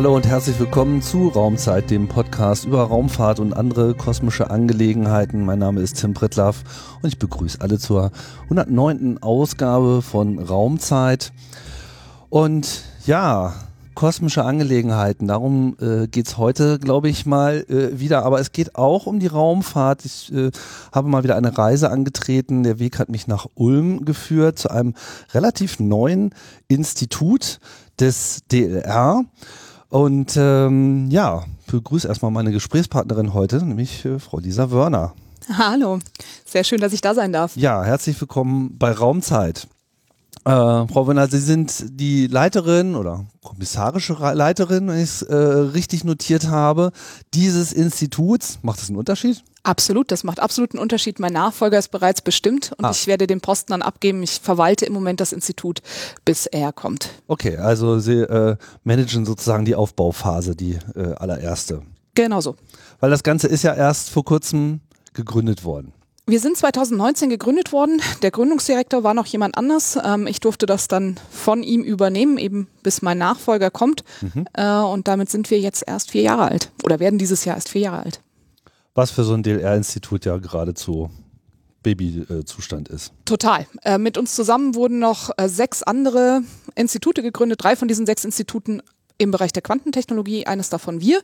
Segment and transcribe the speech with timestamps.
[0.00, 5.44] Hallo und herzlich willkommen zu Raumzeit, dem Podcast über Raumfahrt und andere kosmische Angelegenheiten.
[5.44, 6.64] Mein Name ist Tim Pritlaff
[7.02, 8.10] und ich begrüße alle zur
[8.44, 9.18] 109.
[9.22, 11.34] Ausgabe von Raumzeit.
[12.30, 13.52] Und ja,
[13.94, 18.24] kosmische Angelegenheiten, darum äh, geht's heute, glaube ich, mal äh, wieder.
[18.24, 20.06] Aber es geht auch um die Raumfahrt.
[20.06, 20.50] Ich äh,
[20.92, 22.62] habe mal wieder eine Reise angetreten.
[22.62, 24.94] Der Weg hat mich nach Ulm geführt, zu einem
[25.34, 26.34] relativ neuen
[26.68, 27.60] Institut
[27.98, 29.26] des DLR.
[29.90, 35.14] Und ähm, ja, begrüße erstmal meine Gesprächspartnerin heute, nämlich äh, Frau Lisa Wörner.
[35.52, 35.98] Hallo,
[36.44, 37.56] sehr schön, dass ich da sein darf.
[37.56, 39.66] Ja, herzlich willkommen bei Raumzeit.
[40.44, 46.04] Äh, Frau Wörner, Sie sind die Leiterin oder kommissarische Leiterin, wenn ich es äh, richtig
[46.04, 46.92] notiert habe,
[47.34, 48.58] dieses Instituts.
[48.62, 49.44] Macht das einen Unterschied?
[49.62, 51.20] Absolut, das macht absolut einen Unterschied.
[51.20, 52.90] Mein Nachfolger ist bereits bestimmt und ah.
[52.90, 54.22] ich werde den Posten dann abgeben.
[54.22, 55.82] Ich verwalte im Moment das Institut,
[56.24, 57.10] bis er kommt.
[57.26, 61.82] Okay, also Sie äh, managen sozusagen die Aufbauphase, die äh, allererste.
[62.14, 62.56] Genau so.
[63.00, 64.80] Weil das Ganze ist ja erst vor kurzem
[65.12, 65.92] gegründet worden.
[66.30, 68.00] Wir sind 2019 gegründet worden.
[68.22, 69.98] Der Gründungsdirektor war noch jemand anders.
[70.00, 74.04] Ähm, ich durfte das dann von ihm übernehmen, eben bis mein Nachfolger kommt.
[74.20, 74.46] Mhm.
[74.52, 77.70] Äh, und damit sind wir jetzt erst vier Jahre alt oder werden dieses Jahr erst
[77.70, 78.20] vier Jahre alt.
[78.94, 81.10] Was für so ein DLR-Institut ja geradezu
[81.82, 83.12] Babyzustand ist.
[83.24, 83.66] Total.
[83.82, 86.42] Äh, mit uns zusammen wurden noch äh, sechs andere
[86.76, 87.64] Institute gegründet.
[87.64, 88.82] Drei von diesen sechs Instituten
[89.20, 91.20] im Bereich der Quantentechnologie, eines davon wir.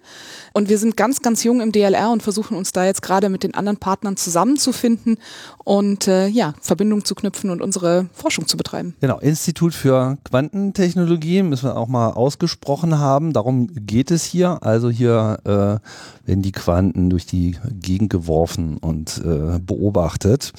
[0.52, 3.42] Und wir sind ganz, ganz jung im DLR und versuchen uns da jetzt gerade mit
[3.42, 5.16] den anderen Partnern zusammenzufinden
[5.64, 8.94] und äh, ja, Verbindungen zu knüpfen und unsere Forschung zu betreiben.
[9.00, 13.32] Genau, Institut für Quantentechnologie müssen wir auch mal ausgesprochen haben.
[13.32, 14.62] Darum geht es hier.
[14.62, 20.52] Also hier äh, werden die Quanten durch die Gegend geworfen und äh, beobachtet.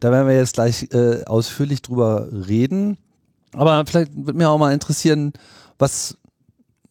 [0.00, 2.98] Da werden wir jetzt gleich äh, ausführlich drüber reden.
[3.52, 5.32] Aber vielleicht würde mir auch mal interessieren,
[5.78, 6.16] was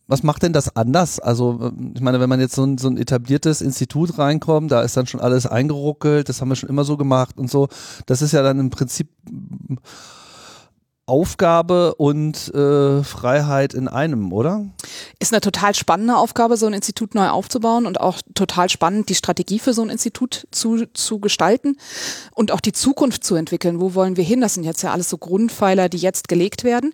[0.09, 1.19] was macht denn das anders?
[1.19, 4.81] Also, äh, ich meine, wenn man jetzt so ein, so ein etabliertes Institut reinkommt, da
[4.81, 7.69] ist dann schon alles eingeruckelt, das haben wir schon immer so gemacht und so.
[8.07, 9.09] Das ist ja dann im Prinzip
[11.09, 14.67] Aufgabe und äh, Freiheit in einem, oder?
[15.17, 19.15] Ist eine total spannende Aufgabe, so ein Institut neu aufzubauen und auch total spannend, die
[19.15, 21.77] Strategie für so ein Institut zu, zu gestalten
[22.35, 23.81] und auch die Zukunft zu entwickeln.
[23.81, 24.39] Wo wollen wir hin?
[24.39, 26.93] Das sind jetzt ja alles so Grundpfeiler, die jetzt gelegt werden.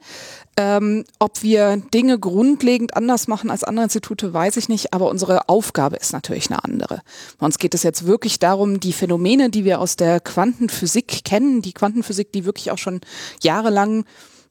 [0.57, 5.49] Ähm, ob wir Dinge grundlegend anders machen als andere Institute, weiß ich nicht, aber unsere
[5.49, 7.01] Aufgabe ist natürlich eine andere.
[7.39, 11.61] Bei uns geht es jetzt wirklich darum, die Phänomene, die wir aus der Quantenphysik kennen,
[11.61, 13.01] die Quantenphysik, die wirklich auch schon
[13.43, 14.05] jahrelang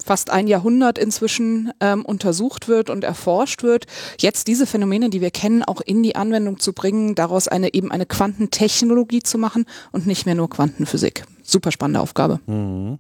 [0.05, 3.87] fast ein Jahrhundert inzwischen ähm, untersucht wird und erforscht wird,
[4.21, 7.91] jetzt diese Phänomene, die wir kennen, auch in die Anwendung zu bringen, daraus eine eben
[7.91, 11.25] eine Quantentechnologie zu machen und nicht mehr nur Quantenphysik.
[11.43, 12.41] Super spannende Aufgabe.
[12.47, 12.99] Mhm.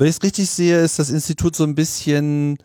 [0.00, 2.56] Wenn ich es richtig sehe, ist das Institut so ein bisschen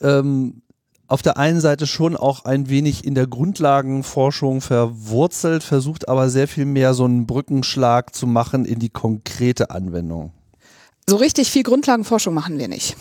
[0.00, 0.62] ähm,
[1.08, 6.46] auf der einen Seite schon auch ein wenig in der Grundlagenforschung verwurzelt, versucht aber sehr
[6.46, 10.30] viel mehr so einen Brückenschlag zu machen in die konkrete Anwendung.
[11.08, 12.94] So richtig viel Grundlagenforschung machen wir nicht.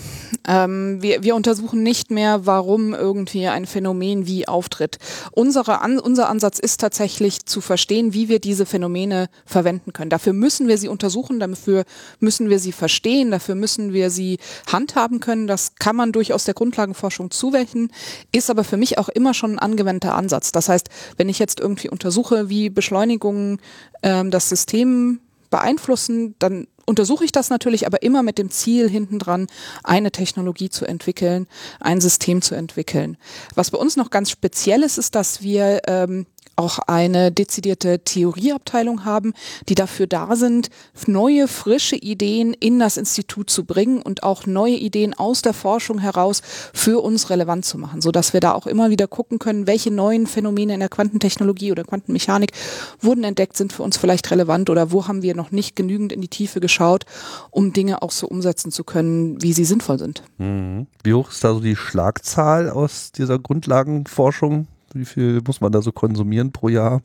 [0.47, 4.97] Ähm, wir, wir untersuchen nicht mehr, warum irgendwie ein Phänomen wie auftritt.
[5.33, 10.09] Unsere An unser Ansatz ist tatsächlich zu verstehen, wie wir diese Phänomene verwenden können.
[10.09, 11.83] Dafür müssen wir sie untersuchen, dafür
[12.21, 14.37] müssen wir sie verstehen, dafür müssen wir sie
[14.71, 15.45] handhaben können.
[15.45, 17.91] Das kann man durchaus der Grundlagenforschung zuwenden,
[18.31, 20.53] ist aber für mich auch immer schon ein angewandter Ansatz.
[20.53, 20.87] Das heißt,
[21.17, 23.59] wenn ich jetzt irgendwie untersuche, wie Beschleunigungen
[24.01, 25.19] ähm, das System
[25.49, 29.47] beeinflussen, dann untersuche ich das natürlich, aber immer mit dem Ziel hintendran,
[29.83, 31.47] eine Technologie zu entwickeln,
[31.79, 33.17] ein System zu entwickeln.
[33.53, 36.25] Was bei uns noch ganz speziell ist, ist, dass wir ähm,
[36.57, 39.33] auch eine dezidierte Theorieabteilung haben,
[39.69, 40.69] die dafür da sind,
[41.05, 45.99] neue, frische Ideen in das Institut zu bringen und auch neue Ideen aus der Forschung
[45.99, 46.41] heraus
[46.73, 50.27] für uns relevant zu machen, so wir da auch immer wieder gucken können, welche neuen
[50.27, 52.51] Phänomene in der Quantentechnologie oder Quantenmechanik
[52.99, 56.21] wurden entdeckt, sind für uns vielleicht relevant oder wo haben wir noch nicht genügend in
[56.21, 57.05] die Tiefe geschaut,
[57.51, 60.23] um Dinge auch so umsetzen zu können, wie sie sinnvoll sind.
[60.39, 60.87] Mhm.
[61.03, 64.67] Wie hoch ist da so die Schlagzahl aus dieser Grundlagenforschung?
[64.97, 67.01] Wie viel muss man da so konsumieren pro Jahr?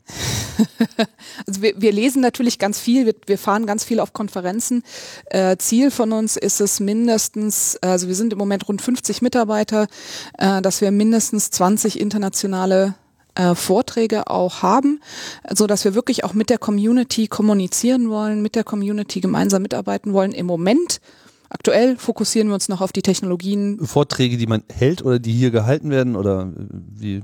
[1.47, 4.83] also wir, wir lesen natürlich ganz viel, wir, wir fahren ganz viel auf Konferenzen.
[5.27, 9.87] Äh, Ziel von uns ist es mindestens, also wir sind im Moment rund 50 Mitarbeiter,
[10.39, 12.95] äh, dass wir mindestens 20 internationale
[13.35, 15.01] äh, Vorträge auch haben,
[15.51, 20.13] so dass wir wirklich auch mit der Community kommunizieren wollen, mit der Community gemeinsam mitarbeiten
[20.13, 20.33] wollen.
[20.33, 21.01] Im Moment
[21.53, 23.79] Aktuell fokussieren wir uns noch auf die Technologien.
[23.85, 27.21] Vorträge, die man hält oder die hier gehalten werden oder wie?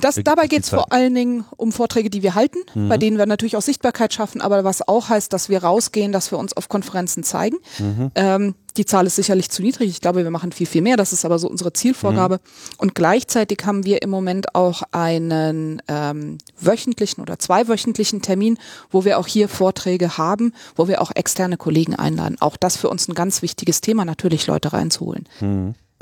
[0.00, 2.88] Das, dabei geht es vor allen Dingen um Vorträge, die wir halten, mhm.
[2.88, 6.30] bei denen wir natürlich auch Sichtbarkeit schaffen, aber was auch heißt, dass wir rausgehen, dass
[6.30, 7.56] wir uns auf Konferenzen zeigen.
[7.78, 8.10] Mhm.
[8.14, 9.90] Ähm, die Zahl ist sicherlich zu niedrig.
[9.90, 10.96] Ich glaube, wir machen viel, viel mehr.
[10.96, 12.36] Das ist aber so unsere Zielvorgabe.
[12.36, 12.74] Mhm.
[12.78, 18.58] Und gleichzeitig haben wir im Moment auch einen ähm, wöchentlichen oder zweiwöchentlichen Termin,
[18.90, 22.36] wo wir auch hier Vorträge haben, wo wir auch externe Kollegen einladen.
[22.40, 25.28] Auch das für uns ein ganz wichtiges Thema, natürlich Leute reinzuholen.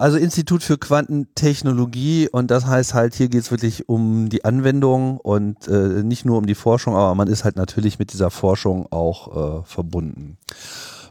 [0.00, 5.18] Also Institut für Quantentechnologie und das heißt halt, hier geht es wirklich um die Anwendung
[5.18, 8.90] und äh, nicht nur um die Forschung, aber man ist halt natürlich mit dieser Forschung
[8.90, 10.38] auch äh, verbunden.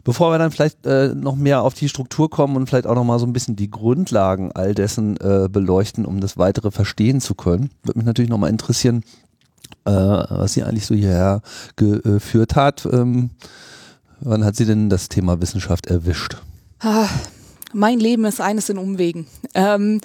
[0.02, 3.04] Bevor wir dann vielleicht äh, noch mehr auf die Struktur kommen und vielleicht auch noch
[3.04, 7.36] mal so ein bisschen die Grundlagen all dessen äh, beleuchten, um das weitere verstehen zu
[7.36, 9.04] können, würde mich natürlich noch mal interessieren,
[9.84, 11.42] äh, was sie eigentlich so hierher
[11.76, 12.88] geführt hat.
[12.90, 13.30] Ähm,
[14.18, 16.38] wann hat sie denn das Thema Wissenschaft erwischt?
[16.80, 17.06] Ah,
[17.72, 19.26] mein Leben ist eines in Umwegen.
[19.54, 20.00] Ähm,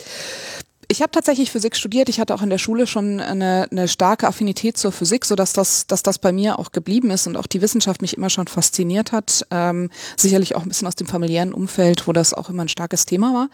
[0.88, 2.10] ich habe tatsächlich Physik studiert.
[2.10, 5.54] Ich hatte auch in der Schule schon eine, eine starke Affinität zur Physik, so dass
[5.54, 8.48] das, dass das bei mir auch geblieben ist und auch die Wissenschaft mich immer schon
[8.48, 9.46] fasziniert hat.
[9.52, 13.06] Ähm, sicherlich auch ein bisschen aus dem familiären Umfeld, wo das auch immer ein starkes
[13.06, 13.50] Thema war.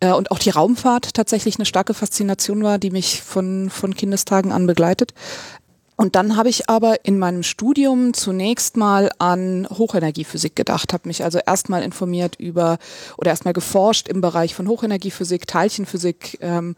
[0.00, 4.52] Äh, und auch die Raumfahrt tatsächlich eine starke Faszination war, die mich von, von Kindestagen
[4.52, 5.14] an begleitet.
[6.00, 11.22] Und dann habe ich aber in meinem Studium zunächst mal an Hochenergiephysik gedacht, habe mich
[11.24, 12.78] also erstmal informiert über
[13.18, 16.38] oder erstmal geforscht im Bereich von Hochenergiephysik, Teilchenphysik.
[16.40, 16.74] Ähm,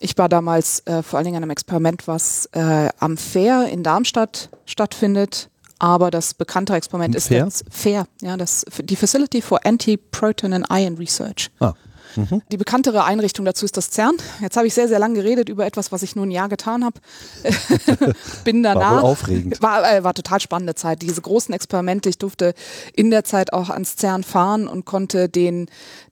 [0.00, 3.84] ich war damals äh, vor allen Dingen an einem Experiment, was äh, am FAIR in
[3.84, 5.50] Darmstadt stattfindet.
[5.78, 7.44] Aber das bekanntere Experiment ist Fair?
[7.44, 11.52] das FAIR, ja, das, die Facility for Anti-Proton and Ion Research.
[11.60, 11.74] Ah.
[12.18, 12.42] Mhm.
[12.50, 14.16] Die bekanntere Einrichtung dazu ist das CERN.
[14.40, 16.84] Jetzt habe ich sehr, sehr lange geredet über etwas, was ich nur ein Jahr getan
[16.84, 16.98] habe.
[18.44, 18.96] Bin danach.
[18.96, 19.62] War aufregend.
[19.62, 21.02] War, äh, war total spannende Zeit.
[21.02, 22.08] Diese großen Experimente.
[22.08, 22.54] Ich durfte
[22.92, 25.68] in der Zeit auch ans CERN fahren und konnte den,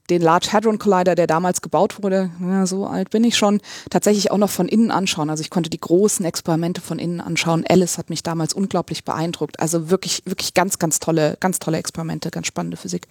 [0.09, 4.31] den Large Hadron Collider, der damals gebaut wurde, ja, so alt bin ich schon, tatsächlich
[4.31, 5.29] auch noch von innen anschauen.
[5.29, 7.65] Also ich konnte die großen Experimente von innen anschauen.
[7.67, 9.59] Alice hat mich damals unglaublich beeindruckt.
[9.59, 13.07] Also wirklich, wirklich ganz, ganz tolle, ganz tolle Experimente, ganz spannende Physik.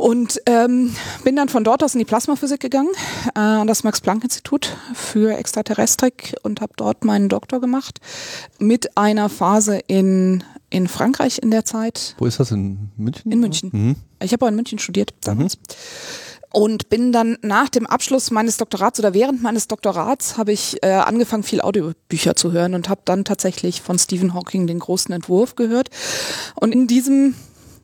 [0.00, 2.88] Und ähm, bin dann von dort aus in die Plasmaphysik gegangen,
[3.34, 8.00] äh, an das Max-Planck-Institut für Extraterrestrik und habe dort meinen Doktor gemacht
[8.58, 12.14] mit einer Phase in, in Frankreich in der Zeit.
[12.16, 13.30] Wo ist das, in München?
[13.30, 13.70] In München.
[13.74, 13.96] Mhm.
[14.22, 15.56] Ich habe auch in München studiert damals.
[15.58, 15.62] Mhm.
[16.52, 20.92] Und bin dann nach dem Abschluss meines Doktorats oder während meines Doktorats habe ich äh,
[20.92, 25.56] angefangen, viel Audiobücher zu hören und habe dann tatsächlich von Stephen Hawking den großen Entwurf
[25.56, 25.90] gehört.
[26.54, 27.34] Und in diesem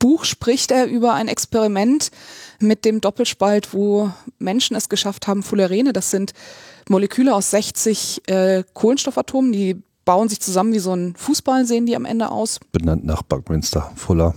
[0.07, 2.13] Buch spricht er über ein Experiment
[2.61, 6.33] mit dem Doppelspalt, wo Menschen es geschafft haben, Fullerene, das sind
[6.89, 11.97] Moleküle aus 60 äh, Kohlenstoffatomen, die bauen sich zusammen wie so ein Fußball, sehen die
[11.97, 12.61] am Ende aus.
[12.71, 14.37] Benannt nach Buckminster Fuller.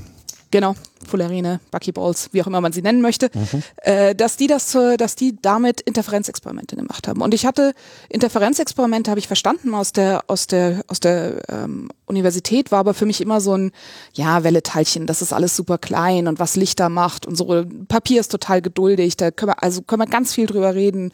[0.51, 0.73] Genau,
[1.07, 3.63] Fullerene, Buckyballs, wie auch immer man sie nennen möchte, mhm.
[3.83, 7.21] äh, dass die das, dass die damit Interferenzexperimente gemacht haben.
[7.21, 7.73] Und ich hatte
[8.09, 13.05] Interferenzexperimente, habe ich verstanden aus der aus der aus der ähm, Universität, war aber für
[13.05, 13.71] mich immer so ein
[14.13, 15.05] ja Welleteilchen.
[15.05, 17.63] Das ist alles super klein und was Licht da macht und so.
[17.87, 19.17] Papier ist total geduldig.
[19.17, 21.11] Da können wir also können wir ganz viel drüber reden.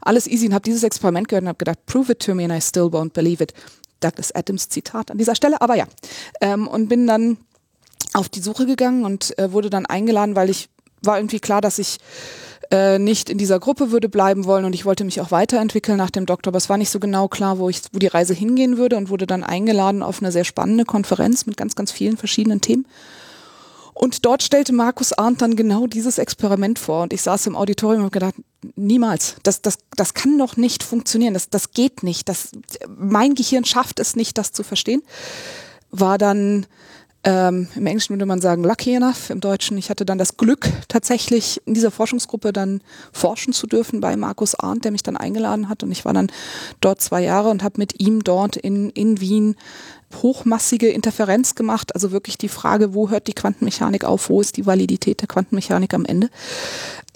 [0.00, 0.46] Alles easy.
[0.46, 2.84] Und habe dieses Experiment gehört und habe gedacht, prove it to me and I still
[2.84, 3.52] won't believe it.
[4.00, 5.86] Douglas Adams Zitat an dieser Stelle, aber ja.
[6.40, 7.38] Ähm, und bin dann
[8.14, 10.68] auf die Suche gegangen und äh, wurde dann eingeladen, weil ich
[11.02, 11.98] war irgendwie klar, dass ich
[12.70, 16.10] äh, nicht in dieser Gruppe würde bleiben wollen und ich wollte mich auch weiterentwickeln nach
[16.10, 18.76] dem Doktor, aber es war nicht so genau klar, wo ich, wo die Reise hingehen
[18.76, 22.60] würde und wurde dann eingeladen auf eine sehr spannende Konferenz mit ganz, ganz vielen verschiedenen
[22.60, 22.86] Themen.
[23.94, 28.02] Und dort stellte Markus Arndt dann genau dieses Experiment vor und ich saß im Auditorium
[28.02, 28.34] und habe gedacht,
[28.76, 32.50] niemals, das, das, das kann doch nicht funktionieren, das, das geht nicht, das,
[32.96, 35.02] mein Gehirn schafft es nicht, das zu verstehen.
[35.90, 36.66] War dann
[37.24, 39.76] ähm, Im Englischen würde man sagen lucky enough, im Deutschen.
[39.76, 42.80] Ich hatte dann das Glück, tatsächlich in dieser Forschungsgruppe dann
[43.12, 45.82] forschen zu dürfen bei Markus Arndt, der mich dann eingeladen hat.
[45.82, 46.30] Und ich war dann
[46.80, 49.56] dort zwei Jahre und habe mit ihm dort in, in Wien
[50.22, 51.94] hochmassige Interferenz gemacht.
[51.94, 55.94] Also wirklich die Frage, wo hört die Quantenmechanik auf, wo ist die Validität der Quantenmechanik
[55.94, 56.30] am Ende.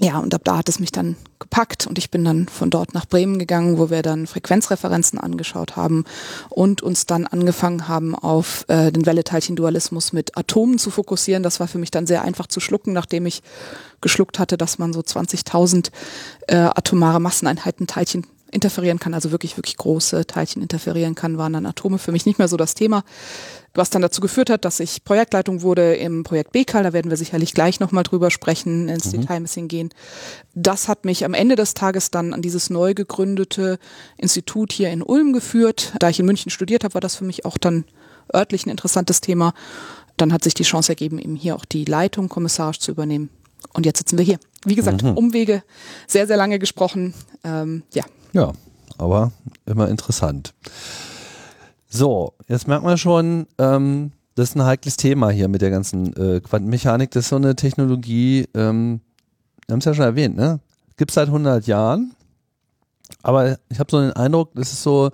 [0.00, 2.94] Ja, und ab da hat es mich dann gepackt und ich bin dann von dort
[2.94, 6.04] nach Bremen gegangen, wo wir dann Frequenzreferenzen angeschaut haben
[6.48, 11.42] und uns dann angefangen haben, auf äh, den Welle-Teilchen-Dualismus mit Atomen zu fokussieren.
[11.42, 13.42] Das war für mich dann sehr einfach zu schlucken, nachdem ich
[14.00, 15.90] geschluckt hatte, dass man so 20.000
[16.48, 21.66] äh, atomare Masseneinheiten Teilchen interferieren kann, also wirklich, wirklich große Teilchen interferieren kann, waren dann
[21.66, 23.02] Atome für mich nicht mehr so das Thema.
[23.74, 27.16] Was dann dazu geführt hat, dass ich Projektleitung wurde im Projekt BKAL, da werden wir
[27.16, 29.22] sicherlich gleich nochmal drüber sprechen, ins mhm.
[29.22, 29.88] Detail ein bisschen gehen.
[30.54, 33.78] Das hat mich am Ende des Tages dann an dieses neu gegründete
[34.18, 35.94] Institut hier in Ulm geführt.
[35.98, 37.86] Da ich in München studiert habe, war das für mich auch dann
[38.34, 39.54] örtlich ein interessantes Thema.
[40.18, 43.30] Dann hat sich die Chance ergeben, eben hier auch die Leitung kommissarisch zu übernehmen.
[43.72, 44.38] Und jetzt sitzen wir hier.
[44.66, 45.16] Wie gesagt, mhm.
[45.16, 45.62] Umwege,
[46.06, 47.14] sehr, sehr lange gesprochen.
[47.42, 48.52] Ähm, ja, ja,
[48.98, 49.32] aber
[49.66, 50.54] immer interessant.
[51.88, 56.16] So, jetzt merkt man schon, ähm, das ist ein heikles Thema hier mit der ganzen
[56.16, 57.10] äh, Quantenmechanik.
[57.10, 59.00] Das ist so eine Technologie, ähm,
[59.66, 60.60] wir haben es ja schon erwähnt, ne?
[60.96, 62.14] Gibt es seit 100 Jahren.
[63.22, 65.10] Aber ich habe so den Eindruck, das ist so,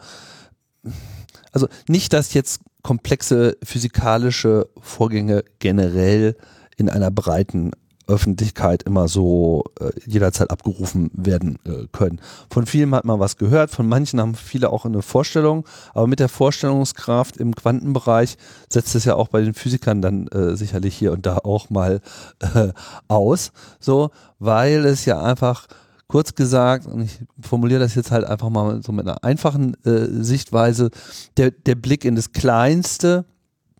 [1.52, 6.36] also nicht, dass jetzt komplexe physikalische Vorgänge generell
[6.76, 7.72] in einer breiten
[8.08, 12.20] Öffentlichkeit immer so äh, jederzeit abgerufen werden äh, können.
[12.50, 16.18] Von vielen hat man was gehört, von manchen haben viele auch eine Vorstellung, aber mit
[16.18, 18.36] der Vorstellungskraft im Quantenbereich
[18.68, 22.00] setzt es ja auch bei den Physikern dann äh, sicherlich hier und da auch mal
[22.40, 22.72] äh,
[23.08, 25.66] aus, so, weil es ja einfach
[26.08, 30.06] kurz gesagt, und ich formuliere das jetzt halt einfach mal so mit einer einfachen äh,
[30.22, 30.90] Sichtweise,
[31.36, 33.26] der, der Blick in das Kleinste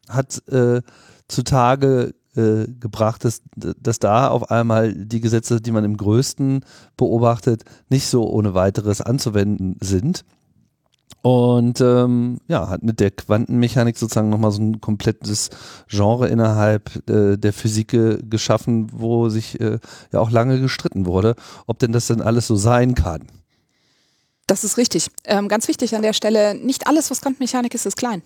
[0.09, 0.83] hat äh,
[1.29, 6.65] zutage äh, gebracht, dass, dass da auf einmal die Gesetze, die man im Größten
[6.97, 10.25] beobachtet, nicht so ohne weiteres anzuwenden sind.
[11.21, 15.51] Und ähm, ja, hat mit der Quantenmechanik sozusagen nochmal so ein komplettes
[15.89, 17.89] Genre innerhalb äh, der Physik
[18.31, 19.79] geschaffen, wo sich äh,
[20.13, 21.35] ja auch lange gestritten wurde,
[21.67, 23.27] ob denn das denn alles so sein kann.
[24.47, 25.11] Das ist richtig.
[25.25, 28.23] Ähm, ganz wichtig an der Stelle, nicht alles, was Quantenmechanik ist, ist klein.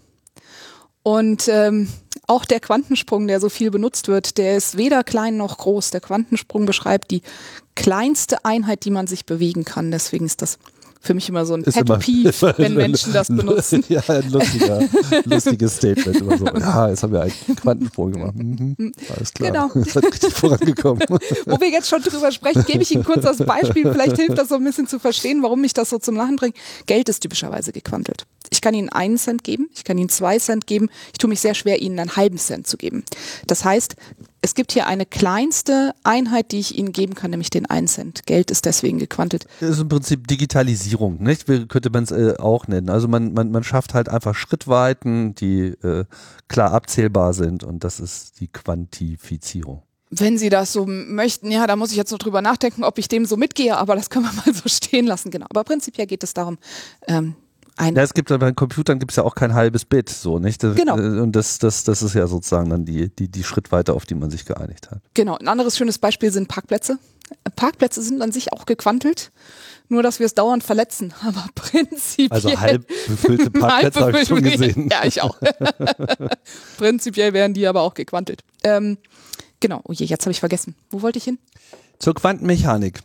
[1.02, 1.88] Und ähm,
[2.26, 5.90] auch der Quantensprung, der so viel benutzt wird, der ist weder klein noch groß.
[5.90, 7.22] Der Quantensprung beschreibt die
[7.74, 9.90] kleinste Einheit, die man sich bewegen kann.
[9.90, 10.58] Deswegen ist das
[11.02, 13.84] für mich immer so ein Pet Peeve, wenn Menschen das benutzen.
[13.88, 14.88] ja, ein lustiger,
[15.24, 16.20] lustiges Statement.
[16.20, 18.36] Immer so, ja, jetzt haben wir einen Quantensprung gemacht.
[18.36, 18.92] Mhm, mhm.
[19.14, 19.50] alles klar.
[19.50, 19.70] Genau.
[19.82, 21.02] Das hat richtig vorangekommen.
[21.46, 23.90] Wo wir jetzt schon drüber sprechen, gebe ich Ihnen kurz das Beispiel.
[23.90, 26.56] Vielleicht hilft das so ein bisschen zu verstehen, warum mich das so zum Lachen bringt.
[26.86, 28.24] Geld ist typischerweise gequantelt.
[28.52, 30.90] Ich kann Ihnen einen Cent geben, ich kann Ihnen zwei Cent geben.
[31.12, 33.02] Ich tue mich sehr schwer, Ihnen einen halben Cent zu geben.
[33.46, 33.96] Das heißt,
[34.42, 38.26] es gibt hier eine kleinste Einheit, die ich Ihnen geben kann, nämlich den 1 Cent.
[38.26, 39.46] Geld ist deswegen gequantelt.
[39.60, 41.48] Das ist im Prinzip Digitalisierung, nicht?
[41.48, 42.90] Wie könnte man es äh, auch nennen.
[42.90, 46.04] Also man, man, man schafft halt einfach Schrittweiten, die äh,
[46.48, 49.82] klar abzählbar sind und das ist die Quantifizierung.
[50.10, 53.08] Wenn Sie das so möchten, ja, da muss ich jetzt noch drüber nachdenken, ob ich
[53.08, 55.46] dem so mitgehe, aber das können wir mal so stehen lassen, genau.
[55.48, 56.58] Aber prinzipiell geht es darum,
[57.06, 57.34] ähm,
[57.76, 60.60] ein ja, es gibt bei Computern gibt es ja auch kein halbes Bit, so nicht?
[60.60, 60.94] Genau.
[60.94, 64.30] Und das, das, das ist ja sozusagen dann die, die, die Schrittweite, auf die man
[64.30, 65.00] sich geeinigt hat.
[65.14, 65.36] Genau.
[65.38, 66.98] Ein anderes schönes Beispiel sind Parkplätze.
[67.56, 69.32] Parkplätze sind an sich auch gequantelt,
[69.88, 71.14] nur dass wir es dauernd verletzen.
[71.22, 72.30] Aber prinzipiell.
[72.30, 74.88] Also halb befüllte Parkplätze habe ich schon gesehen.
[74.90, 75.38] Ja, ich auch.
[76.76, 78.42] prinzipiell werden die aber auch gequantelt.
[78.64, 78.98] Ähm,
[79.60, 79.80] genau.
[79.84, 80.74] Oh je, jetzt habe ich vergessen.
[80.90, 81.38] Wo wollte ich hin?
[81.98, 83.00] Zur Quantenmechanik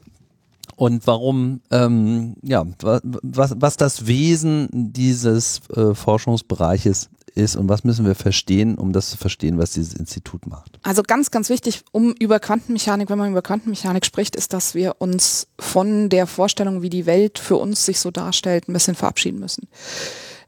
[0.77, 8.05] und warum, ähm, ja, was, was das Wesen dieses äh, Forschungsbereiches ist und was müssen
[8.05, 10.79] wir verstehen, um das zu verstehen, was dieses Institut macht?
[10.83, 14.95] Also ganz, ganz wichtig, um über Quantenmechanik, wenn man über Quantenmechanik spricht, ist, dass wir
[14.99, 19.39] uns von der Vorstellung, wie die Welt für uns sich so darstellt, ein bisschen verabschieden
[19.39, 19.67] müssen.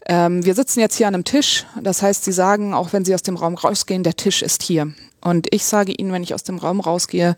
[0.06, 3.16] Ähm, wir sitzen jetzt hier an einem Tisch, das heißt, Sie sagen, auch wenn Sie
[3.16, 4.94] aus dem Raum rausgehen, der Tisch ist hier.
[5.22, 7.36] Und ich sage Ihnen, wenn ich aus dem Raum rausgehe,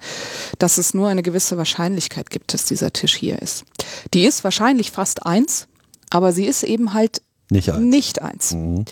[0.60, 3.66] dass es nur eine gewisse Wahrscheinlichkeit gibt, dass dieser Tisch hier ist.
[4.14, 5.68] Die ist wahrscheinlich fast eins,
[6.10, 7.80] aber sie ist eben halt nicht eins.
[7.82, 8.54] Nicht eins.
[8.54, 8.86] Mhm.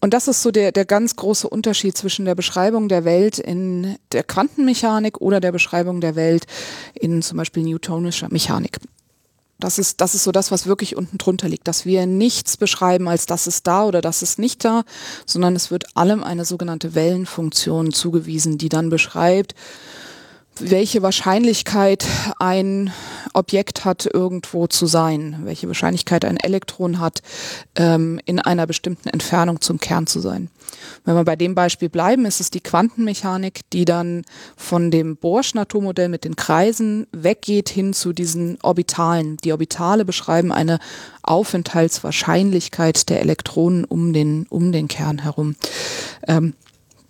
[0.00, 3.96] Und das ist so der, der ganz große Unterschied zwischen der Beschreibung der Welt in
[4.12, 6.44] der Quantenmechanik oder der Beschreibung der Welt
[6.92, 8.80] in zum Beispiel newtonischer Mechanik.
[9.60, 13.08] Das ist, das ist so das, was wirklich unten drunter liegt, dass wir nichts beschreiben
[13.08, 14.82] als das ist da oder das ist nicht da,
[15.26, 19.54] sondern es wird allem eine sogenannte Wellenfunktion zugewiesen, die dann beschreibt,
[20.60, 22.04] welche Wahrscheinlichkeit
[22.38, 22.92] ein
[23.32, 27.22] Objekt hat, irgendwo zu sein, welche Wahrscheinlichkeit ein Elektron hat,
[27.74, 30.48] ähm, in einer bestimmten Entfernung zum Kern zu sein.
[31.04, 34.22] Wenn wir bei dem Beispiel bleiben, ist es die Quantenmechanik, die dann
[34.56, 39.36] von dem Bohrschen Atommodell mit den Kreisen weggeht hin zu diesen Orbitalen.
[39.38, 40.78] Die Orbitale beschreiben eine
[41.22, 45.56] Aufenthaltswahrscheinlichkeit der Elektronen um den, um den Kern herum.
[46.26, 46.54] Ähm,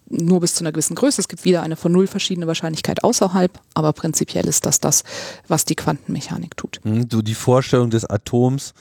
[0.09, 1.21] nur bis zu einer gewissen Größe.
[1.21, 5.05] Es gibt wieder eine von null verschiedene Wahrscheinlichkeit außerhalb, aber prinzipiell ist das das,
[5.49, 6.81] was die Quantenmechanik tut.
[6.83, 8.75] Hm, du die Vorstellung des Atoms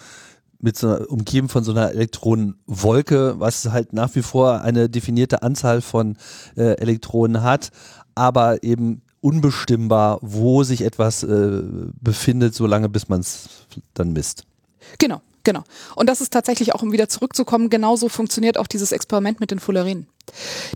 [0.59, 5.43] mit so einer, umgeben von so einer Elektronenwolke, was halt nach wie vor eine definierte
[5.43, 6.17] Anzahl von
[6.55, 7.71] äh, Elektronen hat,
[8.15, 11.63] aber eben unbestimmbar, wo sich etwas äh,
[12.01, 13.49] befindet, solange bis man es
[13.93, 14.45] dann misst.
[14.99, 15.63] Genau, Genau.
[15.95, 19.59] Und das ist tatsächlich auch, um wieder zurückzukommen, genauso funktioniert auch dieses Experiment mit den
[19.59, 20.07] Fullerenen.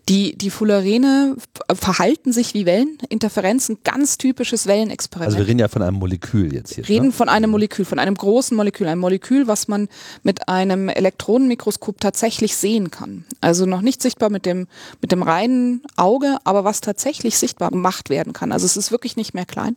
[0.10, 1.38] Die, die Fullerene
[1.74, 5.28] verhalten sich wie Wellen, Interferenzen, ganz typisches Wellenexperiment.
[5.28, 6.86] Also wir reden ja von einem Molekül jetzt hier.
[6.86, 7.12] Wir reden ne?
[7.14, 9.88] von einem Molekül, von einem großen Molekül, ein Molekül, was man
[10.24, 13.24] mit einem Elektronenmikroskop tatsächlich sehen kann.
[13.40, 14.68] Also noch nicht sichtbar mit dem,
[15.02, 18.52] mit dem reinen Auge, aber was tatsächlich sichtbar gemacht werden kann.
[18.52, 19.76] Also es ist wirklich nicht mehr klein.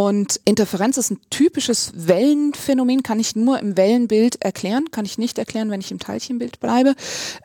[0.00, 5.36] Und Interferenz ist ein typisches Wellenphänomen, kann ich nur im Wellenbild erklären, kann ich nicht
[5.36, 6.94] erklären, wenn ich im Teilchenbild bleibe.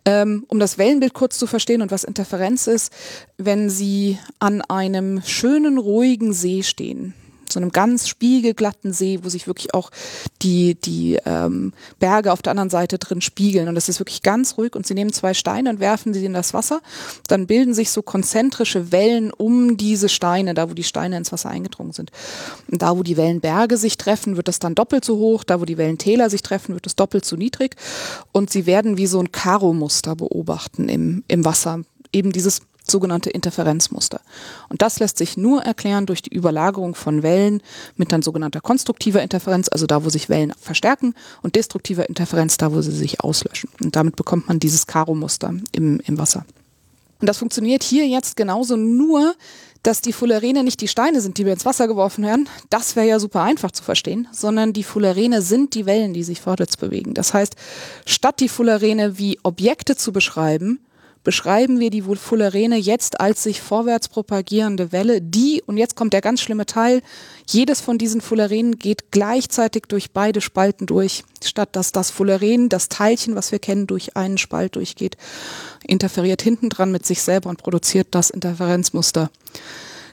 [0.05, 2.93] Ähm, um das Wellenbild kurz zu verstehen und was Interferenz ist,
[3.38, 7.13] wenn Sie an einem schönen, ruhigen See stehen,
[7.51, 9.91] so einem ganz spiegelglatten See, wo sich wirklich auch
[10.41, 13.67] die, die ähm, Berge auf der anderen Seite drin spiegeln.
[13.67, 14.75] Und es ist wirklich ganz ruhig.
[14.75, 16.81] Und sie nehmen zwei Steine und werfen sie in das Wasser.
[17.27, 21.49] Dann bilden sich so konzentrische Wellen um diese Steine, da wo die Steine ins Wasser
[21.49, 22.11] eingedrungen sind.
[22.71, 25.43] Und da, wo die Wellenberge sich treffen, wird es dann doppelt so hoch.
[25.43, 27.75] Da, wo die Wellentäler sich treffen, wird es doppelt so niedrig.
[28.31, 31.81] Und sie werden wie so ein Karo-Muster beobachten im, im Wasser.
[32.11, 34.22] Eben dieses sogenannte Interferenzmuster.
[34.70, 37.62] Und das lässt sich nur erklären durch die Überlagerung von Wellen
[37.96, 42.74] mit dann sogenannter konstruktiver Interferenz, also da, wo sich Wellen verstärken, und destruktiver Interferenz, da,
[42.74, 43.70] wo sie sich auslöschen.
[43.84, 46.46] Und damit bekommt man dieses Karo-Muster im, im Wasser.
[47.22, 49.36] Und das funktioniert hier jetzt genauso nur,
[49.86, 52.50] dass die Fullerene nicht die Steine sind, die wir ins Wasser geworfen werden.
[52.72, 56.42] Das wäre ja super einfach zu verstehen, sondern die Fullerene sind die Wellen, die sich
[56.42, 57.13] vorwärts bewegen.
[57.13, 57.56] Das heißt,
[58.06, 60.80] statt die Fullerene wie Objekte zu beschreiben,
[61.25, 66.22] beschreiben wir die Fullerene jetzt als sich vorwärts propagierende Welle, die, und jetzt kommt der
[66.22, 67.01] ganz schlimme Teil,
[67.48, 72.88] jedes von diesen Fullerenen geht gleichzeitig durch beide Spalten durch, statt dass das Fulleren, das
[72.88, 75.17] Teilchen, was wir kennen, durch einen Spalt durchgeht,
[75.86, 79.29] interferiert hinten dran mit sich selber und produziert das Interferenzmuster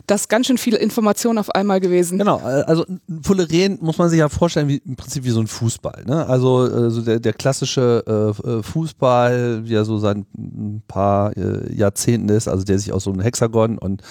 [0.07, 2.19] das ganz schön viel Information auf einmal gewesen.
[2.19, 2.85] Genau, äh, also
[3.23, 6.05] Fulleren muss man sich ja vorstellen, wie im Prinzip wie so ein Fußball.
[6.07, 6.27] Ne?
[6.27, 11.75] Also äh, der, der klassische äh, äh Fußball, wie er so seit ein paar äh,
[11.75, 14.03] Jahrzehnten ist, also der sich aus so einem Hexagon und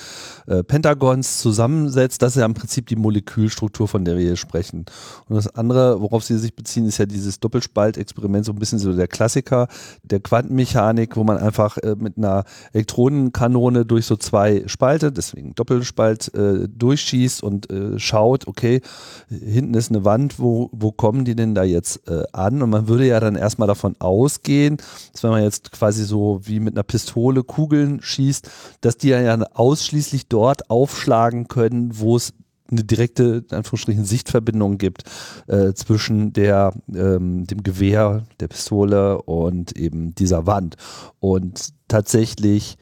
[0.48, 4.86] äh, Pentagons zusammensetzt, das ist ja im Prinzip die Molekülstruktur, von der wir hier sprechen.
[5.28, 8.94] Und das andere, worauf sie sich beziehen, ist ja dieses Doppelspaltexperiment, so ein bisschen so
[8.94, 9.68] der Klassiker
[10.04, 16.68] der Quantenmechanik, wo man einfach mit einer Elektronenkanone durch so zwei Spalte, deswegen Doppelspalt, äh,
[16.70, 18.82] durchschießt und äh, schaut, okay,
[19.30, 22.62] hinten ist eine Wand, wo, wo kommen die denn da jetzt äh, an?
[22.62, 24.78] Und man würde ja dann erstmal davon ausgehen,
[25.12, 28.50] dass wenn man jetzt quasi so wie mit einer Pistole Kugeln schießt,
[28.82, 32.34] dass die ja ausschließlich dort aufschlagen können, wo es
[32.70, 35.04] eine direkte, in Anführungsstrichen, Sichtverbindung gibt
[35.48, 40.78] äh, zwischen der, ähm, dem Gewehr, der Pistole und eben dieser Wand.
[41.20, 42.78] Und tatsächlich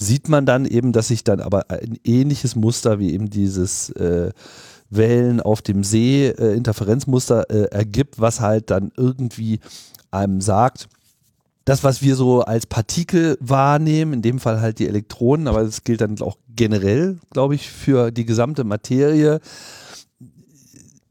[0.00, 4.30] sieht man dann eben, dass sich dann aber ein ähnliches Muster wie eben dieses äh,
[4.88, 9.60] Wellen auf dem See äh, Interferenzmuster äh, ergibt, was halt dann irgendwie
[10.10, 10.88] einem sagt,
[11.66, 15.84] das, was wir so als Partikel wahrnehmen, in dem Fall halt die Elektronen, aber das
[15.84, 19.40] gilt dann auch generell, glaube ich, für die gesamte Materie.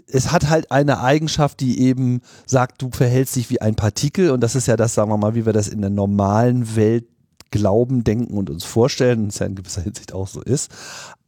[0.08, 4.42] Es hat halt eine Eigenschaft, die eben sagt, du verhältst dich wie ein Partikel und
[4.42, 7.06] das ist ja das, sagen wir mal, wie wir das in der normalen Welt
[7.52, 10.72] glauben, denken und uns vorstellen, es ja in gewisser Hinsicht auch so ist.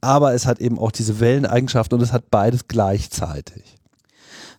[0.01, 3.77] Aber es hat eben auch diese Welleneigenschaft und es hat beides gleichzeitig.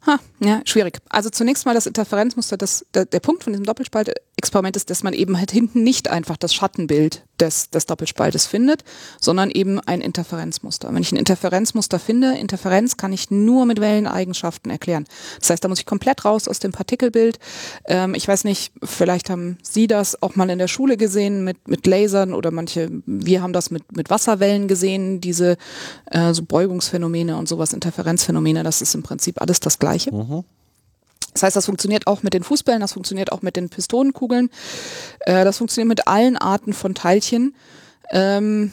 [0.07, 0.99] Ha, ja, schwierig.
[1.09, 5.13] Also zunächst mal das Interferenzmuster, das, der, der Punkt von diesem Doppelspaltexperiment ist, dass man
[5.13, 8.85] eben halt hinten nicht einfach das Schattenbild des, des Doppelspaltes findet,
[9.21, 10.93] sondern eben ein Interferenzmuster.
[10.93, 15.05] Wenn ich ein Interferenzmuster finde, Interferenz kann ich nur mit Welleneigenschaften erklären.
[15.41, 17.39] Das heißt, da muss ich komplett raus aus dem Partikelbild.
[17.87, 21.69] Ähm, ich weiß nicht, vielleicht haben Sie das auch mal in der Schule gesehen mit,
[21.69, 25.57] mit Lasern oder manche, wir haben das mit, mit Wasserwellen gesehen, diese
[26.11, 30.15] äh, so Beugungsphänomene und sowas, Interferenzphänomene, das ist im Prinzip alles das Gleiche.
[30.15, 30.45] Mhm.
[31.33, 34.51] Das heißt, das funktioniert auch mit den Fußbällen, das funktioniert auch mit den Pistonenkugeln,
[35.21, 37.55] äh, das funktioniert mit allen Arten von Teilchen.
[38.11, 38.73] Ähm,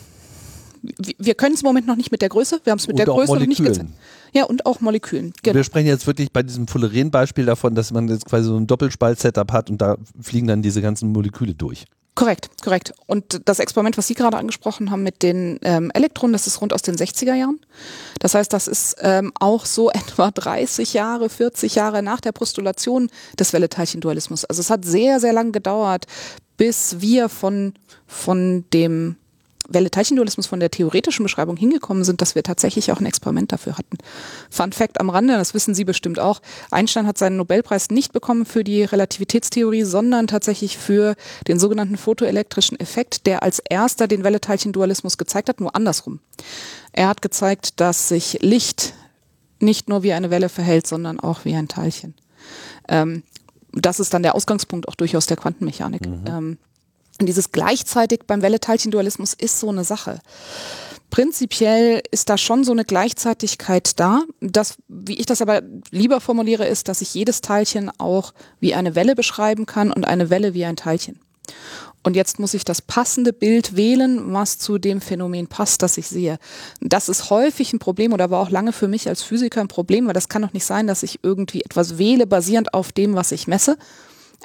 [1.18, 3.00] wir können es im Moment noch nicht mit der Größe, wir haben es mit und
[3.00, 3.90] der Größe noch nicht gezeigt.
[4.34, 5.34] Ja, und auch Molekülen.
[5.42, 5.56] Genau.
[5.56, 9.52] Wir sprechen jetzt wirklich bei diesem Fulleren-Beispiel davon, dass man jetzt quasi so ein Doppelspalt-Setup
[9.52, 11.86] hat und da fliegen dann diese ganzen Moleküle durch.
[12.16, 12.94] Korrekt, korrekt.
[13.08, 16.74] Und das Experiment, was Sie gerade angesprochen haben mit den ähm, Elektronen, das ist rund
[16.74, 17.60] aus den 60er Jahren.
[18.20, 23.10] Das heißt, das ist ähm, auch so etwa 30 Jahre, 40 Jahre nach der Postulation
[23.40, 24.46] des Welle-Teilchen-Dualismus.
[24.46, 26.06] Also es hat sehr, sehr lang gedauert,
[26.58, 27.74] bis wir von,
[28.06, 29.16] von dem
[29.70, 33.98] Welle-Teilchendualismus von der theoretischen Beschreibung hingekommen sind, dass wir tatsächlich auch ein Experiment dafür hatten.
[34.50, 38.46] Fun Fact am Rande, das wissen Sie bestimmt auch, Einstein hat seinen Nobelpreis nicht bekommen
[38.46, 41.16] für die Relativitätstheorie, sondern tatsächlich für
[41.48, 46.20] den sogenannten photoelektrischen Effekt, der als erster den Welle-Teilchendualismus gezeigt hat, nur andersrum.
[46.92, 48.94] Er hat gezeigt, dass sich Licht
[49.60, 52.16] nicht nur wie eine Welle verhält, sondern auch wie ein Teilchen.
[52.88, 53.24] Ähm,
[53.74, 56.08] das ist dann der Ausgangspunkt auch durchaus der Quantenmechanik.
[56.08, 56.24] Mhm.
[56.26, 56.58] Ähm,
[57.20, 60.20] und dieses gleichzeitig beim Welle-Teilchen-Dualismus ist so eine Sache.
[61.10, 64.24] Prinzipiell ist da schon so eine Gleichzeitigkeit da.
[64.42, 68.96] Das, wie ich das aber lieber formuliere, ist, dass ich jedes Teilchen auch wie eine
[68.96, 71.20] Welle beschreiben kann und eine Welle wie ein Teilchen.
[72.04, 76.08] Und jetzt muss ich das passende Bild wählen, was zu dem Phänomen passt, das ich
[76.08, 76.38] sehe.
[76.80, 80.08] Das ist häufig ein Problem oder war auch lange für mich als Physiker ein Problem,
[80.08, 83.34] weil das kann doch nicht sein, dass ich irgendwie etwas wähle, basierend auf dem, was
[83.34, 83.78] ich messe.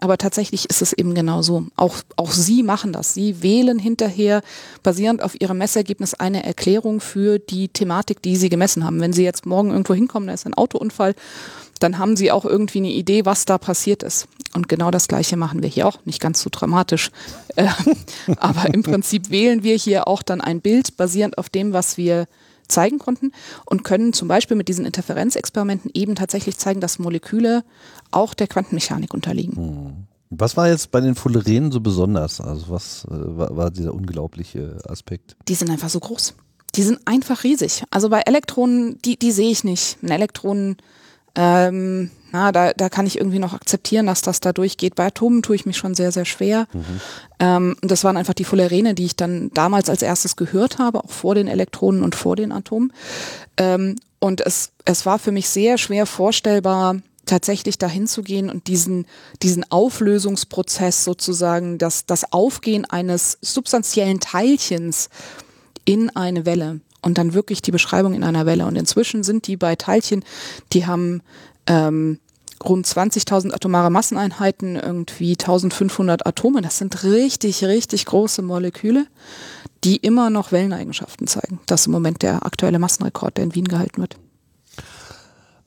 [0.05, 1.65] Aber tatsächlich ist es eben genau so.
[1.77, 3.15] Auch, auch Sie machen das.
[3.15, 4.43] Sie wählen hinterher
[4.83, 9.01] basierend auf Ihrem Messergebnis eine Erklärung für die Thematik, die Sie gemessen haben.
[9.01, 11.15] Wenn Sie jetzt morgen irgendwo hinkommen, da ist ein Autounfall,
[11.81, 14.29] dann haben Sie auch irgendwie eine Idee, was da passiert ist.
[14.53, 15.97] Und genau das Gleiche machen wir hier auch.
[16.05, 17.11] Nicht ganz so dramatisch.
[17.57, 17.69] Äh,
[18.39, 22.27] aber im Prinzip wählen wir hier auch dann ein Bild basierend auf dem, was wir
[22.69, 23.33] zeigen konnten
[23.67, 27.65] und können zum Beispiel mit diesen Interferenzexperimenten eben tatsächlich zeigen, dass Moleküle
[28.11, 29.57] auch der Quantenmechanik unterliegen.
[29.57, 30.07] Hm.
[30.31, 32.41] Was war jetzt bei den Fullerenen so besonders?
[32.41, 35.37] Also was äh, war, war dieser unglaubliche Aspekt?
[35.49, 36.35] Die sind einfach so groß.
[36.75, 37.85] Die sind einfach riesig.
[37.91, 39.99] Also bei Elektronen, die, die sehe ich nicht.
[40.03, 40.77] Ein Elektron
[41.35, 44.95] ähm, na, da, da kann ich irgendwie noch akzeptieren, dass das da durchgeht.
[44.97, 46.67] Bei Atomen tue ich mich schon sehr, sehr schwer.
[46.73, 47.01] Mhm.
[47.39, 51.11] Ähm, das waren einfach die Fullerene, die ich dann damals als erstes gehört habe, auch
[51.11, 52.93] vor den Elektronen und vor den Atomen.
[53.57, 58.67] Ähm, und es, es war für mich sehr schwer vorstellbar, tatsächlich dahin zu gehen und
[58.67, 59.07] diesen,
[59.43, 65.09] diesen Auflösungsprozess sozusagen, das, das Aufgehen eines substanziellen Teilchens
[65.85, 68.67] in eine Welle und dann wirklich die Beschreibung in einer Welle.
[68.67, 70.25] Und inzwischen sind die bei Teilchen,
[70.73, 71.23] die haben
[71.67, 72.19] ähm,
[72.65, 76.63] rund 20.000 atomare Masseneinheiten, irgendwie 1500 Atome.
[76.63, 79.07] Das sind richtig, richtig große Moleküle,
[79.85, 81.61] die immer noch Welleneigenschaften zeigen.
[81.67, 84.17] Das ist im Moment der aktuelle Massenrekord, der in Wien gehalten wird.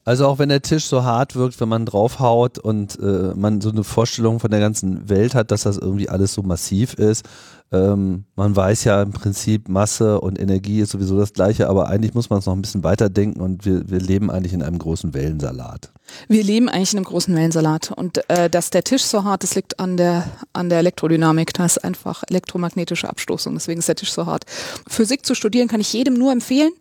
[0.07, 3.69] Also auch wenn der Tisch so hart wirkt, wenn man draufhaut und äh, man so
[3.71, 7.25] eine Vorstellung von der ganzen Welt hat, dass das irgendwie alles so massiv ist,
[7.73, 12.13] ähm, man weiß ja im Prinzip, Masse und Energie ist sowieso das gleiche, aber eigentlich
[12.13, 15.13] muss man es noch ein bisschen weiterdenken und wir, wir leben eigentlich in einem großen
[15.13, 15.91] Wellensalat.
[16.29, 19.55] Wir leben eigentlich in einem großen Wellensalat und äh, dass der Tisch so hart ist,
[19.55, 21.53] liegt an der, an der Elektrodynamik.
[21.53, 24.45] Da ist einfach elektromagnetische Abstoßung, deswegen ist der Tisch so hart.
[24.87, 26.71] Physik zu studieren kann ich jedem nur empfehlen.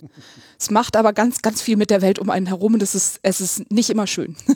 [0.59, 3.21] Es macht aber ganz, ganz viel mit der Welt um einen herum und es ist,
[3.23, 4.37] es ist nicht immer schön.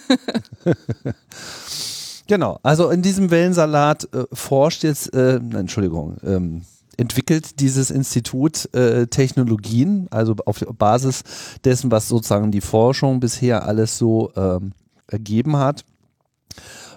[2.31, 6.63] Genau, also in diesem Wellensalat äh, forscht jetzt, äh, Entschuldigung, ähm,
[6.97, 11.25] entwickelt dieses Institut äh, Technologien, also auf Basis
[11.65, 14.75] dessen, was sozusagen die Forschung bisher alles so ähm,
[15.09, 15.85] ergeben hat,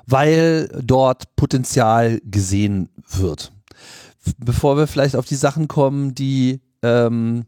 [0.05, 3.53] weil dort Potenzial gesehen wird.
[4.37, 7.47] Bevor wir vielleicht auf die Sachen kommen, die ähm,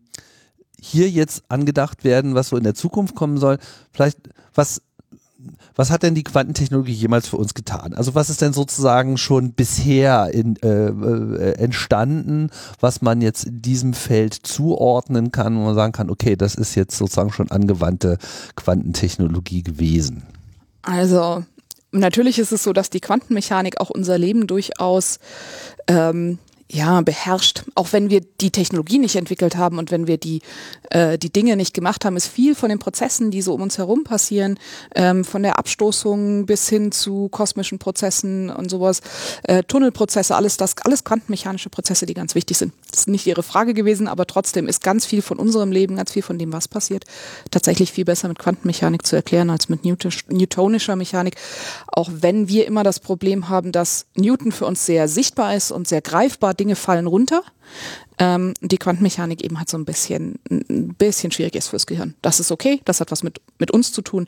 [0.86, 3.58] hier jetzt angedacht werden, was so in der Zukunft kommen soll,
[3.92, 4.18] vielleicht
[4.54, 4.82] was
[5.76, 7.94] was hat denn die Quantentechnologie jemals für uns getan?
[7.94, 13.62] Also was ist denn sozusagen schon bisher in, äh, äh, entstanden, was man jetzt in
[13.62, 18.18] diesem Feld zuordnen kann, wo man sagen kann, okay, das ist jetzt sozusagen schon angewandte
[18.56, 20.24] Quantentechnologie gewesen?
[20.82, 21.44] Also
[21.92, 25.20] natürlich ist es so, dass die Quantenmechanik auch unser Leben durchaus
[25.88, 26.40] ähm,
[26.72, 27.64] ja, beherrscht.
[27.76, 30.42] Auch wenn wir die Technologie nicht entwickelt haben und wenn wir die,
[30.90, 33.78] äh, die Dinge nicht gemacht haben, ist viel von den Prozessen, die so um uns
[33.78, 34.58] herum passieren,
[34.96, 39.02] ähm, von der Abstoßung bis hin zu kosmischen Prozessen und sowas,
[39.44, 42.74] äh, Tunnelprozesse, alles das, alles quantenmechanische Prozesse, die ganz wichtig sind.
[42.90, 46.12] Das ist nicht Ihre Frage gewesen, aber trotzdem ist ganz viel von unserem Leben, ganz
[46.12, 47.06] viel von dem, was passiert,
[47.52, 51.36] tatsächlich viel besser mit Quantenmechanik zu erklären als mit newtonischer Mechanik.
[51.88, 55.88] Auch wenn wir immer das Problem haben, dass Newton für uns sehr sichtbar ist und
[55.88, 57.44] sehr greifbar Dinge fallen runter.
[58.18, 62.16] Ähm, die Quantenmechanik eben hat so ein bisschen, ein bisschen schwierig ist fürs Gehirn.
[62.24, 64.28] Das ist okay, das hat was mit, mit uns zu tun,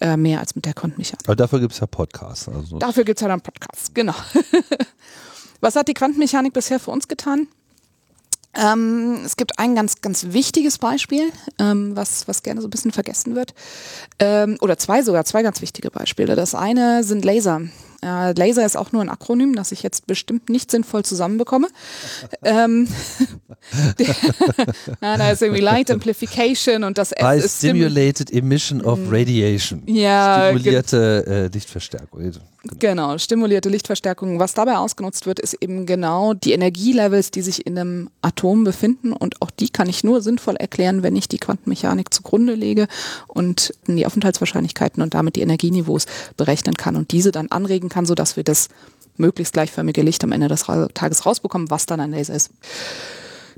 [0.00, 1.26] äh, mehr als mit der Quantenmechanik.
[1.26, 2.48] Aber dafür gibt es ja Podcasts.
[2.48, 2.78] Also.
[2.78, 4.14] Dafür gibt es ja dann Podcasts, genau.
[5.60, 7.48] was hat die Quantenmechanik bisher für uns getan?
[8.54, 12.92] Ähm, es gibt ein ganz, ganz wichtiges Beispiel, ähm, was, was gerne so ein bisschen
[12.92, 13.54] vergessen wird.
[14.18, 16.34] Ähm, oder zwei sogar, zwei ganz wichtige Beispiele.
[16.34, 17.62] Das eine sind Laser.
[18.02, 21.68] Äh, Laser ist auch nur ein Akronym, das ich jetzt bestimmt nicht sinnvoll zusammenbekomme.
[22.44, 22.88] ähm,
[25.00, 29.08] ja, da ist irgendwie Light Amplification und das S By Stimulated Emission of mhm.
[29.10, 29.82] Radiation.
[29.86, 32.32] Ja, Stimulierte äh, Lichtverstärkung.
[32.64, 34.40] Genau, stimulierte Lichtverstärkung.
[34.40, 39.12] Was dabei ausgenutzt wird, ist eben genau die Energielevels, die sich in einem Atom befinden.
[39.12, 42.88] Und auch die kann ich nur sinnvoll erklären, wenn ich die Quantenmechanik zugrunde lege
[43.28, 48.36] und die Aufenthaltswahrscheinlichkeiten und damit die Energieniveaus berechnen kann und diese dann anregen kann, sodass
[48.36, 48.68] wir das
[49.16, 52.50] möglichst gleichförmige Licht am Ende des Tages rausbekommen, was dann ein Laser ist.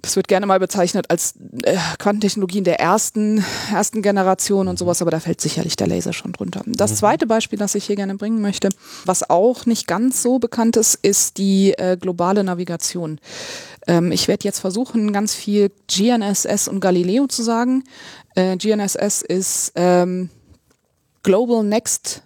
[0.03, 5.11] Das wird gerne mal bezeichnet als äh, Quantentechnologien der ersten, ersten Generation und sowas, aber
[5.11, 6.63] da fällt sicherlich der Laser schon drunter.
[6.67, 6.97] Das mhm.
[6.97, 8.69] zweite Beispiel, das ich hier gerne bringen möchte,
[9.05, 13.21] was auch nicht ganz so bekannt ist, ist die äh, globale Navigation.
[13.87, 17.85] Ähm, ich werde jetzt versuchen, ganz viel GNSS und Galileo zu sagen.
[18.35, 20.31] Äh, GNSS ist ähm,
[21.23, 22.23] Global Next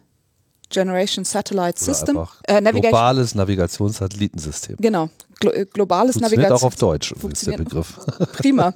[0.71, 2.27] Generation Satellite System.
[2.45, 2.83] Äh, Navigation.
[2.83, 4.77] Globales Navigationssatellitensystem.
[4.81, 5.09] Genau,
[5.41, 7.99] globales Funktioniert Navigations auch auf Deutsch ist der Begriff.
[8.33, 8.73] Prima.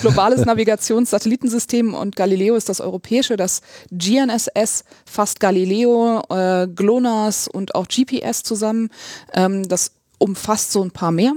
[0.00, 3.36] Globales Navigationssatellitensystem und Galileo ist das europäische.
[3.36, 8.90] Das GNSS fasst Galileo, äh, GLONASS und auch GPS zusammen.
[9.32, 11.32] Ähm, das umfasst so ein paar mehr.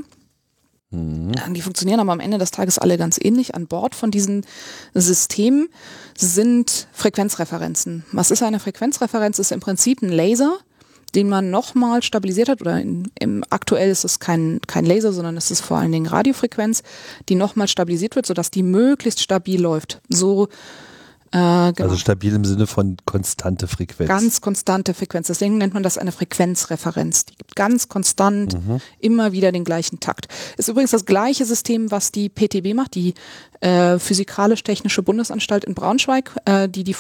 [0.91, 3.55] Die funktionieren aber am Ende des Tages alle ganz ähnlich.
[3.55, 4.45] An Bord von diesen
[4.93, 5.67] Systemen
[6.17, 8.05] sind Frequenzreferenzen.
[8.11, 9.39] Was ist eine Frequenzreferenz?
[9.39, 10.57] Ist im Prinzip ein Laser,
[11.15, 15.37] den man nochmal stabilisiert hat, oder in, im aktuell ist es kein, kein Laser, sondern
[15.37, 16.83] es ist vor allen Dingen Radiofrequenz,
[17.29, 20.01] die nochmal stabilisiert wird, sodass die möglichst stabil läuft.
[20.09, 20.49] So
[21.31, 21.89] äh, genau.
[21.89, 24.07] Also stabil im Sinne von konstante Frequenz.
[24.07, 25.27] Ganz konstante Frequenz.
[25.27, 27.25] Deswegen nennt man das eine Frequenzreferenz.
[27.25, 28.79] Die gibt ganz konstant Mhm.
[28.99, 30.27] immer wieder den gleichen Takt.
[30.57, 33.15] Ist übrigens das gleiche System, was die PTB macht, die
[33.59, 36.93] äh, Physikalisch-Technische Bundesanstalt in Braunschweig, äh, die die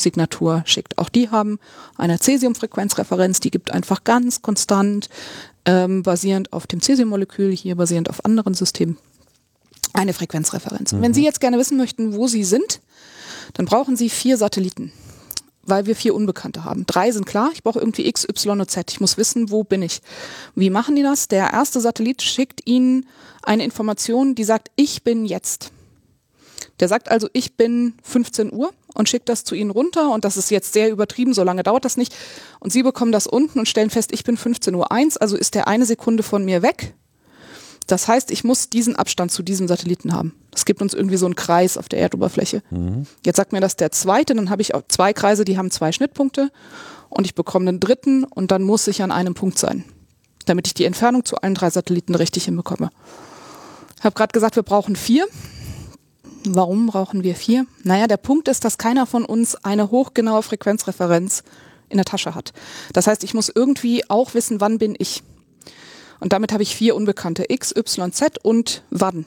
[0.00, 0.98] Funkuhrensignatur schickt.
[0.98, 1.58] Auch die haben
[1.96, 5.08] eine Cäsium-Frequenzreferenz, die gibt einfach ganz konstant,
[5.64, 8.96] ähm, basierend auf dem Cäsiummolekül, hier basierend auf anderen Systemen,
[9.92, 10.94] eine Frequenzreferenz.
[10.94, 12.80] Wenn Sie jetzt gerne wissen möchten, wo Sie sind,
[13.54, 14.92] dann brauchen Sie vier Satelliten,
[15.62, 16.86] weil wir vier Unbekannte haben.
[16.86, 18.90] Drei sind klar, ich brauche irgendwie X, Y und Z.
[18.90, 20.00] Ich muss wissen, wo bin ich.
[20.54, 21.28] Wie machen die das?
[21.28, 23.06] Der erste Satellit schickt Ihnen
[23.42, 25.72] eine Information, die sagt, ich bin jetzt.
[26.78, 30.36] Der sagt also, ich bin 15 Uhr und schickt das zu Ihnen runter und das
[30.36, 32.14] ist jetzt sehr übertrieben, so lange dauert das nicht.
[32.58, 35.54] Und Sie bekommen das unten und stellen fest, ich bin 15 Uhr 1, also ist
[35.54, 36.94] der eine Sekunde von mir weg.
[37.86, 40.34] Das heißt, ich muss diesen Abstand zu diesem Satelliten haben.
[40.52, 42.62] Das gibt uns irgendwie so einen Kreis auf der Erdoberfläche.
[43.24, 45.90] Jetzt sagt mir das der zweite, dann habe ich auch zwei Kreise, die haben zwei
[45.90, 46.52] Schnittpunkte
[47.08, 49.84] und ich bekomme einen dritten und dann muss ich an einem Punkt sein,
[50.46, 52.90] damit ich die Entfernung zu allen drei Satelliten richtig hinbekomme.
[53.98, 55.26] Ich habe gerade gesagt, wir brauchen vier.
[56.46, 57.66] Warum brauchen wir vier?
[57.82, 61.42] Naja, der Punkt ist, dass keiner von uns eine hochgenaue Frequenzreferenz
[61.88, 62.52] in der Tasche hat.
[62.92, 65.22] Das heißt, ich muss irgendwie auch wissen, wann bin ich.
[66.20, 69.26] Und damit habe ich vier Unbekannte, X, Y, Z und wann.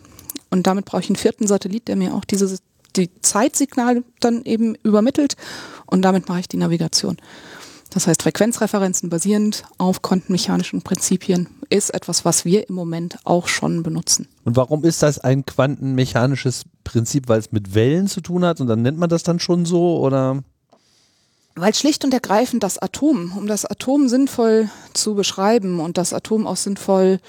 [0.49, 2.57] Und damit brauche ich einen vierten Satellit, der mir auch diese,
[2.95, 5.35] die Zeitsignal dann eben übermittelt.
[5.85, 7.17] Und damit mache ich die Navigation.
[7.89, 13.81] Das heißt, Frequenzreferenzen basierend auf quantenmechanischen Prinzipien ist etwas, was wir im Moment auch schon
[13.81, 14.27] benutzen.
[14.43, 18.67] Und warum ist das ein quantenmechanisches Prinzip, weil es mit Wellen zu tun hat und
[18.67, 20.43] dann nennt man das dann schon so oder?
[21.55, 26.47] Weil schlicht und ergreifend das Atom, um das Atom sinnvoll zu beschreiben und das Atom
[26.47, 27.19] auch sinnvoll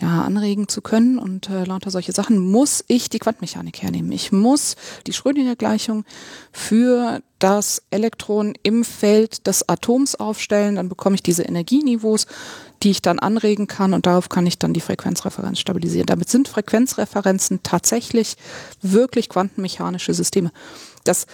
[0.00, 4.12] ja, anregen zu können und äh, lauter solche Sachen, muss ich die Quantenmechanik hernehmen.
[4.12, 6.04] Ich muss die Schrödinger-Gleichung
[6.50, 12.26] für das Elektron im Feld des Atoms aufstellen, dann bekomme ich diese Energieniveaus,
[12.82, 16.06] die ich dann anregen kann und darauf kann ich dann die Frequenzreferenz stabilisieren.
[16.06, 18.36] Damit sind Frequenzreferenzen tatsächlich
[18.82, 20.50] wirklich quantenmechanische Systeme.
[21.04, 21.26] Das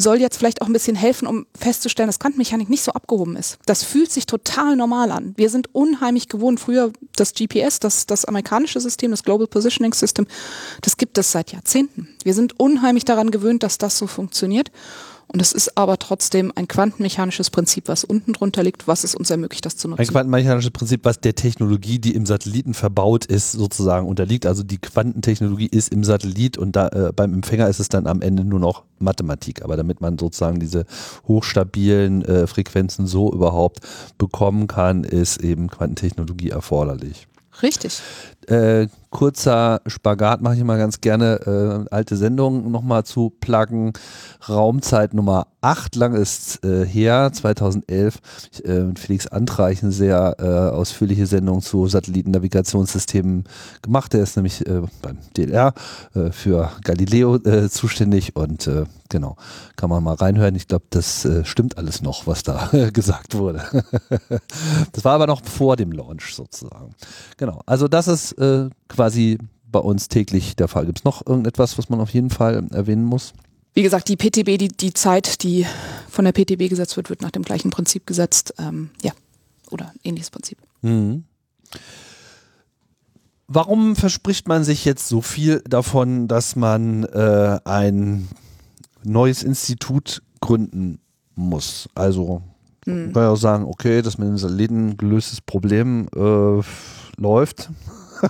[0.00, 3.58] soll jetzt vielleicht auch ein bisschen helfen, um festzustellen, dass Quantenmechanik nicht so abgehoben ist.
[3.66, 5.34] Das fühlt sich total normal an.
[5.36, 6.60] Wir sind unheimlich gewohnt.
[6.60, 10.26] Früher das GPS, das, das amerikanische System, das Global Positioning System,
[10.82, 12.08] das gibt es seit Jahrzehnten.
[12.22, 14.70] Wir sind unheimlich daran gewöhnt, dass das so funktioniert.
[15.30, 19.28] Und es ist aber trotzdem ein quantenmechanisches Prinzip, was unten drunter liegt, was es uns
[19.30, 20.00] ermöglicht, das zu nutzen.
[20.00, 24.46] Ein quantenmechanisches Prinzip, was der Technologie, die im Satelliten verbaut ist, sozusagen unterliegt.
[24.46, 28.22] Also die Quantentechnologie ist im Satellit und da, äh, beim Empfänger ist es dann am
[28.22, 29.62] Ende nur noch Mathematik.
[29.62, 30.86] Aber damit man sozusagen diese
[31.26, 33.80] hochstabilen äh, Frequenzen so überhaupt
[34.16, 37.28] bekommen kann, ist eben Quantentechnologie erforderlich.
[37.62, 38.00] Richtig.
[38.46, 43.92] Äh, kurzer Spagat mache ich immer ganz gerne, äh, alte Sendungen nochmal zu pluggen.
[44.48, 48.18] Raumzeit Nummer 8, lang ist äh, her, 2011,
[48.52, 53.44] ich, äh, mit Felix Antreich eine sehr äh, ausführliche Sendung zu Satellitennavigationssystemen
[53.82, 54.12] gemacht.
[54.12, 55.74] Der ist nämlich äh, beim DLR
[56.14, 58.70] äh, für Galileo äh, zuständig und
[59.08, 59.36] genau,
[59.76, 60.54] kann man mal reinhören.
[60.54, 63.64] Ich glaube, das äh, stimmt alles noch, was da gesagt wurde.
[64.92, 66.94] das war aber noch vor dem Launch sozusagen.
[67.36, 69.38] Genau, also das ist äh, quasi
[69.70, 70.86] bei uns täglich der Fall.
[70.86, 73.32] Gibt es noch irgendetwas, was man auf jeden Fall erwähnen muss?
[73.74, 75.66] Wie gesagt, die PTB, die, die Zeit, die
[76.08, 78.54] von der PTB gesetzt wird, wird nach dem gleichen Prinzip gesetzt.
[78.58, 79.12] Ähm, ja,
[79.70, 80.58] oder ähnliches Prinzip.
[80.82, 81.24] Mhm.
[83.46, 88.28] Warum verspricht man sich jetzt so viel davon, dass man äh, ein
[89.04, 91.00] neues Institut gründen
[91.34, 91.88] muss?
[91.94, 92.42] Also
[92.88, 96.62] man kann ja auch sagen, okay, das mit den Satelliten gelöstes Problem äh,
[97.20, 97.70] läuft.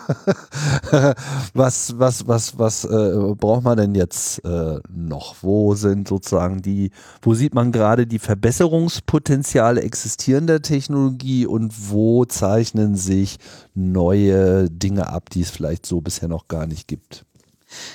[1.55, 5.37] was, was, was, was äh, braucht man denn jetzt äh, noch?
[5.41, 6.91] Wo sind sozusagen die,
[7.23, 13.39] wo sieht man gerade die Verbesserungspotenziale existierender Technologie und wo zeichnen sich
[13.75, 17.25] neue Dinge ab, die es vielleicht so bisher noch gar nicht gibt?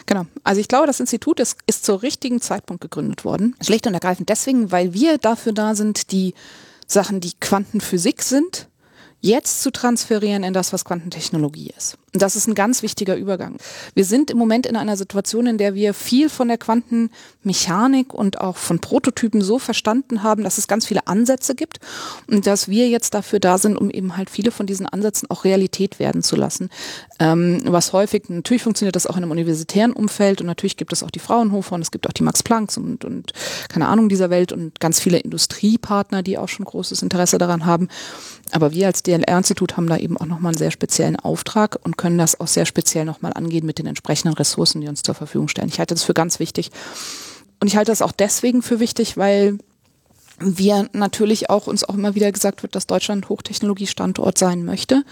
[0.05, 0.25] Genau.
[0.43, 3.55] Also ich glaube, das Institut ist, ist zur richtigen Zeitpunkt gegründet worden.
[3.62, 6.33] Schlicht und ergreifend deswegen, weil wir dafür da sind, die
[6.88, 8.67] Sachen, die Quantenphysik sind,
[9.21, 11.97] jetzt zu transferieren in das, was Quantentechnologie ist.
[12.15, 13.58] Das ist ein ganz wichtiger Übergang.
[13.95, 18.39] Wir sind im Moment in einer Situation, in der wir viel von der Quantenmechanik und
[18.39, 21.80] auch von Prototypen so verstanden haben, dass es ganz viele Ansätze gibt
[22.28, 25.43] und dass wir jetzt dafür da sind, um eben halt viele von diesen Ansätzen auch
[25.43, 26.69] Realität werden zu lassen.
[27.19, 31.02] Ähm, was häufig, natürlich funktioniert das auch in einem universitären Umfeld und natürlich gibt es
[31.02, 33.34] auch die Fraunhofer und es gibt auch die Max Plancks und, und
[33.69, 37.88] keine Ahnung dieser Welt und ganz viele Industriepartner, die auch schon großes Interesse daran haben.
[38.52, 42.17] Aber wir als DLR-Institut haben da eben auch nochmal einen sehr speziellen Auftrag und können
[42.17, 45.69] das auch sehr speziell nochmal angehen mit den entsprechenden Ressourcen, die uns zur Verfügung stellen.
[45.69, 46.69] Ich halte das für ganz wichtig.
[47.61, 49.57] Und ich halte das auch deswegen für wichtig, weil
[50.37, 55.05] wir natürlich auch uns auch immer wieder gesagt wird, dass Deutschland Hochtechnologiestandort sein möchte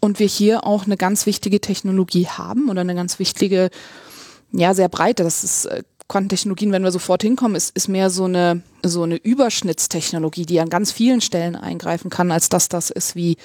[0.00, 3.68] und wir hier auch eine ganz wichtige Technologie haben oder eine ganz wichtige,
[4.50, 8.24] ja, sehr breite, das ist äh, Quantentechnologien, wenn wir sofort hinkommen, ist, ist mehr so
[8.24, 13.14] eine, so eine Überschnittstechnologie, die an ganz vielen Stellen eingreifen kann, als dass das ist
[13.14, 13.36] wie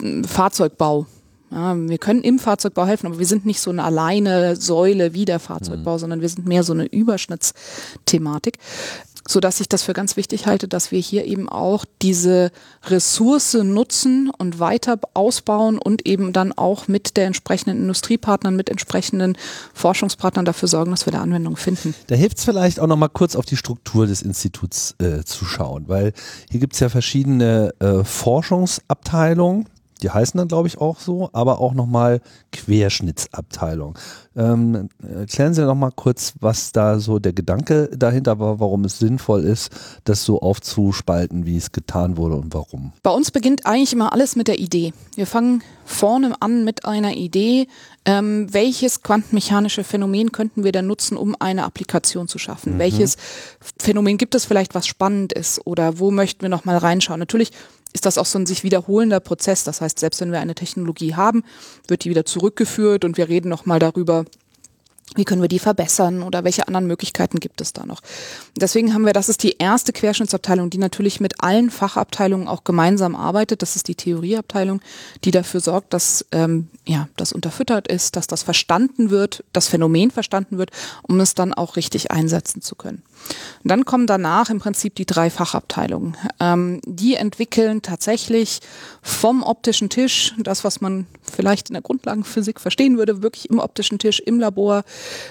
[0.00, 1.06] hm, Fahrzeugbau.
[1.54, 5.24] Ja, wir können im Fahrzeugbau helfen, aber wir sind nicht so eine alleine Säule wie
[5.24, 5.98] der Fahrzeugbau, mhm.
[5.98, 8.58] sondern wir sind mehr so eine Überschnittsthematik
[9.26, 12.50] so dass ich das für ganz wichtig halte, dass wir hier eben auch diese
[12.84, 19.38] Ressource nutzen und weiter ausbauen und eben dann auch mit der entsprechenden Industriepartnern, mit entsprechenden
[19.72, 21.94] Forschungspartnern dafür sorgen, dass wir da Anwendungen finden.
[22.08, 25.84] Da hilft es vielleicht auch nochmal kurz auf die Struktur des Instituts äh, zu schauen,
[25.88, 26.12] weil
[26.50, 29.68] hier gibt es ja verschiedene äh, Forschungsabteilungen
[30.02, 32.20] die heißen dann, glaube ich, auch so, aber auch nochmal
[32.52, 33.98] Querschnittsabteilung.
[34.36, 38.98] Ähm, erklären Sie noch mal kurz, was da so der Gedanke dahinter war, warum es
[38.98, 39.70] sinnvoll ist,
[40.04, 42.92] das so aufzuspalten, wie es getan wurde und warum.
[43.02, 44.92] Bei uns beginnt eigentlich immer alles mit der Idee.
[45.14, 47.68] Wir fangen vorne an mit einer Idee,
[48.04, 52.74] ähm, welches quantenmechanische Phänomen könnten wir denn nutzen, um eine Applikation zu schaffen?
[52.74, 52.78] Mhm.
[52.78, 53.16] Welches
[53.78, 57.20] Phänomen gibt es vielleicht, was spannend ist oder wo möchten wir noch mal reinschauen?
[57.20, 57.52] Natürlich
[57.94, 59.64] ist das auch so ein sich wiederholender Prozess.
[59.64, 61.44] Das heißt, selbst wenn wir eine Technologie haben,
[61.88, 64.26] wird die wieder zurückgeführt und wir reden nochmal darüber,
[65.16, 68.00] wie können wir die verbessern oder welche anderen Möglichkeiten gibt es da noch?
[68.56, 73.14] Deswegen haben wir, das ist die erste Querschnittsabteilung, die natürlich mit allen Fachabteilungen auch gemeinsam
[73.14, 73.62] arbeitet.
[73.62, 74.80] Das ist die Theorieabteilung,
[75.22, 80.10] die dafür sorgt, dass ähm, ja das unterfüttert ist, dass das verstanden wird, das Phänomen
[80.10, 80.70] verstanden wird,
[81.02, 83.02] um es dann auch richtig einsetzen zu können.
[83.62, 86.16] Und dann kommen danach im Prinzip die drei Fachabteilungen.
[86.40, 88.60] Ähm, die entwickeln tatsächlich
[89.02, 93.98] vom optischen Tisch, das, was man vielleicht in der Grundlagenphysik verstehen würde, wirklich im optischen
[93.98, 94.84] Tisch, im Labor,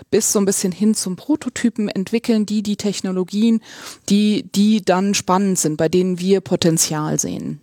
[0.10, 3.62] bis so ein bisschen hin zum Prototypen, entwickeln die die Technologien,
[4.10, 7.62] die, die dann spannend sind, bei denen wir Potenzial sehen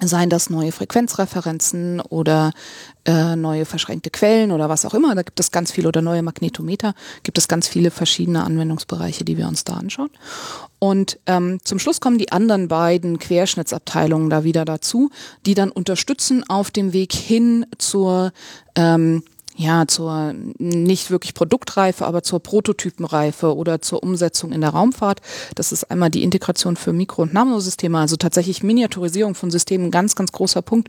[0.00, 2.52] seien das neue Frequenzreferenzen oder
[3.06, 5.14] äh, neue verschränkte Quellen oder was auch immer.
[5.14, 9.38] Da gibt es ganz viele oder neue Magnetometer, gibt es ganz viele verschiedene Anwendungsbereiche, die
[9.38, 10.10] wir uns da anschauen.
[10.78, 15.10] Und ähm, zum Schluss kommen die anderen beiden Querschnittsabteilungen da wieder dazu,
[15.46, 18.32] die dann unterstützen auf dem Weg hin zur
[18.74, 19.22] ähm,
[19.56, 25.22] ja, zur nicht wirklich Produktreife, aber zur Prototypenreife oder zur Umsetzung in der Raumfahrt.
[25.54, 30.14] Das ist einmal die Integration für Mikro- und Nanosysteme, also tatsächlich Miniaturisierung von Systemen, ganz,
[30.14, 30.88] ganz großer Punkt.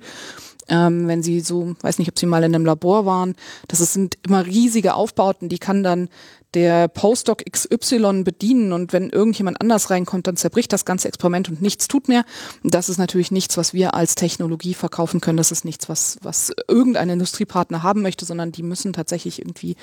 [0.70, 3.36] Ähm, wenn Sie so, weiß nicht, ob Sie mal in einem Labor waren,
[3.70, 6.10] das sind immer riesige Aufbauten, die kann dann
[6.54, 11.62] der Postdoc XY bedienen und wenn irgendjemand anders reinkommt, dann zerbricht das ganze Experiment und
[11.62, 12.24] nichts tut mehr.
[12.64, 15.38] Das ist natürlich nichts, was wir als Technologie verkaufen können.
[15.38, 19.76] Das ist nichts, was, was irgendein Industriepartner haben möchte, sondern die müssen tatsächlich irgendwie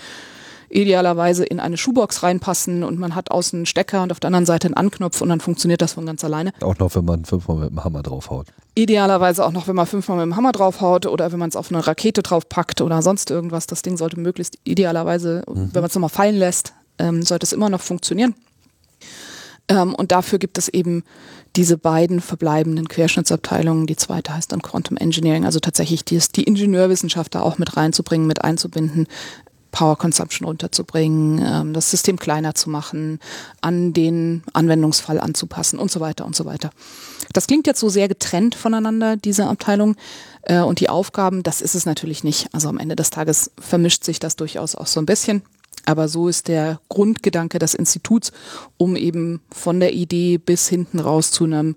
[0.75, 4.47] idealerweise in eine Schuhbox reinpassen und man hat außen einen Stecker und auf der anderen
[4.47, 6.53] Seite einen Anknopf und dann funktioniert das von ganz alleine.
[6.61, 8.49] Auch noch, wenn man fünfmal mit dem Hammer draufhaut.
[8.75, 11.71] Idealerweise auch noch, wenn man fünfmal mit dem Hammer draufhaut oder wenn man es auf
[11.71, 13.67] eine Rakete draufpackt oder sonst irgendwas.
[13.67, 15.71] Das Ding sollte möglichst idealerweise, mhm.
[15.73, 18.35] wenn man es nochmal fallen lässt, ähm, sollte es immer noch funktionieren.
[19.69, 21.05] Ähm, und dafür gibt es eben
[21.57, 23.87] diese beiden verbleibenden Querschnittsabteilungen.
[23.87, 28.27] Die zweite heißt dann Quantum Engineering, also tatsächlich die, die Ingenieurwissenschaft da auch mit reinzubringen,
[28.27, 29.07] mit einzubinden,
[29.75, 33.19] Power Consumption runterzubringen, ähm, das System kleiner zu machen,
[33.61, 36.71] an den Anwendungsfall anzupassen und so weiter und so weiter.
[37.33, 39.97] Das klingt jetzt so sehr getrennt voneinander, diese Abteilung
[40.43, 41.43] äh, und die Aufgaben.
[41.43, 42.47] Das ist es natürlich nicht.
[42.53, 45.43] Also am Ende des Tages vermischt sich das durchaus auch so ein bisschen.
[45.87, 48.31] Aber so ist der Grundgedanke des Instituts,
[48.77, 51.75] um eben von der Idee bis hinten raus zu einem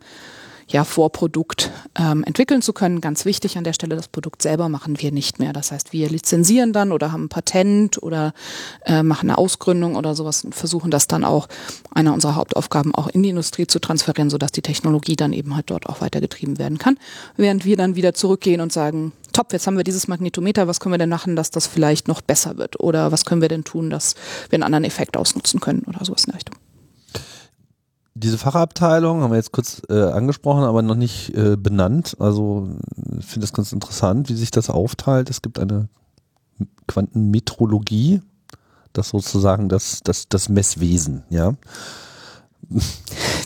[0.69, 2.99] ja, Vorprodukt ähm, entwickeln zu können.
[2.99, 5.53] Ganz wichtig an der Stelle, das Produkt selber machen wir nicht mehr.
[5.53, 8.33] Das heißt, wir lizenzieren dann oder haben ein Patent oder
[8.85, 11.47] äh, machen eine Ausgründung oder sowas und versuchen das dann auch,
[11.91, 15.69] einer unserer Hauptaufgaben auch in die Industrie zu transferieren, sodass die Technologie dann eben halt
[15.69, 16.97] dort auch weitergetrieben werden kann.
[17.37, 20.93] Während wir dann wieder zurückgehen und sagen, top, jetzt haben wir dieses Magnetometer, was können
[20.93, 22.79] wir denn machen, dass das vielleicht noch besser wird?
[22.79, 24.15] Oder was können wir denn tun, dass
[24.49, 26.56] wir einen anderen Effekt ausnutzen können oder sowas in der Richtung
[28.19, 32.15] diese Fachabteilung haben wir jetzt kurz äh, angesprochen, aber noch nicht äh, benannt.
[32.19, 32.69] Also
[33.19, 35.29] ich finde das ganz interessant, wie sich das aufteilt.
[35.29, 35.87] Es gibt eine
[36.87, 38.21] Quantenmetrologie,
[38.93, 41.53] das sozusagen das, das, das Messwesen, ja.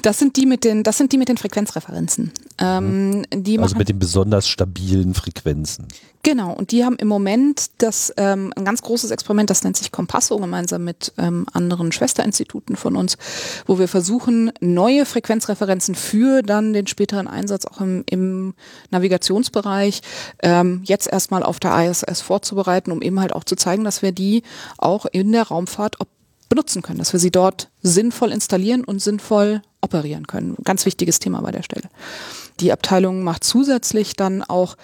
[0.01, 2.31] Das sind die mit den, das sind die mit den Frequenzreferenzen.
[2.57, 5.87] Ähm, die also mit den besonders stabilen Frequenzen.
[6.23, 9.91] Genau, und die haben im Moment das ähm, ein ganz großes Experiment, das nennt sich
[9.91, 13.17] Compasso, gemeinsam mit ähm, anderen Schwesterinstituten von uns,
[13.65, 18.53] wo wir versuchen, neue Frequenzreferenzen für dann den späteren Einsatz auch im, im
[18.91, 20.01] Navigationsbereich
[20.43, 24.11] ähm, jetzt erstmal auf der ISS vorzubereiten, um eben halt auch zu zeigen, dass wir
[24.11, 24.43] die
[24.77, 25.99] auch in der Raumfahrt
[26.51, 30.57] benutzen können, dass wir sie dort sinnvoll installieren und sinnvoll operieren können.
[30.65, 31.89] Ganz wichtiges Thema bei der Stelle.
[32.59, 34.75] Die Abteilung macht zusätzlich dann auch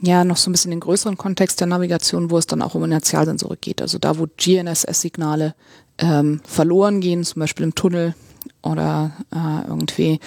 [0.00, 2.82] ja noch so ein bisschen den größeren Kontext der Navigation, wo es dann auch um
[2.82, 3.82] Inertialsensorik geht.
[3.82, 5.54] Also da, wo GNSS-Signale
[5.98, 8.14] ähm, verloren gehen, zum Beispiel im Tunnel
[8.62, 10.18] oder äh, irgendwie,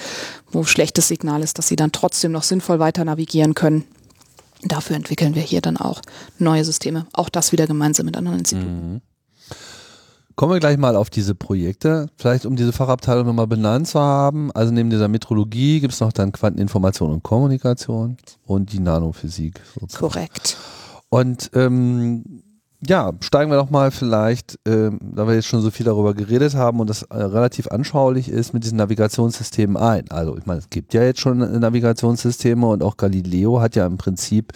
[0.51, 3.85] wo schlechtes Signal ist, dass sie dann trotzdem noch sinnvoll weiter navigieren können.
[4.61, 5.99] Dafür entwickeln wir hier dann auch
[6.37, 7.07] neue Systeme.
[7.11, 8.93] Auch das wieder gemeinsam mit anderen Instituten.
[8.93, 9.01] Mhm.
[10.39, 14.53] Kommen wir gleich mal auf diese Projekte, vielleicht um diese Fachabteilung nochmal benannt zu haben.
[14.53, 18.15] Also neben dieser Metrologie gibt es noch dann Quanteninformation und Kommunikation
[18.45, 19.59] und die Nanophysik.
[19.77, 19.99] Sozusagen.
[19.99, 20.55] Korrekt.
[21.09, 22.23] Und ähm,
[22.79, 26.55] ja, steigen wir doch mal vielleicht, ähm, da wir jetzt schon so viel darüber geredet
[26.55, 30.09] haben und das äh, relativ anschaulich ist, mit diesen Navigationssystemen ein.
[30.09, 33.97] Also ich meine, es gibt ja jetzt schon Navigationssysteme und auch Galileo hat ja im
[33.97, 34.53] Prinzip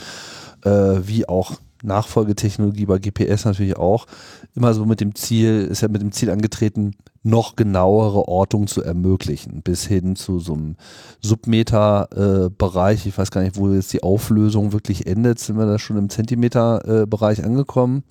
[0.64, 0.70] äh,
[1.02, 4.08] wie auch Nachfolgetechnologie bei GPS natürlich auch
[4.56, 8.84] immer so mit dem Ziel, ist ja mit dem Ziel angetreten, noch genauere Ortung zu
[8.84, 10.76] ermöglichen, bis hin zu so einem
[11.22, 13.06] Submeter-Bereich.
[13.06, 15.40] Äh, ich weiß gar nicht, wo jetzt die Auflösung wirklich endet.
[15.40, 18.04] Sind wir da schon im Zentimeter-Bereich äh, angekommen?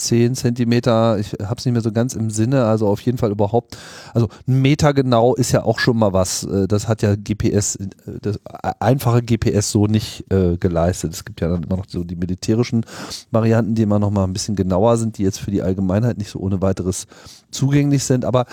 [0.00, 3.30] 10 Zentimeter, ich habe es nicht mehr so ganz im Sinne, also auf jeden Fall
[3.30, 3.76] überhaupt,
[4.14, 7.76] also ein Meter genau ist ja auch schon mal was, äh, das hat ja GPS,
[7.76, 7.88] äh,
[8.20, 8.40] das
[8.80, 11.12] einfache GPS so nicht äh, geleistet.
[11.12, 12.84] Es gibt ja dann immer noch so die militärischen
[13.30, 16.30] Varianten, die immer noch mal ein bisschen genauer sind, die jetzt für die Allgemeinheit nicht
[16.30, 17.06] so ohne weiteres
[17.50, 18.46] zugänglich sind, aber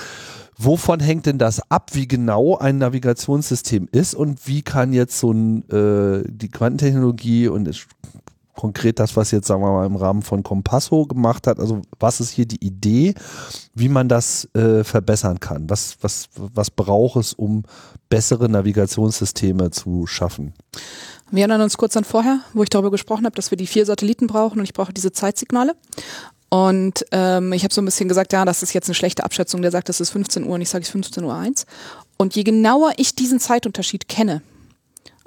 [0.59, 5.31] Wovon hängt denn das ab, wie genau ein Navigationssystem ist und wie kann jetzt so
[5.31, 7.85] ein, äh, die Quantentechnologie und es
[8.57, 11.59] konkret das, was jetzt, sagen wir mal, im Rahmen von Compasso gemacht hat?
[11.59, 13.13] Also was ist hier die Idee,
[13.73, 15.69] wie man das äh, verbessern kann?
[15.69, 17.63] Was, was, was braucht es, um
[18.09, 20.53] bessere Navigationssysteme zu schaffen?
[21.31, 23.85] Wir erinnern uns kurz an vorher, wo ich darüber gesprochen habe, dass wir die vier
[23.85, 25.75] Satelliten brauchen und ich brauche diese Zeitsignale.
[26.49, 29.61] Und ähm, ich habe so ein bisschen gesagt, ja, das ist jetzt eine schlechte Abschätzung.
[29.61, 31.65] Der sagt, das ist 15 Uhr und ich sage, es ist 15 Uhr 1.
[32.17, 34.41] Und je genauer ich diesen Zeitunterschied kenne,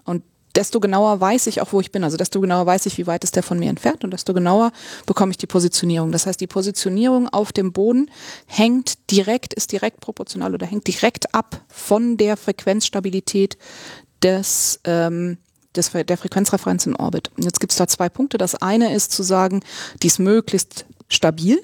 [0.04, 0.22] und
[0.54, 2.04] desto genauer weiß ich auch, wo ich bin.
[2.04, 4.72] Also desto genauer weiß ich, wie weit ist der von mir entfernt und desto genauer
[5.06, 6.12] bekomme ich die Positionierung.
[6.12, 8.10] Das heißt, die Positionierung auf dem Boden
[8.46, 13.58] hängt direkt, ist direkt proportional oder hängt direkt ab von der Frequenzstabilität
[14.22, 15.38] des, ähm,
[15.76, 17.30] des, der Frequenzreferenz in Orbit.
[17.36, 18.38] Und jetzt gibt es da zwei Punkte.
[18.38, 19.62] Das eine ist zu sagen,
[20.02, 21.60] die ist möglichst stabil.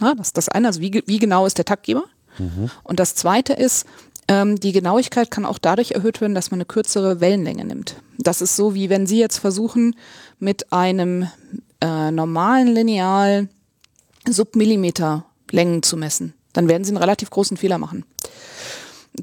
[0.00, 2.04] Ja, das ist das eine, also wie, wie genau ist der Taktgeber?
[2.38, 2.70] Mhm.
[2.84, 3.86] Und das zweite ist,
[4.28, 7.96] ähm, die Genauigkeit kann auch dadurch erhöht werden, dass man eine kürzere Wellenlänge nimmt.
[8.18, 9.94] Das ist so, wie wenn Sie jetzt versuchen,
[10.38, 11.28] mit einem
[11.80, 13.48] äh, normalen Lineal
[14.28, 16.34] Submillimeter Längen zu messen.
[16.52, 18.04] Dann werden Sie einen relativ großen Fehler machen.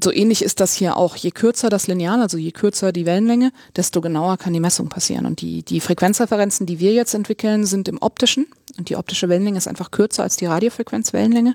[0.02, 1.14] So ähnlich ist das hier auch.
[1.14, 5.24] Je kürzer das Lineal, also je kürzer die Wellenlänge, desto genauer kann die Messung passieren.
[5.24, 8.46] Und die, die Frequenzreferenzen, die wir jetzt entwickeln, sind im optischen.
[8.76, 11.54] Und die optische Wellenlänge ist einfach kürzer als die Radiofrequenzwellenlänge,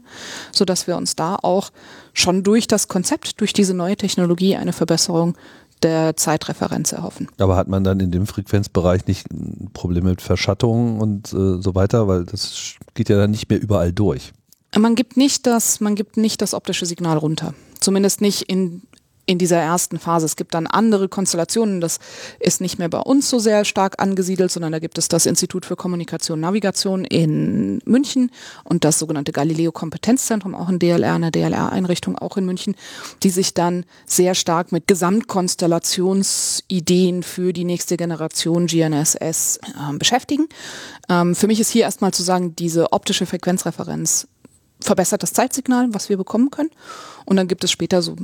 [0.54, 1.72] sodass wir uns da auch
[2.14, 5.36] schon durch das Konzept, durch diese neue Technologie eine Verbesserung
[5.84, 7.28] der Zeitreferenz erhoffen.
[7.38, 9.28] Aber hat man dann in dem Frequenzbereich nicht
[9.74, 13.94] Probleme mit Verschattung und äh, so weiter, weil das geht ja dann nicht mehr überall
[13.94, 14.34] durch.
[14.78, 17.54] Man gibt nicht das, man gibt nicht das optische Signal runter.
[17.80, 18.84] Zumindest nicht in,
[19.30, 20.26] in dieser ersten Phase.
[20.26, 21.82] Es gibt dann andere Konstellationen.
[21.82, 22.00] Das
[22.40, 25.68] ist nicht mehr bei uns so sehr stark angesiedelt, sondern da gibt es das Institut
[25.68, 28.32] für Kommunikation und Navigation in München
[28.64, 32.76] und das sogenannte Galileo Kompetenzzentrum, auch in DLR, eine DLR-Einrichtung auch in München,
[33.22, 40.48] die sich dann sehr stark mit Gesamtkonstellationsideen für die nächste Generation GNSS äh, beschäftigen.
[41.08, 44.28] Ähm, für mich ist hier erstmal zu sagen, diese optische Frequenzreferenz
[44.82, 46.72] verbessert das Zeitsignal, was wir bekommen können.
[47.26, 48.16] Und dann gibt es später so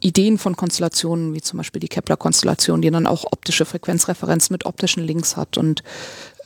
[0.00, 5.02] Ideen von Konstellationen, wie zum Beispiel die Kepler-Konstellation, die dann auch optische Frequenzreferenz mit optischen
[5.02, 5.82] Links hat und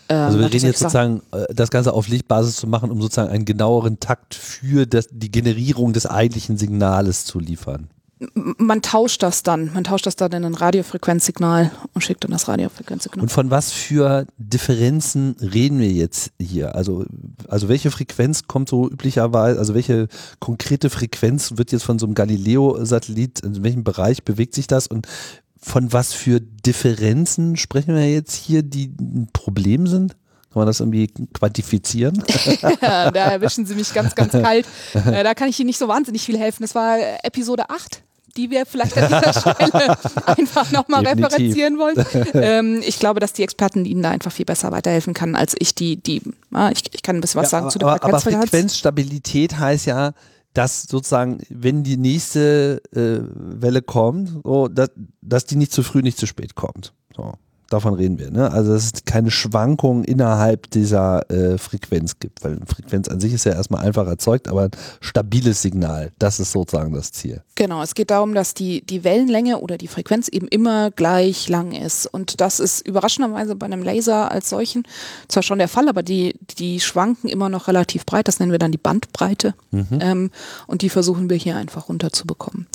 [0.08, 3.30] ähm, also wir reden jetzt sozusagen, äh, das Ganze auf Lichtbasis zu machen, um sozusagen
[3.30, 7.88] einen genaueren Takt für das, die Generierung des eigentlichen Signales zu liefern.
[8.34, 9.72] Man tauscht das dann.
[9.72, 13.22] Man tauscht das dann in ein Radiofrequenzsignal und schickt dann das Radiofrequenzsignal.
[13.22, 16.74] Und von was für Differenzen reden wir jetzt hier?
[16.74, 17.04] Also,
[17.46, 20.08] also welche Frequenz kommt so üblicherweise, also welche
[20.40, 25.06] konkrete Frequenz wird jetzt von so einem Galileo-Satellit, in welchem Bereich bewegt sich das und
[25.60, 30.16] von was für Differenzen sprechen wir jetzt hier, die ein Problem sind?
[30.52, 32.22] Kann man das irgendwie quantifizieren?
[32.80, 34.66] da erwischen Sie mich ganz, ganz kalt.
[34.94, 36.62] Äh, da kann ich Ihnen nicht so wahnsinnig viel helfen.
[36.62, 38.02] Das war Episode 8
[38.36, 39.96] die wir vielleicht an dieser Stelle
[40.26, 42.04] einfach nochmal referenzieren wollen.
[42.34, 45.74] Ähm, ich glaube, dass die Experten Ihnen da einfach viel besser weiterhelfen kann, als ich
[45.74, 46.22] die, die,
[46.52, 49.86] ah, ich, ich kann ein bisschen was ja, sagen zu der aber, aber Frequenzstabilität heißt
[49.86, 50.12] ja,
[50.54, 54.90] dass sozusagen, wenn die nächste äh, Welle kommt, so, dass,
[55.20, 56.92] dass die nicht zu früh, nicht zu spät kommt.
[57.16, 57.32] So
[57.68, 58.30] davon reden wir.
[58.30, 58.50] Ne?
[58.50, 63.44] Also dass es keine Schwankungen innerhalb dieser äh, Frequenz gibt, weil Frequenz an sich ist
[63.44, 67.42] ja erstmal einfach erzeugt, aber ein stabiles Signal, das ist sozusagen das Ziel.
[67.56, 71.72] Genau, es geht darum, dass die, die Wellenlänge oder die Frequenz eben immer gleich lang
[71.72, 72.06] ist.
[72.06, 74.84] Und das ist überraschenderweise bei einem Laser als solchen
[75.28, 78.58] zwar schon der Fall, aber die, die schwanken immer noch relativ breit, das nennen wir
[78.58, 79.54] dann die Bandbreite.
[79.70, 79.86] Mhm.
[80.00, 80.30] Ähm,
[80.66, 82.66] und die versuchen wir hier einfach runterzubekommen,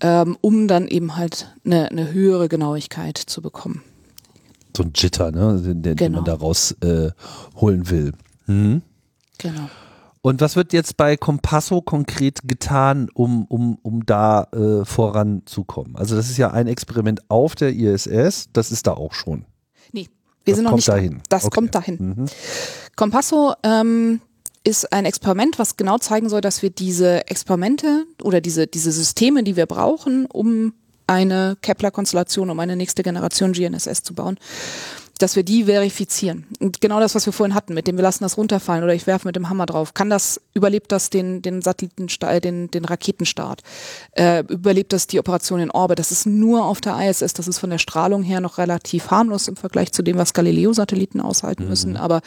[0.00, 3.82] ähm, um dann eben halt eine, eine höhere Genauigkeit zu bekommen
[4.76, 6.16] so ein Jitter, ne, den, den, genau.
[6.16, 8.12] man da rausholen äh, will.
[8.46, 8.82] Mhm.
[9.38, 9.68] Genau.
[10.22, 15.96] Und was wird jetzt bei Compasso konkret getan, um, um, um da äh, voranzukommen?
[15.96, 19.44] Also das ist ja ein Experiment auf der ISS, das ist da auch schon.
[19.92, 20.08] Nee,
[20.44, 21.18] wir das sind noch nicht dahin.
[21.28, 21.36] Da.
[21.36, 21.54] Das okay.
[21.54, 21.98] kommt dahin.
[21.98, 22.26] Mhm.
[22.96, 24.22] Compasso ähm,
[24.64, 29.44] ist ein Experiment, was genau zeigen soll, dass wir diese Experimente oder diese, diese Systeme,
[29.44, 30.72] die wir brauchen, um
[31.06, 34.38] eine Kepler-Konstellation, um eine nächste Generation GNSS zu bauen
[35.18, 36.44] dass wir die verifizieren.
[36.58, 39.06] Und genau das, was wir vorhin hatten, mit dem wir lassen das runterfallen oder ich
[39.06, 39.94] werfe mit dem Hammer drauf.
[39.94, 43.62] Kann das, überlebt das den, den Satellitenstart, äh, den, den Raketenstart?
[44.12, 46.00] Äh, überlebt das die Operation in Orbit?
[46.00, 49.46] Das ist nur auf der ISS, das ist von der Strahlung her noch relativ harmlos
[49.46, 51.68] im Vergleich zu dem, was Galileo-Satelliten aushalten mhm.
[51.68, 51.96] müssen.
[51.96, 52.20] Aber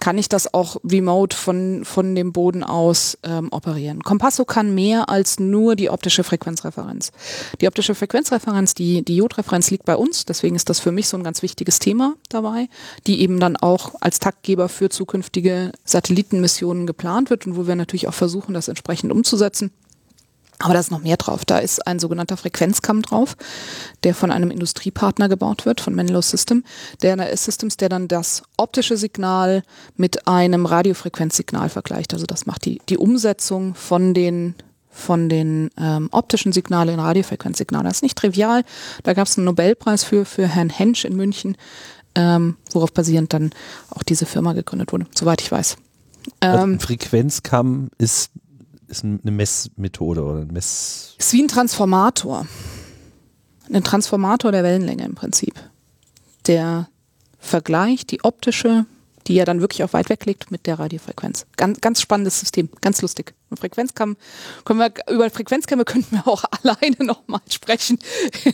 [0.00, 4.02] kann ich das auch remote von, von dem Boden aus ähm, operieren?
[4.02, 7.12] Compasso kann mehr als nur die optische Frequenzreferenz.
[7.60, 11.18] Die optische Frequenzreferenz, die, die Jodreferenz liegt bei uns, deswegen ist das für mich so
[11.18, 12.68] ein ganz wichtiges Thema dabei,
[13.06, 18.08] die eben dann auch als Taktgeber für zukünftige Satellitenmissionen geplant wird und wo wir natürlich
[18.08, 19.70] auch versuchen, das entsprechend umzusetzen.
[20.62, 21.44] Aber da ist noch mehr drauf.
[21.44, 23.36] Da ist ein sogenannter Frequenzkamm drauf,
[24.04, 26.62] der von einem Industriepartner gebaut wird, von Menlo System,
[27.02, 29.64] der Systems, der dann das optische Signal
[29.96, 32.14] mit einem Radiofrequenzsignal vergleicht.
[32.14, 34.54] Also das macht die, die Umsetzung von den
[34.94, 37.84] von den ähm, optischen Signalen in Radiofrequenzsignale.
[37.84, 38.62] Das ist nicht trivial.
[39.04, 41.56] Da gab es einen Nobelpreis für, für Herrn Hensch in München,
[42.14, 43.50] ähm, worauf basierend dann
[43.90, 45.76] auch diese Firma gegründet wurde, soweit ich weiß.
[46.40, 48.30] Also ähm, also Frequenzkamm ist,
[48.88, 51.14] ist eine Messmethode oder ein Mess.
[51.18, 52.46] Ist wie ein Transformator.
[53.72, 55.54] Ein Transformator der Wellenlänge im Prinzip.
[56.46, 56.88] Der
[57.38, 58.86] vergleicht die optische
[59.26, 61.46] die ja dann wirklich auch weit weg liegt mit der Radiofrequenz.
[61.56, 63.34] Ganz, ganz spannendes System, ganz lustig.
[63.50, 64.16] Und Frequenzkamm,
[64.64, 67.98] können wir, über Frequenzkämme könnten wir auch alleine nochmal sprechen.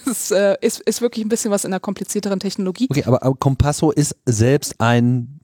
[0.07, 2.87] Es äh, ist, ist wirklich ein bisschen was in der komplizierteren Technologie.
[2.91, 5.39] Okay, aber, aber Compasso ist selbst ein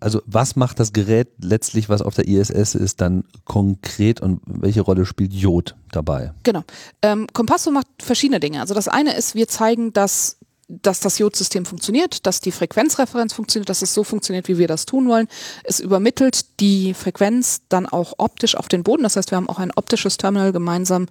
[0.00, 4.80] also was macht das Gerät letztlich, was auf der ISS ist, dann konkret und welche
[4.80, 6.32] Rolle spielt Jod dabei?
[6.44, 6.62] Genau.
[7.02, 8.60] Ähm, Compasso macht verschiedene Dinge.
[8.60, 10.38] Also das eine ist, wir zeigen, dass
[10.68, 14.84] dass das Jodsystem funktioniert, dass die Frequenzreferenz funktioniert, dass es so funktioniert, wie wir das
[14.84, 15.26] tun wollen.
[15.64, 19.02] Es übermittelt die Frequenz dann auch optisch auf den Boden.
[19.02, 21.06] Das heißt, wir haben auch ein optisches Terminal gemeinsam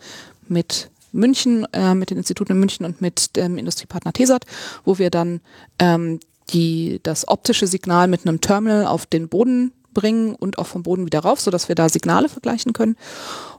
[0.47, 4.45] mit München, äh, mit den Instituten in München und mit dem Industriepartner TESAT,
[4.85, 5.41] wo wir dann
[5.79, 10.83] ähm, die, das optische Signal mit einem Terminal auf den Boden bringen und auch vom
[10.83, 12.95] Boden wieder rauf, sodass wir da Signale vergleichen können.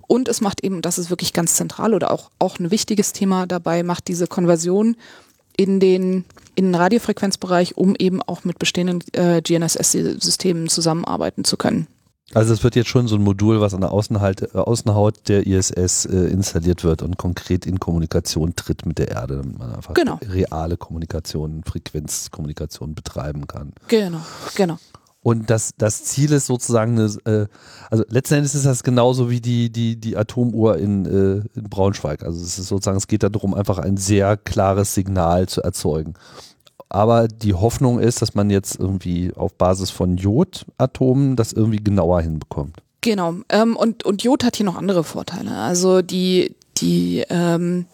[0.06, 3.46] Und es macht eben, das ist wirklich ganz zentral oder auch, auch ein wichtiges Thema
[3.46, 4.96] dabei, macht diese Konversion
[5.58, 11.88] in den, in den Radiofrequenzbereich, um eben auch mit bestehenden äh, GNSS-Systemen zusammenarbeiten zu können.
[12.34, 15.46] Also es wird jetzt schon so ein Modul, was an der Außenhalt, äh, Außenhaut der
[15.46, 19.94] ISS äh, installiert wird und konkret in Kommunikation tritt mit der Erde, damit man einfach
[19.94, 20.20] genau.
[20.28, 23.72] reale Kommunikation, Frequenzkommunikation betreiben kann.
[23.88, 24.20] Genau,
[24.54, 24.78] genau.
[25.22, 27.46] Und das, das Ziel ist sozusagen, eine, äh,
[27.90, 32.22] also letzten Endes ist das genauso wie die, die, die Atomuhr in, äh, in Braunschweig.
[32.22, 36.14] Also es ist sozusagen, es geht darum, einfach ein sehr klares Signal zu erzeugen.
[36.88, 42.22] Aber die Hoffnung ist, dass man jetzt irgendwie auf Basis von Jodatomen das irgendwie genauer
[42.22, 42.76] hinbekommt.
[43.00, 43.34] Genau.
[43.50, 45.50] Ähm, und, und Jod hat hier noch andere Vorteile.
[45.52, 47.86] Also die, die ähm,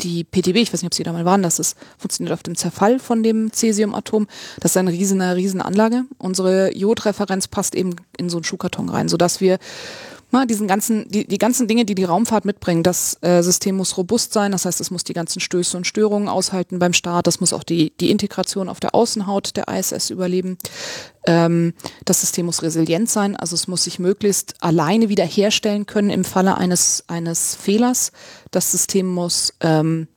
[0.00, 2.56] die PTB, ich weiß nicht, ob Sie da mal waren, das ist, funktioniert auf dem
[2.56, 4.26] Zerfall von dem Cäsiumatom.
[4.60, 6.04] Das ist eine riesen, riesen Anlage.
[6.18, 9.58] Unsere Jodreferenz passt eben in so einen Schuhkarton rein, sodass wir
[10.30, 12.86] Na, diesen ganzen, die, die ganzen Dinge, die die Raumfahrt mitbringt.
[12.86, 16.28] Das äh, System muss robust sein, das heißt, es muss die ganzen Stöße und Störungen
[16.28, 17.26] aushalten beim Start.
[17.26, 20.58] Das muss auch die, die Integration auf der Außenhaut der ISS überleben.
[21.26, 21.72] Ähm,
[22.04, 26.58] das System muss resilient sein, also es muss sich möglichst alleine wiederherstellen können im Falle
[26.58, 28.12] eines, eines Fehlers.
[28.50, 30.08] Das System muss ähm,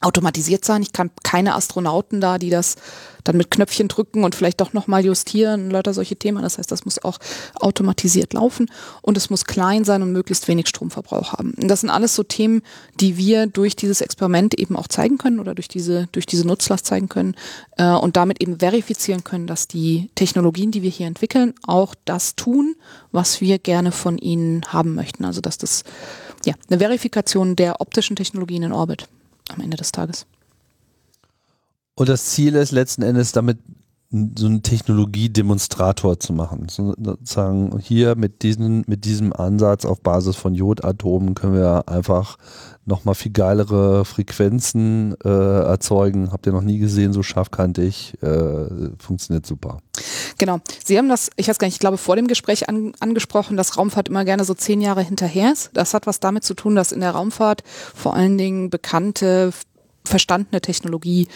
[0.00, 0.82] automatisiert sein.
[0.82, 2.76] Ich kann keine Astronauten da, die das
[3.24, 6.42] dann mit Knöpfchen drücken und vielleicht doch nochmal justieren, lauter solche Themen.
[6.42, 7.18] Das heißt, das muss auch
[7.58, 8.70] automatisiert laufen
[9.02, 11.54] und es muss klein sein und möglichst wenig Stromverbrauch haben.
[11.60, 12.62] Und das sind alles so Themen,
[13.00, 16.86] die wir durch dieses Experiment eben auch zeigen können oder durch diese, durch diese Nutzlast
[16.86, 17.34] zeigen können
[17.76, 22.36] äh, und damit eben verifizieren können, dass die Technologien, die wir hier entwickeln, auch das
[22.36, 22.76] tun,
[23.10, 25.24] was wir gerne von ihnen haben möchten.
[25.24, 25.82] Also dass das
[26.46, 29.08] ja eine Verifikation der optischen Technologien in Orbit
[29.48, 30.26] am Ende des Tages.
[31.94, 33.58] Und das Ziel ist letzten Endes damit
[34.10, 36.68] so einen Technologiedemonstrator zu machen.
[36.68, 42.36] Sozusagen hier mit, diesen, mit diesem Ansatz auf Basis von Jodatomen können wir einfach
[42.84, 46.30] nochmal viel geilere Frequenzen äh, erzeugen.
[46.30, 48.14] Habt ihr noch nie gesehen, so scharfkantig.
[48.22, 49.78] Äh, funktioniert super.
[50.38, 50.60] Genau.
[50.84, 53.76] Sie haben das, ich weiß gar nicht, ich glaube vor dem Gespräch an, angesprochen, dass
[53.76, 55.70] Raumfahrt immer gerne so zehn Jahre hinterher ist.
[55.72, 59.52] Das hat was damit zu tun, dass in der Raumfahrt vor allen Dingen bekannte
[60.04, 61.26] verstandene Technologie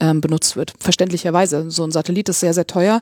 [0.00, 0.72] ähm, benutzt wird.
[0.78, 1.70] Verständlicherweise.
[1.70, 3.00] So ein Satellit ist sehr, sehr teuer.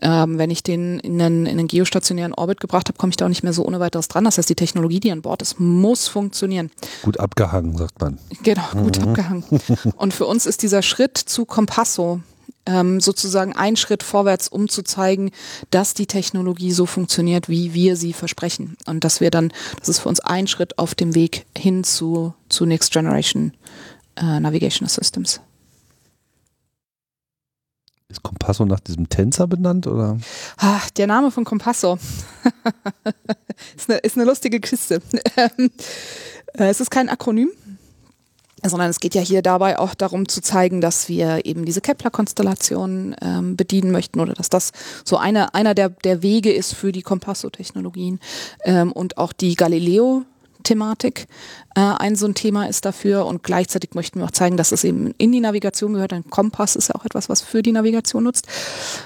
[0.00, 3.26] Ähm, wenn ich den in einen, in einen geostationären Orbit gebracht habe, komme ich da
[3.26, 4.24] auch nicht mehr so ohne weiteres dran.
[4.24, 6.70] Das heißt, die Technologie, die an Bord ist, muss funktionieren.
[7.02, 8.18] Gut abgehangen, sagt man.
[8.42, 9.08] Genau, gut mhm.
[9.08, 9.44] abgehangen.
[9.96, 12.20] Und für uns ist dieser Schritt zu Compasso
[12.66, 15.30] ähm, sozusagen ein Schritt vorwärts, um zu zeigen,
[15.70, 18.76] dass die Technologie so funktioniert, wie wir sie versprechen.
[18.86, 22.34] Und dass wir dann, das ist für uns ein Schritt auf dem Weg hin zu,
[22.48, 23.52] zu Next Generation
[24.16, 25.40] äh, Navigation Systems.
[28.10, 30.16] Ist Compasso nach diesem Tänzer benannt oder?
[30.56, 31.98] Ah, der Name von Compasso
[33.76, 35.02] ist, eine, ist eine lustige Kiste.
[35.36, 35.70] Ähm,
[36.54, 37.50] äh, es ist kein Akronym,
[38.64, 43.14] sondern es geht ja hier dabei auch darum zu zeigen, dass wir eben diese Kepler-Konstellation
[43.20, 44.72] ähm, bedienen möchten oder dass das
[45.04, 48.20] so eine, einer der, der Wege ist für die Compasso-Technologien
[48.64, 50.24] ähm, und auch die Galileo
[50.68, 51.28] Thematik
[51.74, 54.84] äh, ein so ein Thema ist dafür und gleichzeitig möchten wir auch zeigen, dass es
[54.84, 56.12] eben in die Navigation gehört.
[56.12, 58.46] Ein Kompass ist ja auch etwas, was für die Navigation nutzt.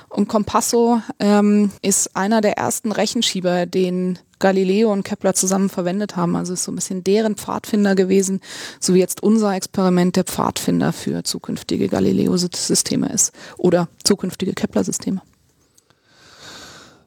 [0.08, 6.34] Und Compasso ähm, ist einer der ersten Rechenschieber, den Galileo und Kepler zusammen verwendet haben.
[6.34, 8.40] Also ist so ein bisschen deren Pfadfinder gewesen,
[8.80, 15.22] so wie jetzt unser Experiment der Pfadfinder für zukünftige Galileo-Systeme ist oder zukünftige Kepler-Systeme.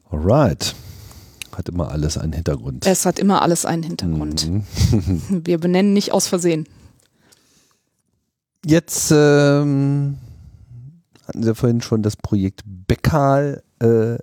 [0.09, 0.73] Alright
[1.57, 2.85] hat immer alles einen Hintergrund.
[2.85, 4.49] Es hat immer alles einen Hintergrund.
[4.49, 4.63] Mhm.
[5.45, 6.67] Wir benennen nicht aus Versehen.
[8.65, 10.17] Jetzt ähm,
[11.27, 14.17] hatten Sie vorhin schon das Projekt Bekal äh,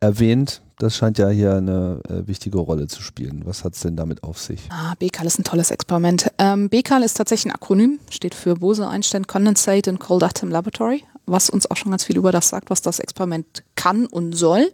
[0.00, 0.62] erwähnt.
[0.78, 3.42] Das scheint ja hier eine äh, wichtige Rolle zu spielen.
[3.44, 4.60] Was hat es denn damit auf sich?
[4.70, 6.30] Ah, BECAL ist ein tolles Experiment.
[6.38, 11.50] Ähm, BECAL ist tatsächlich ein Akronym, steht für Bose-Einstein Condensate and Cold Atom Laboratory, was
[11.50, 14.72] uns auch schon ganz viel über das sagt, was das Experiment kann und soll.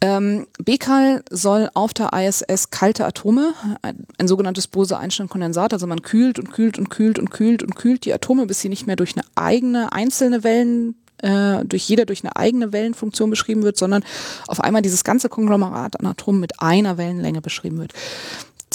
[0.00, 6.38] Ähm, BECAL soll auf der ISS kalte Atome, ein, ein sogenanntes Bose-Einstein-Kondensat, also man kühlt
[6.38, 9.14] und kühlt und kühlt und kühlt und kühlt die Atome, bis sie nicht mehr durch
[9.16, 14.04] eine eigene einzelne Wellen äh, durch jeder durch eine eigene Wellenfunktion beschrieben wird, sondern
[14.48, 17.92] auf einmal dieses ganze Konglomerat an Atomen mit einer Wellenlänge beschrieben wird.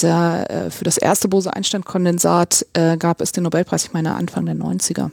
[0.02, 4.56] Der, äh, für das erste Bose-Einstein-Kondensat äh, gab es den Nobelpreis, ich meine Anfang der
[4.56, 5.12] 90er.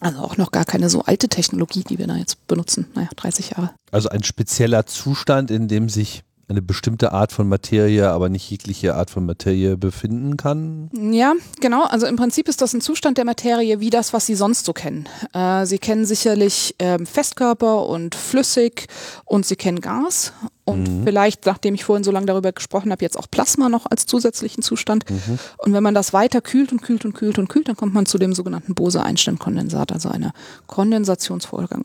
[0.00, 2.86] Also auch noch gar keine so alte Technologie, die wir da jetzt benutzen.
[2.94, 3.70] Naja, 30 Jahre.
[3.90, 8.94] Also ein spezieller Zustand, in dem sich eine bestimmte Art von Materie, aber nicht jegliche
[8.94, 10.90] Art von Materie befinden kann?
[10.92, 11.84] Ja, genau.
[11.84, 14.72] Also im Prinzip ist das ein Zustand der Materie wie das, was Sie sonst so
[14.72, 15.08] kennen.
[15.32, 18.86] Äh, Sie kennen sicherlich ähm, Festkörper und flüssig
[19.24, 20.32] und Sie kennen Gas
[20.66, 21.04] und mhm.
[21.04, 24.64] vielleicht, nachdem ich vorhin so lange darüber gesprochen habe, jetzt auch Plasma noch als zusätzlichen
[24.64, 25.08] Zustand.
[25.08, 25.38] Mhm.
[25.58, 28.04] Und wenn man das weiter kühlt und kühlt und kühlt und kühlt, dann kommt man
[28.04, 30.32] zu dem sogenannten Bose-Einstein-Kondensat, also einer
[30.66, 31.84] Kondensationsvorgang.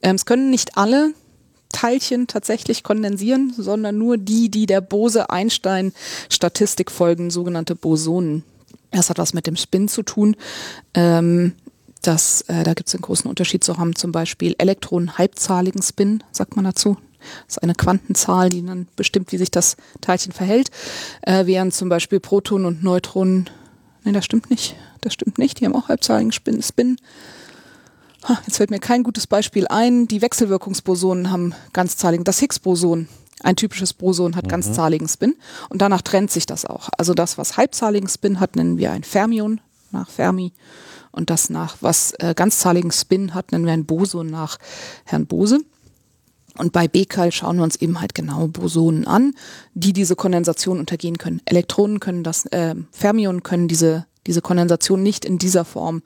[0.00, 1.12] Ähm, es können nicht alle
[1.72, 8.44] Teilchen tatsächlich kondensieren, sondern nur die, die der Bose-Einstein-Statistik folgen, sogenannte Bosonen.
[8.90, 10.36] Das hat was mit dem Spin zu tun.
[10.94, 11.52] Ähm,
[12.02, 16.56] das, äh, da gibt es einen großen Unterschied zu haben, zum Beispiel Elektronen-halbzahligen Spin, sagt
[16.56, 16.96] man dazu.
[17.46, 20.70] Das ist eine Quantenzahl, die dann bestimmt, wie sich das Teilchen verhält.
[21.22, 23.48] Äh, während zum Beispiel Protonen und Neutronen,
[24.04, 26.62] nee, das stimmt nicht, das stimmt nicht, die haben auch halbzahligen Spin.
[26.62, 26.96] Spin
[28.46, 30.06] jetzt fällt mir kein gutes Beispiel ein.
[30.08, 32.24] Die Wechselwirkungsbosonen haben ganzzahligen.
[32.24, 33.08] Das Higgs-Boson,
[33.42, 34.50] ein typisches Boson, hat mhm.
[34.50, 35.36] ganzzahligen Spin.
[35.68, 36.88] Und danach trennt sich das auch.
[36.96, 39.60] Also das, was halbzahligen Spin hat, nennen wir ein Fermion
[39.90, 40.52] nach Fermi.
[41.10, 44.58] Und das nach, was äh, ganzzahligen Spin hat, nennen wir ein Boson nach
[45.04, 45.58] Herrn Bose.
[46.58, 49.34] Und bei BKAL schauen wir uns eben halt genau Bosonen an,
[49.74, 51.40] die diese Kondensation untergehen können.
[51.44, 56.02] Elektronen können das, äh, Fermionen können diese, diese Kondensation nicht in dieser Form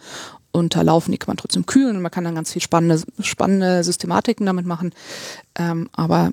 [0.57, 1.13] unterlaufen.
[1.13, 4.67] Die kann man trotzdem kühlen und man kann dann ganz viel spannende, spannende Systematiken damit
[4.67, 4.93] machen.
[5.57, 6.33] Ähm, aber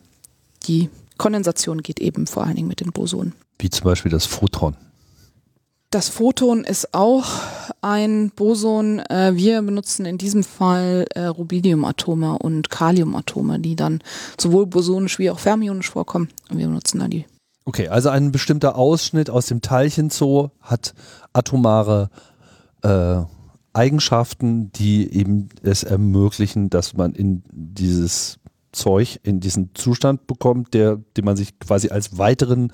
[0.67, 3.33] die Kondensation geht eben vor allen Dingen mit den Bosonen.
[3.59, 4.75] Wie zum Beispiel das Photon.
[5.93, 7.25] Das Photon ist auch
[7.81, 8.97] ein Boson.
[8.97, 13.99] Äh, wir benutzen in diesem Fall äh, Rubidiumatome und Kaliumatome, die dann
[14.41, 16.29] sowohl bosonisch wie auch fermionisch vorkommen.
[16.49, 17.25] Wir benutzen da die.
[17.65, 20.95] Okay, also ein bestimmter Ausschnitt aus dem Teilchenzoo hat
[21.31, 22.09] atomare
[22.81, 23.21] äh,
[23.73, 28.39] Eigenschaften, die eben es ermöglichen, dass man in dieses
[28.73, 32.73] Zeug in diesen Zustand bekommt, der, den man sich quasi als weiteren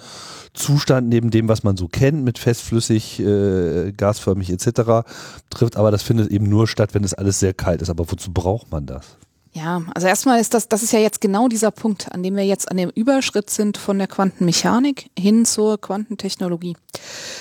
[0.53, 5.07] Zustand neben dem, was man so kennt, mit festflüssig, äh, gasförmig etc.
[5.49, 5.77] trifft.
[5.77, 7.89] Aber das findet eben nur statt, wenn es alles sehr kalt ist.
[7.89, 9.17] Aber wozu braucht man das?
[9.51, 12.45] Ja, also erstmal ist das, das ist ja jetzt genau dieser Punkt, an dem wir
[12.45, 16.77] jetzt an dem Überschritt sind von der Quantenmechanik hin zur Quantentechnologie.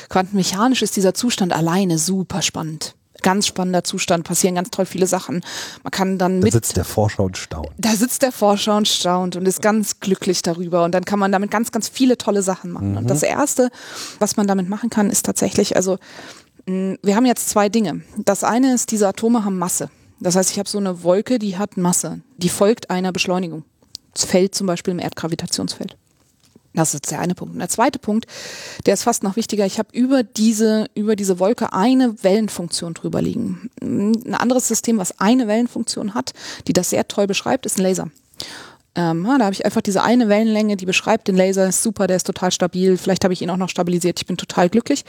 [0.09, 5.43] Quantenmechanisch ist dieser Zustand alleine super spannend ganz spannender Zustand, passieren ganz toll viele Sachen.
[5.83, 6.49] Man kann dann mit.
[6.49, 7.71] Da sitzt der Forscher und staunt.
[7.79, 10.85] Da sitzt der Forscher und staunt und ist ganz glücklich darüber.
[10.85, 12.93] Und dann kann man damit ganz, ganz viele tolle Sachen machen.
[12.93, 12.97] Mhm.
[12.99, 13.71] Und das erste,
[14.19, 15.99] was man damit machen kann, ist tatsächlich, also,
[16.67, 18.03] wir haben jetzt zwei Dinge.
[18.19, 19.91] Das eine ist, diese Atome haben Masse.
[20.21, 22.21] Das heißt, ich habe so eine Wolke, die hat Masse.
[22.37, 23.65] Die folgt einer Beschleunigung.
[24.13, 25.97] Das Feld zum Beispiel im Erdgravitationsfeld.
[26.79, 27.55] Das ist der eine Punkt.
[27.55, 28.27] Und der zweite Punkt,
[28.87, 29.67] der ist fast noch wichtiger.
[29.67, 33.69] Ich habe über diese, über diese Wolke eine Wellenfunktion drüber liegen.
[33.83, 36.35] Ein anderes System, was eine Wellenfunktion hat,
[36.69, 38.11] die das sehr toll beschreibt, ist ein Laser.
[38.95, 42.17] Ähm, da habe ich einfach diese eine Wellenlänge, die beschreibt den Laser, ist super, der
[42.17, 42.97] ist total stabil.
[42.97, 44.21] Vielleicht habe ich ihn auch noch stabilisiert.
[44.21, 45.05] Ich bin total glücklich.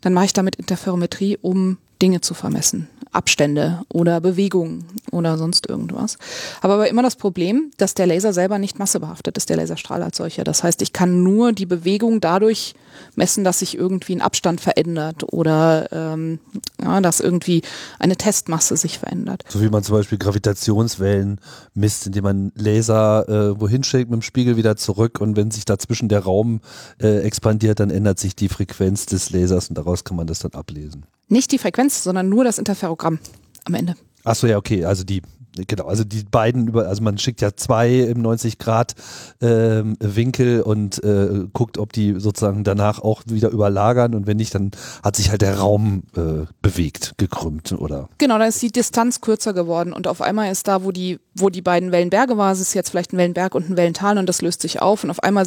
[0.00, 2.88] Dann mache ich damit Interferometrie, um Dinge zu vermessen.
[3.12, 6.16] Abstände oder Bewegungen oder sonst irgendwas.
[6.62, 10.16] Habe aber immer das Problem, dass der Laser selber nicht massebehaftet ist, der Laserstrahl als
[10.16, 10.44] solcher.
[10.44, 12.74] Das heißt, ich kann nur die Bewegung dadurch
[13.14, 16.40] messen, dass sich irgendwie ein Abstand verändert oder ähm,
[16.82, 17.62] ja, dass irgendwie
[17.98, 19.44] eine Testmasse sich verändert.
[19.48, 21.38] So wie man zum Beispiel Gravitationswellen
[21.74, 25.64] misst, indem man Laser äh, wohin schickt mit dem Spiegel wieder zurück und wenn sich
[25.64, 26.60] dazwischen der Raum
[27.00, 30.52] äh, expandiert, dann ändert sich die Frequenz des Lasers und daraus kann man das dann
[30.52, 31.04] ablesen.
[31.32, 33.18] Nicht die Frequenz, sondern nur das Interferogramm
[33.64, 33.94] am Ende.
[34.22, 34.84] Achso, ja, okay.
[34.84, 35.22] Also die,
[35.66, 38.94] genau, also die beiden über, also man schickt ja zwei im 90 Grad
[39.40, 44.54] ähm, Winkel und äh, guckt, ob die sozusagen danach auch wieder überlagern und wenn nicht,
[44.54, 44.72] dann
[45.02, 48.10] hat sich halt der Raum äh, bewegt, gekrümmt oder.
[48.18, 51.48] Genau, dann ist die Distanz kürzer geworden und auf einmal ist da, wo die, wo
[51.48, 54.42] die beiden Wellenberge waren, es ist jetzt vielleicht ein Wellenberg und ein Wellental und das
[54.42, 55.46] löst sich auf und auf einmal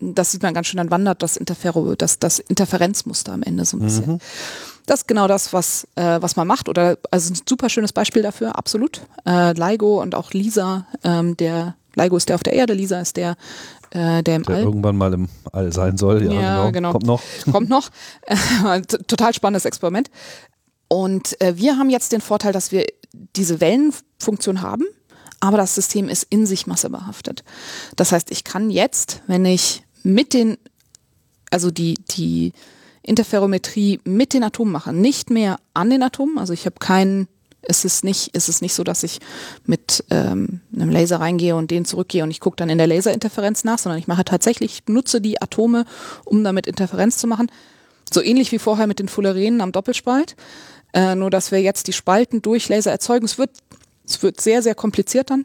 [0.00, 3.78] das sieht man ganz schön, dann wandert das, Interfero, das, das Interferenzmuster am Ende so
[3.78, 4.12] ein bisschen.
[4.12, 4.18] Mhm.
[4.86, 6.68] Das ist genau das, was, äh, was man macht.
[6.68, 9.02] Oder also ein super schönes Beispiel dafür, absolut.
[9.26, 13.16] Äh, LIGO und auch LISA, ähm, der LIGO ist der auf der Erde, LISA ist
[13.16, 13.36] der,
[13.90, 14.62] äh, der im der All.
[14.62, 16.72] irgendwann mal im All sein soll, ja, ja genau.
[16.72, 16.92] genau.
[16.92, 17.22] Kommt noch.
[17.52, 17.90] Kommt noch.
[19.08, 20.10] Total spannendes Experiment.
[20.88, 22.86] Und äh, wir haben jetzt den Vorteil, dass wir
[23.34, 24.84] diese Wellenfunktion haben,
[25.40, 27.44] aber das System ist in sich massebehaftet.
[27.96, 30.58] Das heißt, ich kann jetzt, wenn ich mit den,
[31.50, 32.52] also die, die
[33.06, 37.28] Interferometrie mit den Atomen mache, nicht mehr an den Atomen, also ich habe keinen
[37.68, 39.18] es ist nicht, es ist nicht so, dass ich
[39.64, 43.64] mit ähm, einem Laser reingehe und den zurückgehe und ich gucke dann in der Laserinterferenz
[43.64, 45.84] nach, sondern ich mache tatsächlich, ich benutze die Atome,
[46.24, 47.50] um damit Interferenz zu machen.
[48.12, 50.36] So ähnlich wie vorher mit den Fullerenen am Doppelspalt.
[50.92, 53.24] Äh, nur dass wir jetzt die Spalten durch Laser erzeugen.
[53.24, 53.50] Es wird,
[54.06, 55.44] es wird sehr, sehr kompliziert dann.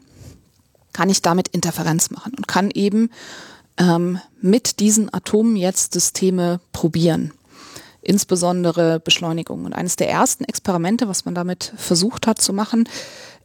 [0.92, 3.10] Kann ich damit Interferenz machen und kann eben
[3.78, 7.32] ähm, mit diesen Atomen jetzt Systeme probieren
[8.02, 9.64] insbesondere Beschleunigung.
[9.64, 12.88] Und eines der ersten Experimente, was man damit versucht hat zu machen,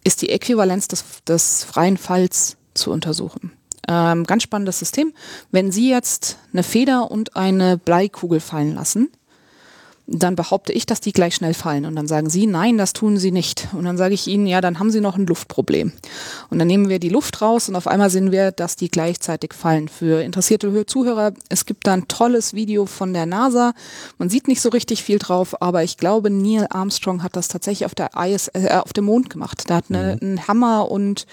[0.04, 3.52] ist die Äquivalenz des, des freien Falls zu untersuchen.
[3.88, 5.14] Ähm, ganz spannendes System.
[5.52, 9.10] Wenn Sie jetzt eine Feder und eine Bleikugel fallen lassen,
[10.08, 11.86] dann behaupte ich, dass die gleich schnell fallen.
[11.86, 13.68] Und dann sagen sie, nein, das tun sie nicht.
[13.74, 15.92] Und dann sage ich ihnen, ja, dann haben sie noch ein Luftproblem.
[16.50, 19.54] Und dann nehmen wir die Luft raus und auf einmal sehen wir, dass die gleichzeitig
[19.54, 19.90] fallen.
[19.90, 23.74] Für interessierte Zuhörer, es gibt da ein tolles Video von der NASA.
[24.18, 27.86] Man sieht nicht so richtig viel drauf, aber ich glaube, Neil Armstrong hat das tatsächlich
[27.86, 29.64] auf der IS, äh, auf dem Mond gemacht.
[29.68, 30.28] Da hat eine, mhm.
[30.28, 31.26] einen Hammer und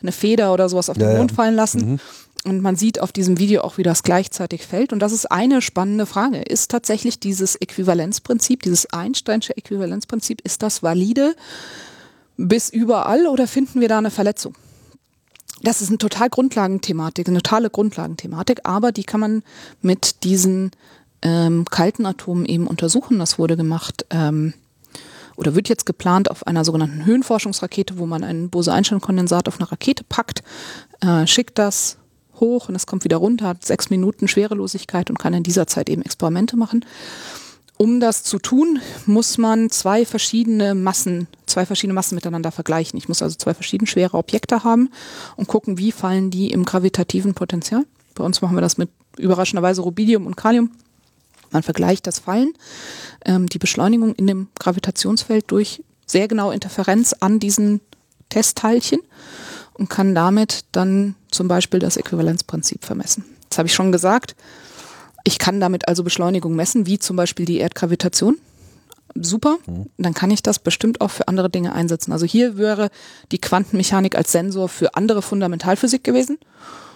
[0.00, 1.92] eine Feder oder sowas auf den ja, Mond fallen lassen.
[1.92, 2.00] Mhm.
[2.44, 4.92] Und man sieht auf diesem Video auch, wie das gleichzeitig fällt.
[4.92, 6.42] Und das ist eine spannende Frage.
[6.42, 11.36] Ist tatsächlich dieses Äquivalenzprinzip, dieses Einsteinsche Äquivalenzprinzip, ist das valide
[12.36, 14.56] bis überall oder finden wir da eine Verletzung?
[15.62, 19.42] Das ist eine total Grundlagenthematik, eine totale Grundlagenthematik, aber die kann man
[19.80, 20.72] mit diesen
[21.22, 23.20] ähm, kalten Atomen eben untersuchen.
[23.20, 24.54] Das wurde gemacht ähm,
[25.36, 30.02] oder wird jetzt geplant auf einer sogenannten Höhenforschungsrakete, wo man einen Bose-Einstein-Kondensat auf eine Rakete
[30.02, 30.42] packt,
[31.00, 31.98] äh, schickt das
[32.42, 35.88] hoch und es kommt wieder runter, hat sechs Minuten Schwerelosigkeit und kann in dieser Zeit
[35.88, 36.84] eben Experimente machen.
[37.78, 42.98] Um das zu tun, muss man zwei verschiedene Massen, zwei verschiedene Massen miteinander vergleichen.
[42.98, 44.90] Ich muss also zwei verschiedene schwere Objekte haben
[45.36, 47.84] und gucken, wie fallen die im gravitativen Potenzial.
[48.14, 50.70] Bei uns machen wir das mit überraschenderweise Rubidium und Kalium.
[51.50, 52.52] Man vergleicht das Fallen,
[53.24, 57.80] ähm, die Beschleunigung in dem Gravitationsfeld durch sehr genau Interferenz an diesen
[58.28, 59.00] Testteilchen
[59.74, 63.24] und kann damit dann zum Beispiel das Äquivalenzprinzip vermessen.
[63.48, 64.34] Das habe ich schon gesagt.
[65.24, 68.38] Ich kann damit also Beschleunigung messen, wie zum Beispiel die Erdgravitation.
[69.14, 69.86] Super, mhm.
[69.98, 72.12] dann kann ich das bestimmt auch für andere Dinge einsetzen.
[72.12, 72.90] Also hier wäre
[73.30, 76.38] die Quantenmechanik als Sensor für andere Fundamentalphysik gewesen.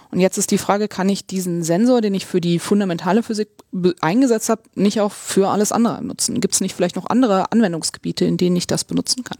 [0.09, 3.49] Und jetzt ist die Frage, kann ich diesen Sensor, den ich für die fundamentale Physik
[4.01, 6.39] eingesetzt habe, nicht auch für alles andere nutzen?
[6.39, 9.37] Gibt es nicht vielleicht noch andere Anwendungsgebiete, in denen ich das benutzen kann?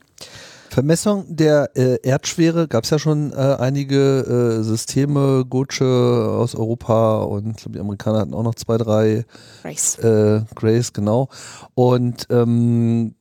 [0.78, 7.24] Vermessung der äh, Erdschwere gab es ja schon äh, einige äh, Systeme, Goce aus Europa
[7.24, 9.26] und ich glaube, die Amerikaner hatten auch noch zwei, drei.
[9.64, 9.98] Grace.
[9.98, 11.30] Äh, Grace, genau.
[11.74, 13.16] Und ähm,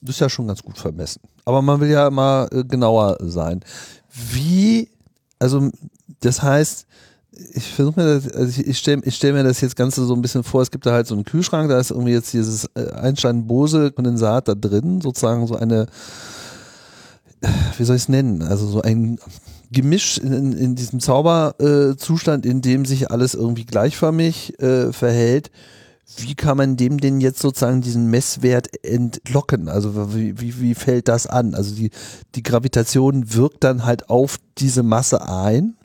[0.00, 1.22] das ist ja schon ganz gut vermessen.
[1.44, 3.64] Aber man will ja immer äh, genauer sein.
[4.30, 4.88] Wie,
[5.40, 5.70] also
[6.20, 6.86] das heißt,
[7.32, 10.14] ich versuche mir das, also ich, ich stelle ich stell mir das jetzt Ganze so
[10.14, 12.66] ein bisschen vor, es gibt da halt so einen Kühlschrank, da ist irgendwie jetzt dieses
[12.76, 15.88] äh, Einstein-Bose-Kondensat da drin, sozusagen so eine
[17.76, 18.42] wie soll ich es nennen?
[18.42, 19.18] Also so ein
[19.70, 25.50] Gemisch in, in diesem Zauberzustand, äh, in dem sich alles irgendwie gleichförmig äh, verhält.
[26.18, 29.68] Wie kann man dem denn jetzt sozusagen diesen Messwert entlocken?
[29.68, 31.54] Also wie, wie, wie fällt das an?
[31.54, 31.90] Also die,
[32.34, 35.76] die Gravitation wirkt dann halt auf diese Masse ein.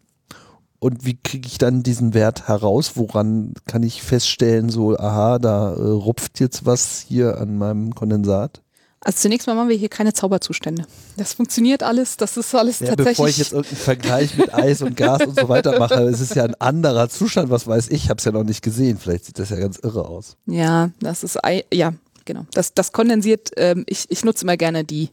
[0.79, 2.91] Und wie kriege ich dann diesen Wert heraus?
[2.95, 8.61] Woran kann ich feststellen, so, aha, da äh, rupft jetzt was hier an meinem Kondensat?
[9.01, 10.85] Also zunächst mal machen wir hier keine Zauberzustände.
[11.17, 13.17] Das funktioniert alles, das ist alles ja, tatsächlich.
[13.17, 16.35] Bevor ich jetzt irgendeinen Vergleich mit Eis und Gas und so weiter mache, es ist
[16.35, 18.97] ja ein anderer Zustand, was weiß ich, ich habe es ja noch nicht gesehen.
[18.97, 20.35] Vielleicht sieht das ja ganz irre aus.
[20.47, 21.37] Ja, das ist,
[21.73, 21.93] ja,
[22.25, 22.45] genau.
[22.53, 25.09] Das, das kondensiert, ähm, ich, ich nutze immer gerne die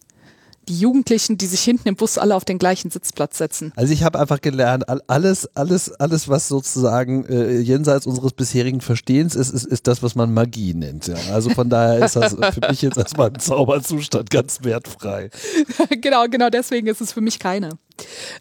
[0.68, 3.72] die Jugendlichen, die sich hinten im Bus alle auf den gleichen Sitzplatz setzen.
[3.76, 9.34] Also ich habe einfach gelernt, alles, alles, alles, was sozusagen äh, jenseits unseres bisherigen Verstehens
[9.34, 11.06] ist, ist, ist das, was man Magie nennt.
[11.06, 11.16] Ja.
[11.32, 15.30] Also von daher ist das für mich jetzt erstmal ein Zauberzustand ganz wertfrei.
[16.00, 17.70] genau, genau deswegen ist es für mich keine.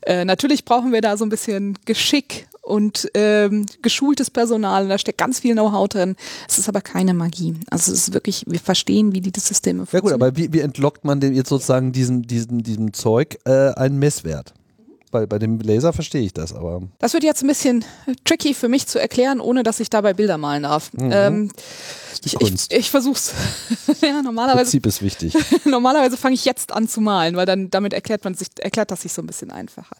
[0.01, 4.87] Äh, natürlich brauchen wir da so ein bisschen Geschick und ähm, geschultes Personal.
[4.87, 6.15] Da steckt ganz viel Know-how drin.
[6.47, 7.55] Es ist aber keine Magie.
[7.69, 10.09] Also es ist wirklich, wir verstehen, wie die Systeme funktionieren.
[10.09, 13.73] Ja gut, aber wie, wie entlockt man denn jetzt sozusagen diesen, diesen, diesem Zeug äh,
[13.73, 14.53] einen Messwert?
[15.13, 16.81] Bei, bei dem Laser verstehe ich das, aber.
[16.97, 17.85] Das wird jetzt ein bisschen
[18.25, 20.91] tricky für mich zu erklären, ohne dass ich dabei Bilder malen darf.
[20.93, 21.11] Mhm.
[21.13, 21.51] Ähm,
[22.25, 23.31] ich, ich, ich versuch's.
[24.01, 24.63] ja, normalerweise.
[24.63, 25.35] Prinzip ist wichtig.
[25.65, 29.03] normalerweise fange ich jetzt an zu malen, weil dann damit erklärt man sich, erklärt das
[29.03, 29.95] sich so ein bisschen einfacher.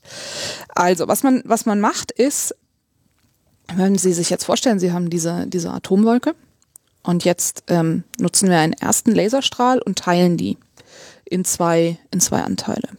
[0.70, 2.56] Also, was man, was man macht, ist,
[3.76, 6.34] wenn Sie sich jetzt vorstellen, Sie haben diese, diese Atomwolke
[7.04, 10.58] und jetzt ähm, nutzen wir einen ersten Laserstrahl und teilen die
[11.26, 12.90] in zwei, in zwei Anteile.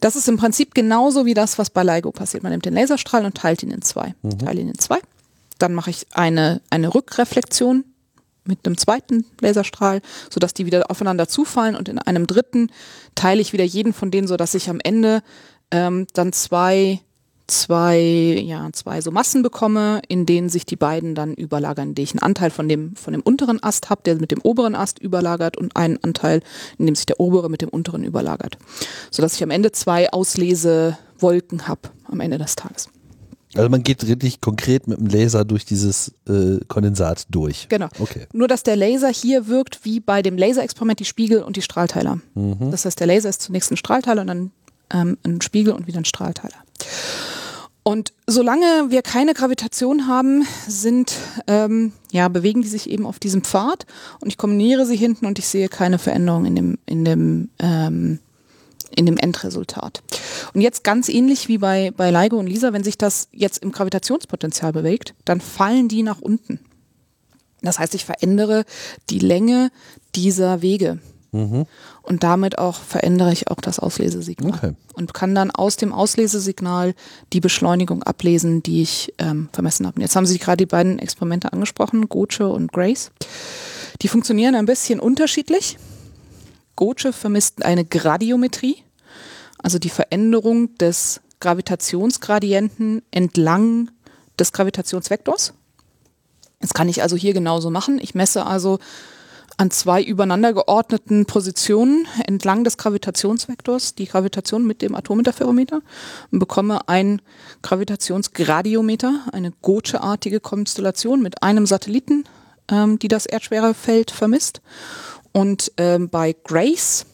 [0.00, 2.42] Das ist im Prinzip genauso wie das, was bei LIGO passiert.
[2.42, 4.14] Man nimmt den Laserstrahl und teilt ihn in zwei.
[4.22, 4.38] Mhm.
[4.38, 4.98] Teile ihn in zwei.
[5.58, 7.84] Dann mache ich eine, eine Rückreflexion
[8.44, 10.00] mit einem zweiten Laserstrahl,
[10.32, 12.70] sodass die wieder aufeinander zufallen und in einem dritten
[13.14, 15.22] teile ich wieder jeden von denen, sodass ich am Ende
[15.70, 17.00] ähm, dann zwei
[17.48, 22.04] zwei, ja, zwei so Massen bekomme, in denen sich die beiden dann überlagern, in denen
[22.04, 24.98] ich einen Anteil von dem, von dem unteren Ast habe, der mit dem oberen Ast
[24.98, 26.42] überlagert und einen Anteil,
[26.78, 28.58] in dem sich der obere mit dem unteren überlagert.
[29.10, 32.88] Sodass ich am Ende zwei Auslesewolken habe am Ende des Tages.
[33.54, 37.66] Also man geht richtig konkret mit dem Laser durch dieses äh, Kondensat durch.
[37.70, 37.88] Genau.
[37.98, 38.26] Okay.
[38.34, 42.20] Nur dass der Laser hier wirkt wie bei dem Laserexperiment die Spiegel und die Strahlteiler.
[42.34, 42.70] Mhm.
[42.70, 44.50] Das heißt, der Laser ist zunächst ein Strahlteiler und dann
[44.92, 46.56] ähm, ein Spiegel und wieder ein Strahlteiler.
[47.88, 51.14] Und solange wir keine Gravitation haben, sind,
[51.46, 53.86] ähm, ja, bewegen die sich eben auf diesem Pfad
[54.20, 58.18] und ich kombiniere sie hinten und ich sehe keine Veränderung in dem, in dem, ähm,
[58.94, 60.02] in dem Endresultat.
[60.52, 63.72] Und jetzt ganz ähnlich wie bei, bei LIGO und LISA, wenn sich das jetzt im
[63.72, 66.60] Gravitationspotenzial bewegt, dann fallen die nach unten.
[67.62, 68.66] Das heißt, ich verändere
[69.08, 69.70] die Länge
[70.14, 70.98] dieser Wege.
[71.32, 71.66] Mhm.
[72.02, 74.54] Und damit auch verändere ich auch das Auslesesignal.
[74.54, 74.72] Okay.
[74.94, 76.94] Und kann dann aus dem Auslesesignal
[77.32, 79.96] die Beschleunigung ablesen, die ich ähm, vermessen habe.
[79.96, 83.10] Und jetzt haben Sie gerade die beiden Experimente angesprochen, Goce und Grace.
[84.00, 85.78] Die funktionieren ein bisschen unterschiedlich.
[86.76, 88.76] Goce vermisst eine Gradiometrie,
[89.58, 93.90] also die Veränderung des Gravitationsgradienten entlang
[94.38, 95.54] des Gravitationsvektors.
[96.60, 97.98] Das kann ich also hier genauso machen.
[98.00, 98.78] Ich messe also
[99.58, 105.82] an zwei übereinander geordneten Positionen entlang des Gravitationsvektors die Gravitation mit dem Atominterferometer
[106.30, 107.20] und bekomme ein
[107.62, 112.24] Gravitationsgradiometer, eine Gotche-artige Konstellation mit einem Satelliten,
[112.70, 114.62] ähm, die das Erdschwerefeld vermisst.
[115.32, 117.04] Und ähm, bei Grace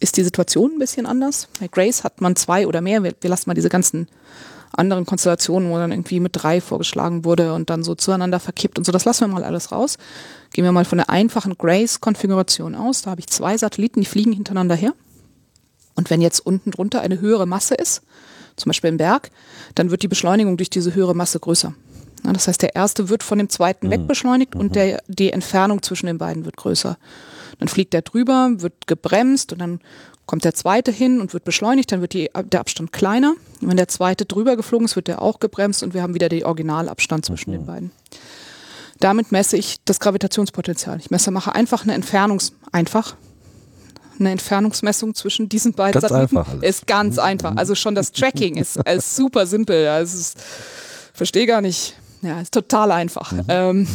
[0.00, 1.48] ist die Situation ein bisschen anders.
[1.60, 3.02] Bei Grace hat man zwei oder mehr.
[3.02, 4.08] Wir, wir lassen mal diese ganzen
[4.72, 8.84] anderen Konstellationen, wo dann irgendwie mit drei vorgeschlagen wurde und dann so zueinander verkippt und
[8.84, 8.92] so.
[8.92, 9.96] Das lassen wir mal alles raus.
[10.56, 13.02] Gehen wir mal von der einfachen Grace-Konfiguration aus.
[13.02, 14.94] Da habe ich zwei Satelliten, die fliegen hintereinander her.
[15.94, 18.00] Und wenn jetzt unten drunter eine höhere Masse ist,
[18.56, 19.30] zum Beispiel im Berg,
[19.74, 21.74] dann wird die Beschleunigung durch diese höhere Masse größer.
[22.22, 23.90] das heißt, der erste wird von dem zweiten mhm.
[23.90, 24.60] wegbeschleunigt mhm.
[24.62, 26.96] und der, die Entfernung zwischen den beiden wird größer.
[27.58, 29.80] Dann fliegt der drüber, wird gebremst und dann
[30.24, 33.34] kommt der zweite hin und wird beschleunigt, dann wird die, der Abstand kleiner.
[33.60, 36.30] Und wenn der zweite drüber geflogen ist, wird der auch gebremst und wir haben wieder
[36.30, 37.56] den Originalabstand zwischen mhm.
[37.56, 37.90] den beiden.
[39.00, 40.98] Damit messe ich das Gravitationspotenzial.
[41.00, 43.16] Ich messe, mache einfach eine Entfernungs, einfach,
[44.18, 46.38] eine Entfernungsmessung zwischen diesen beiden ganz Satelliten.
[46.38, 47.56] Einfach ist ganz einfach.
[47.56, 49.88] Also schon das Tracking ist, ist super simpel.
[49.88, 50.38] Also ist,
[51.12, 51.96] verstehe gar nicht.
[52.22, 53.32] Ja, ist total einfach.
[53.32, 53.44] Mhm.
[53.48, 53.88] Ähm,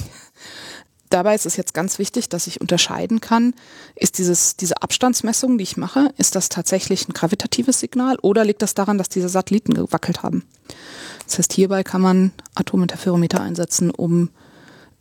[1.11, 3.53] Dabei ist es jetzt ganz wichtig, dass ich unterscheiden kann,
[3.95, 8.61] ist dieses, diese Abstandsmessung, die ich mache, ist das tatsächlich ein gravitatives Signal oder liegt
[8.61, 10.45] das daran, dass diese Satelliten gewackelt haben?
[11.25, 14.29] Das heißt, hierbei kann man Atominterferometer einsetzen, um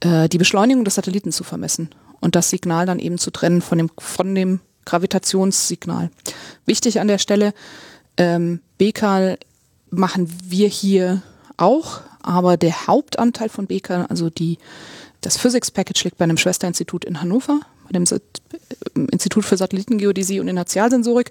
[0.01, 1.91] äh, die Beschleunigung des Satelliten zu vermessen
[2.21, 6.11] und das Signal dann eben zu trennen von dem, von dem Gravitationssignal.
[6.67, 7.55] Wichtig an der Stelle,
[8.17, 9.39] ähm, BKAL
[9.91, 11.23] machen wir hier
[11.57, 14.59] auch, aber der Hauptanteil von BKAL, also die
[15.21, 18.05] das Physics Package liegt bei einem Schwesterinstitut in Hannover, bei dem
[19.11, 21.31] Institut für Satellitengeodäsie und Inertialsensorik.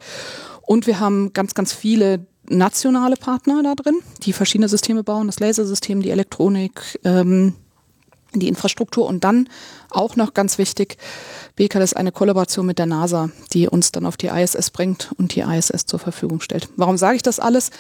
[0.62, 5.40] Und wir haben ganz, ganz viele nationale Partner da drin, die verschiedene Systeme bauen, das
[5.40, 7.56] Lasersystem, die Elektronik, ähm,
[8.34, 9.50] die Infrastruktur und dann
[9.90, 10.98] auch noch ganz wichtig,
[11.56, 15.36] BKL ist eine Kollaboration mit der NASA, die uns dann auf die ISS bringt und
[15.36, 16.70] die ISS zur Verfügung stellt.
[16.76, 17.72] Warum sage ich das alles?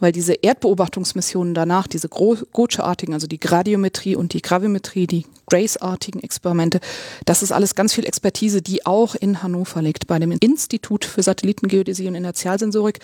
[0.00, 6.80] weil diese Erdbeobachtungsmissionen danach, diese Gotcha-artigen, also die Gradiometrie und die Gravimetrie, die Grace-artigen Experimente,
[7.26, 11.22] das ist alles ganz viel Expertise, die auch in Hannover liegt, bei dem Institut für
[11.22, 13.00] Satellitengeodäsie und Inertialsensorik,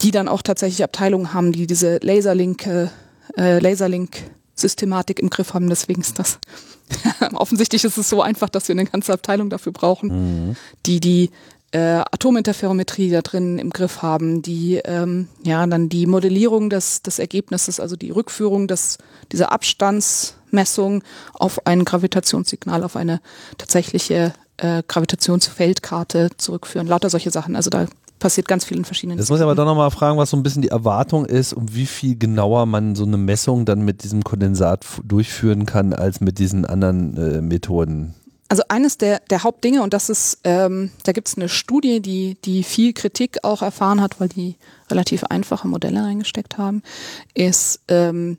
[0.00, 2.66] die dann auch tatsächlich Abteilungen haben, die diese Laserlink,
[3.36, 3.58] äh,
[4.60, 5.68] Laserlink-Systematik im Griff haben.
[5.68, 6.38] Deswegen ist das
[7.34, 10.56] offensichtlich ist es so einfach, dass wir eine ganze Abteilung dafür brauchen, mhm.
[10.86, 11.30] die die
[11.72, 17.20] äh, Atominterferometrie da drin im Griff haben, die ähm, ja dann die Modellierung des, des
[17.20, 18.98] Ergebnisses, also die Rückführung des,
[19.30, 23.20] dieser Abstandsmessung auf ein Gravitationssignal, auf eine
[23.56, 26.88] tatsächliche äh, Gravitationsfeldkarte zurückführen.
[26.88, 27.54] Lauter solche Sachen.
[27.54, 27.86] Also da
[28.20, 29.18] passiert ganz viel in verschiedenen.
[29.18, 31.74] Das muss ich aber doch nochmal fragen, was so ein bisschen die Erwartung ist, um
[31.74, 36.38] wie viel genauer man so eine Messung dann mit diesem Kondensat durchführen kann, als mit
[36.38, 38.14] diesen anderen äh, Methoden.
[38.48, 42.36] Also eines der, der Hauptdinge, und das ist, ähm, da gibt es eine Studie, die,
[42.44, 44.56] die viel Kritik auch erfahren hat, weil die
[44.90, 46.82] relativ einfache Modelle reingesteckt haben,
[47.34, 48.38] ist, ähm,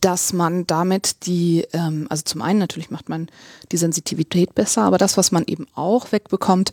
[0.00, 3.28] dass man damit die, ähm, also zum einen natürlich macht man
[3.72, 6.70] die Sensitivität besser, aber das, was man eben auch wegbekommt,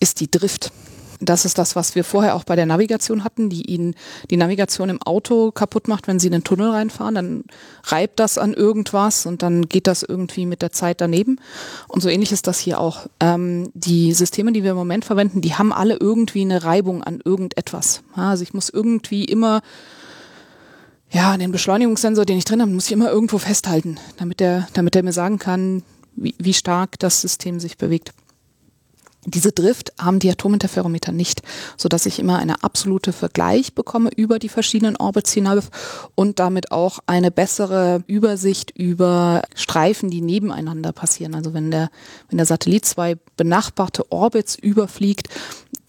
[0.00, 0.72] ist die Drift.
[1.20, 3.94] Das ist das, was wir vorher auch bei der Navigation hatten, die ihnen
[4.30, 7.14] die Navigation im Auto kaputt macht, wenn sie in den Tunnel reinfahren.
[7.14, 7.44] Dann
[7.84, 11.40] reibt das an irgendwas und dann geht das irgendwie mit der Zeit daneben.
[11.88, 13.06] Und so ähnlich ist das hier auch.
[13.20, 17.20] Ähm, die Systeme, die wir im Moment verwenden, die haben alle irgendwie eine Reibung an
[17.24, 18.02] irgendetwas.
[18.14, 19.62] also ich muss irgendwie immer
[21.10, 24.96] ja, den Beschleunigungssensor, den ich drin habe, muss ich immer irgendwo festhalten, damit der, damit
[24.96, 25.84] der mir sagen kann,
[26.16, 28.12] wie, wie stark das System sich bewegt.
[29.26, 31.42] Diese Drift haben die Atominterferometer nicht,
[31.76, 35.70] so dass ich immer eine absolute Vergleich bekomme über die verschiedenen Orbits hinaus
[36.14, 41.34] und damit auch eine bessere Übersicht über Streifen, die nebeneinander passieren.
[41.34, 41.90] Also wenn der,
[42.28, 45.28] wenn der Satellit zwei benachbarte Orbits überfliegt,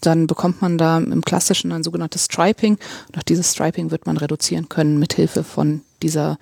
[0.00, 2.78] dann bekommt man da im Klassischen ein sogenanntes Striping.
[3.08, 6.38] Und auch dieses Striping wird man reduzieren können mit Hilfe von dieser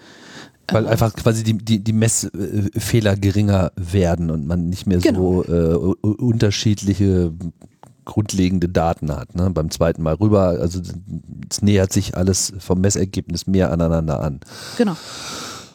[0.68, 5.42] weil einfach quasi die, die, die Messfehler geringer werden und man nicht mehr genau.
[5.42, 7.32] so äh, unterschiedliche
[8.04, 9.34] grundlegende Daten hat.
[9.34, 9.50] Ne?
[9.50, 10.80] Beim zweiten Mal rüber, also
[11.50, 14.40] es nähert sich alles vom Messergebnis mehr aneinander an.
[14.76, 14.96] Genau.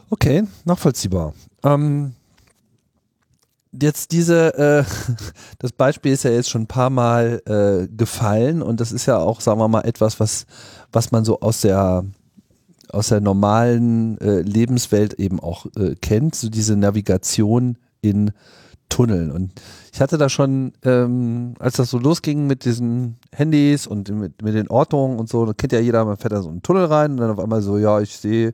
[0.10, 1.34] Okay, nachvollziehbar.
[1.64, 2.14] Ähm,
[3.72, 4.84] jetzt diese, äh,
[5.60, 9.18] das Beispiel ist ja jetzt schon ein paar Mal äh, gefallen und das ist ja
[9.18, 10.46] auch, sagen wir mal, etwas, was,
[10.92, 12.04] was man so aus der
[12.92, 18.32] aus der normalen äh, Lebenswelt eben auch äh, kennt, so diese Navigation in
[18.90, 19.32] Tunneln.
[19.32, 19.52] Und
[19.94, 24.56] ich hatte da schon, ähm, als das so losging mit diesen Handys und mit, mit
[24.56, 27.12] den Ortungen und so, da kennt ja jeder, man fährt da so einen Tunnel rein
[27.12, 28.52] und dann auf einmal so, ja, ich sehe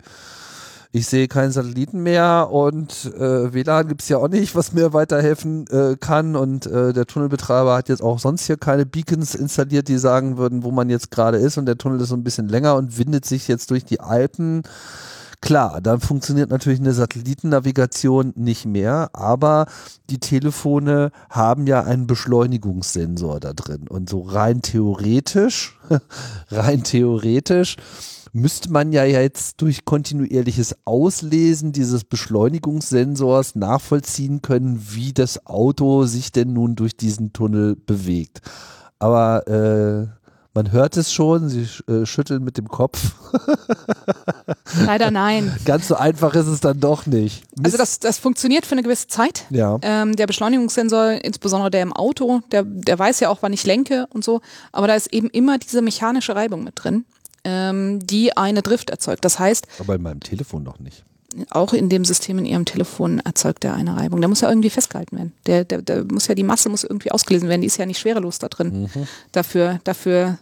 [0.96, 4.94] ich sehe keinen Satelliten mehr und äh, WLAN gibt es ja auch nicht, was mir
[4.94, 6.38] weiterhelfen äh, kann.
[6.38, 10.64] Und äh, der Tunnelbetreiber hat jetzt auch sonst hier keine Beacons installiert, die sagen würden,
[10.64, 11.58] wo man jetzt gerade ist.
[11.58, 14.64] Und der Tunnel ist so ein bisschen länger und windet sich jetzt durch die Alpen.
[15.42, 19.66] Klar, dann funktioniert natürlich eine Satellitennavigation nicht mehr, aber
[20.10, 23.90] die Telefone haben ja einen Beschleunigungssensor da drin.
[23.90, 25.78] Und so rein theoretisch,
[26.52, 27.76] rein theoretisch,
[28.36, 36.34] müsste man ja jetzt durch kontinuierliches Auslesen dieses Beschleunigungssensors nachvollziehen können, wie das Auto sich
[36.34, 38.42] denn nun durch diesen Tunnel bewegt.
[39.00, 40.08] Aber äh,
[40.54, 43.14] man hört es schon, sie äh, schütteln mit dem Kopf.
[44.86, 45.56] Leider nein.
[45.64, 47.46] Ganz so einfach ist es dann doch nicht.
[47.56, 47.66] Mist.
[47.66, 49.46] Also das, das funktioniert für eine gewisse Zeit.
[49.50, 49.80] Ja.
[49.82, 54.08] Ähm, der Beschleunigungssensor, insbesondere der im Auto, der, der weiß ja auch, wann ich lenke
[54.14, 54.42] und so.
[54.74, 57.06] Aber da ist eben immer diese mechanische Reibung mit drin
[57.46, 59.24] ähm, die eine Drift erzeugt.
[59.24, 59.68] Das heißt.
[59.80, 61.06] Aber in meinem Telefon noch nicht.
[61.50, 64.22] Auch in dem System in Ihrem Telefon erzeugt er eine Reibung.
[64.22, 65.34] Der muss ja irgendwie festgehalten werden.
[65.46, 67.62] Der, der, der muss ja, die Masse muss irgendwie ausgelesen werden.
[67.62, 68.84] Die ist ja nicht schwerelos da drin.
[68.84, 69.08] Mhm.
[69.34, 70.38] Dafür, dafür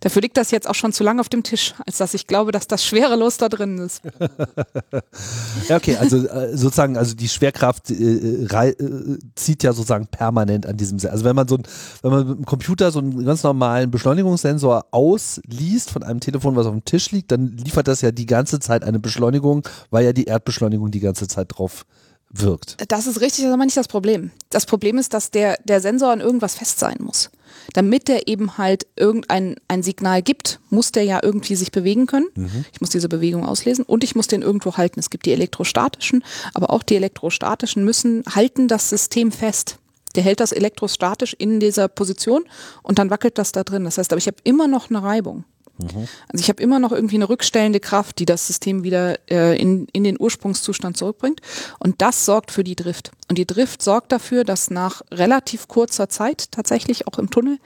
[0.00, 2.52] Dafür liegt das jetzt auch schon zu lange auf dem Tisch, als dass ich glaube,
[2.52, 4.02] dass das schwerelos da drin ist.
[5.68, 10.76] ja, okay, also äh, sozusagen, also die Schwerkraft äh, äh, zieht ja sozusagen permanent an
[10.76, 11.62] diesem, also wenn man so ein,
[12.02, 16.66] wenn man mit dem Computer so einen ganz normalen Beschleunigungssensor ausliest von einem Telefon, was
[16.66, 20.12] auf dem Tisch liegt, dann liefert das ja die ganze Zeit eine Beschleunigung, weil ja
[20.12, 21.86] die Erdbeschleunigung die ganze Zeit drauf
[22.30, 22.76] wirkt.
[22.88, 24.30] Das ist richtig, das ist aber nicht das Problem.
[24.50, 27.30] Das Problem ist, dass der, der Sensor an irgendwas fest sein muss.
[27.76, 32.24] Damit der eben halt irgendein ein Signal gibt, muss der ja irgendwie sich bewegen können.
[32.34, 32.64] Mhm.
[32.72, 34.98] Ich muss diese Bewegung auslesen und ich muss den irgendwo halten.
[34.98, 36.24] Es gibt die elektrostatischen,
[36.54, 39.76] aber auch die elektrostatischen müssen halten das System fest.
[40.14, 42.44] Der hält das elektrostatisch in dieser Position
[42.82, 43.84] und dann wackelt das da drin.
[43.84, 45.44] Das heißt, aber ich habe immer noch eine Reibung.
[45.78, 46.08] Mhm.
[46.28, 49.86] Also ich habe immer noch irgendwie eine rückstellende Kraft, die das System wieder äh, in,
[49.92, 51.40] in den Ursprungszustand zurückbringt.
[51.78, 53.10] Und das sorgt für die Drift.
[53.28, 57.58] Und die Drift sorgt dafür, dass nach relativ kurzer Zeit, tatsächlich auch im Tunnel,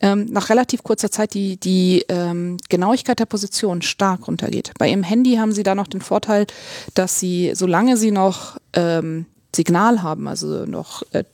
[0.00, 4.72] ähm, nach relativ kurzer Zeit die, die ähm, Genauigkeit der Position stark runtergeht.
[4.78, 6.46] Bei Ihrem Handy haben Sie da noch den Vorteil,
[6.94, 11.24] dass Sie, solange Sie noch ähm, Signal haben, also noch äh,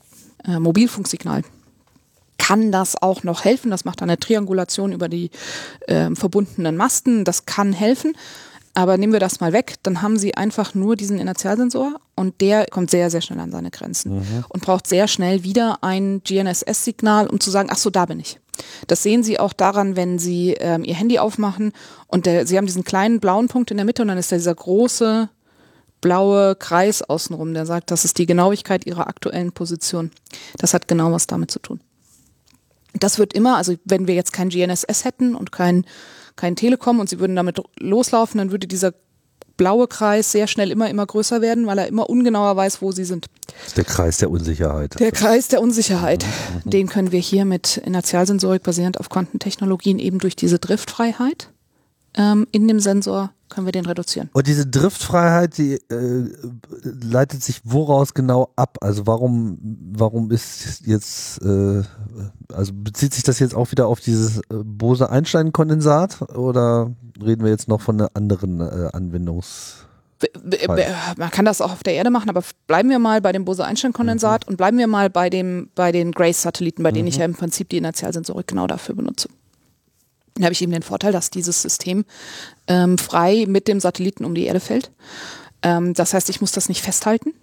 [0.44, 1.42] äh, Mobilfunksignal,
[2.38, 3.70] kann das auch noch helfen.
[3.70, 5.30] Das macht eine Triangulation über die
[5.86, 7.24] äh, verbundenen Masten.
[7.24, 8.14] Das kann helfen.
[8.78, 12.66] Aber nehmen wir das mal weg, dann haben sie einfach nur diesen Inertialsensor und der
[12.66, 14.44] kommt sehr, sehr schnell an seine Grenzen mhm.
[14.48, 18.38] und braucht sehr schnell wieder ein GNSS-Signal, um zu sagen, ach so, da bin ich.
[18.86, 21.72] Das sehen Sie auch daran, wenn Sie ähm, Ihr Handy aufmachen
[22.06, 24.36] und der, Sie haben diesen kleinen blauen Punkt in der Mitte und dann ist da
[24.36, 25.28] dieser große
[26.00, 30.12] blaue Kreis außenrum, der sagt, das ist die Genauigkeit Ihrer aktuellen Position.
[30.58, 31.80] Das hat genau was damit zu tun.
[32.94, 35.84] Das wird immer, also wenn wir jetzt kein GNSS hätten und kein,
[36.36, 38.92] kein Telekom und sie würden damit loslaufen, dann würde dieser
[39.56, 43.04] blaue Kreis sehr schnell immer, immer größer werden, weil er immer ungenauer weiß, wo sie
[43.04, 43.26] sind.
[43.76, 44.98] Der Kreis der Unsicherheit.
[45.00, 46.24] Der Kreis der Unsicherheit.
[46.64, 46.70] Mhm.
[46.70, 51.50] Den können wir hier mit Inertialsensorik basierend auf Quantentechnologien eben durch diese Driftfreiheit
[52.18, 54.28] ähm, in dem Sensor können wir den reduzieren.
[54.32, 56.28] Und diese Driftfreiheit, die äh,
[56.82, 58.76] leitet sich woraus genau ab?
[58.82, 59.58] Also warum,
[59.92, 61.82] warum ist jetzt, äh,
[62.52, 66.90] also bezieht sich das jetzt auch wieder auf dieses äh, Bose-Einstein-Kondensat oder
[67.24, 69.84] reden wir jetzt noch von einer anderen äh, Anwendungs-
[71.16, 74.46] man kann das auch auf der Erde machen, aber bleiben wir mal bei dem Bose-Einstein-Kondensat
[74.46, 74.50] mhm.
[74.50, 77.08] und bleiben wir mal bei dem, bei den Grace-Satelliten, bei denen mhm.
[77.08, 79.28] ich ja im Prinzip die Inertialsensorik genau dafür benutze.
[80.38, 82.04] Dann habe ich eben den Vorteil, dass dieses System
[82.68, 84.92] ähm, frei mit dem Satelliten um die Erde fällt.
[85.62, 87.34] Ähm, das heißt, ich muss das nicht festhalten.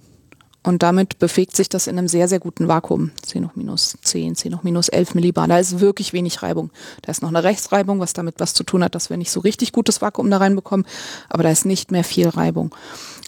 [0.63, 3.11] Und damit bewegt sich das in einem sehr, sehr guten Vakuum.
[3.21, 5.47] 10 hoch minus 10, 10 hoch minus 11 Millibar.
[5.47, 6.71] Da ist wirklich wenig Reibung.
[7.03, 9.41] Da ist noch eine Rechtsreibung, was damit was zu tun hat, dass wir nicht so
[9.41, 10.87] richtig gutes Vakuum da reinbekommen.
[11.29, 12.73] Aber da ist nicht mehr viel Reibung.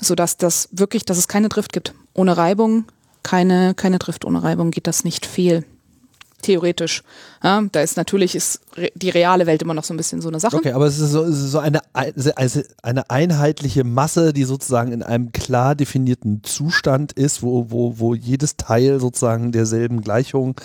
[0.01, 1.93] Sodass das wirklich, dass es keine Drift gibt.
[2.13, 2.85] Ohne Reibung,
[3.21, 4.25] keine, keine Drift.
[4.25, 5.63] Ohne Reibung geht das nicht viel
[6.41, 7.03] theoretisch.
[7.43, 8.61] Ja, da ist natürlich ist
[8.95, 10.57] die reale Welt immer noch so ein bisschen so eine Sache.
[10.57, 14.91] Okay, aber es ist so, es ist so eine, also eine einheitliche Masse, die sozusagen
[14.91, 20.55] in einem klar definierten Zustand ist, wo, wo, wo jedes Teil sozusagen derselben Gleichung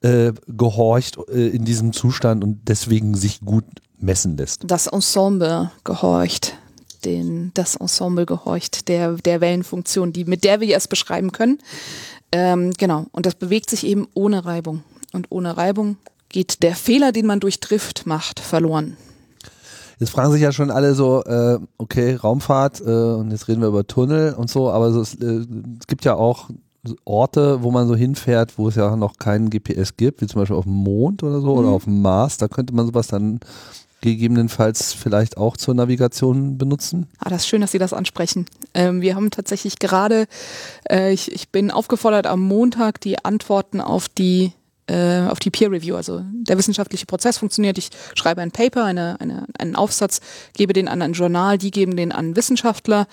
[0.00, 3.64] äh, gehorcht äh, in diesem Zustand und deswegen sich gut
[3.98, 4.62] messen lässt.
[4.66, 6.54] Das Ensemble gehorcht
[7.04, 11.58] den, das Ensemble gehorcht der, der Wellenfunktion, die, mit der wir es beschreiben können.
[12.32, 13.06] Ähm, genau.
[13.12, 14.82] Und das bewegt sich eben ohne Reibung
[15.12, 15.96] und ohne Reibung
[16.28, 18.96] geht der Fehler, den man durch Drift macht, verloren.
[19.98, 23.68] Jetzt fragen sich ja schon alle so, äh, okay, Raumfahrt äh, und jetzt reden wir
[23.68, 25.46] über Tunnel und so, aber so, es, äh,
[25.78, 26.48] es gibt ja auch
[27.04, 30.56] Orte, wo man so hinfährt, wo es ja noch keinen GPS gibt, wie zum Beispiel
[30.56, 31.58] auf dem Mond oder so mhm.
[31.58, 33.38] oder auf dem Mars, da könnte man sowas dann
[34.00, 37.06] gegebenenfalls vielleicht auch zur Navigation benutzen?
[37.20, 38.46] Ah, das ist schön, dass Sie das ansprechen.
[38.74, 40.26] Ähm, wir haben tatsächlich gerade,
[40.90, 44.52] äh, ich, ich bin aufgefordert, am Montag die Antworten auf die
[44.92, 45.96] äh, auf die Peer Review.
[45.96, 47.78] Also der wissenschaftliche Prozess funktioniert.
[47.78, 50.20] Ich schreibe ein Paper, eine, eine, einen Aufsatz,
[50.52, 53.06] gebe den an ein Journal, die geben den an Wissenschaftler,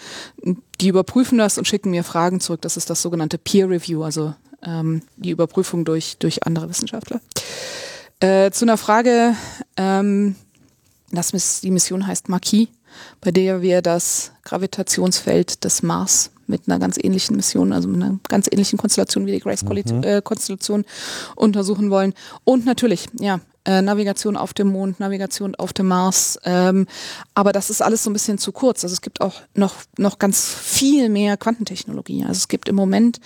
[0.82, 2.62] die überprüfen das und schicken mir Fragen zurück.
[2.62, 7.22] Das ist das sogenannte Peer Review, also ähm, die Überprüfung durch, durch andere Wissenschaftler.
[8.20, 9.36] Äh, zu einer Frage,
[9.78, 10.36] ähm,
[11.12, 12.68] das, die Mission heißt Marquis,
[13.22, 18.20] bei der wir das Gravitationsfeld des Mars mit einer ganz ähnlichen Mission, also mit einer
[18.28, 20.86] ganz ähnlichen Konstellation wie die Grace-Konstellation mhm.
[20.86, 22.14] äh, untersuchen wollen.
[22.44, 26.40] Und natürlich, ja, äh, Navigation auf dem Mond, Navigation auf dem Mars.
[26.44, 26.88] Ähm,
[27.36, 28.84] aber das ist alles so ein bisschen zu kurz.
[28.84, 32.24] Also es gibt auch noch, noch ganz viel mehr Quantentechnologie.
[32.24, 33.20] Also es gibt im Moment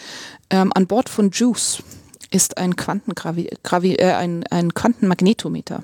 [0.49, 1.83] ähm, an Bord von JUICE
[2.31, 5.83] ist ein Quantengravi Gravi äh, ein, ein Quantenmagnetometer.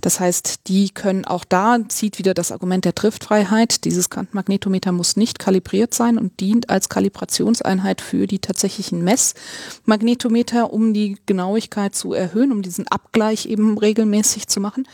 [0.00, 3.84] Das heißt, die können auch da zieht wieder das Argument der Driftfreiheit.
[3.84, 10.94] Dieses Quantenmagnetometer muss nicht kalibriert sein und dient als Kalibrationseinheit für die tatsächlichen Messmagnetometer, um
[10.94, 14.86] die Genauigkeit zu erhöhen, um diesen Abgleich eben regelmäßig zu machen,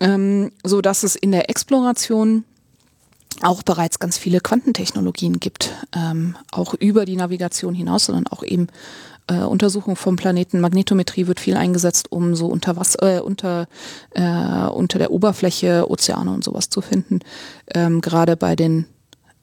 [0.00, 2.44] ähm, so dass es in der Exploration
[3.42, 8.68] auch bereits ganz viele Quantentechnologien gibt, ähm, auch über die Navigation hinaus, sondern auch eben
[9.26, 10.60] äh, Untersuchung vom Planeten.
[10.60, 13.66] Magnetometrie wird viel eingesetzt, um so unter Wasser, äh, unter,
[14.10, 14.22] äh,
[14.68, 17.20] unter der Oberfläche Ozeane und sowas zu finden.
[17.74, 18.86] Ähm, Gerade bei den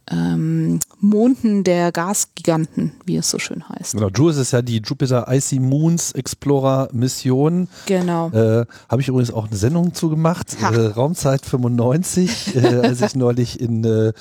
[0.09, 3.93] ähm, Monden der Gasgiganten, wie es so schön heißt.
[3.93, 7.67] Genau, JUICE ist ja die Jupiter Icy Moons Explorer Mission.
[7.85, 8.29] Genau.
[8.31, 13.59] Äh, Habe ich übrigens auch eine Sendung zugemacht, äh, Raumzeit 95, äh, als ich neulich
[13.59, 14.13] in äh,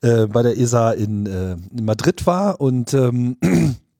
[0.00, 3.36] äh, bei der ESA in, äh, in Madrid war und ähm,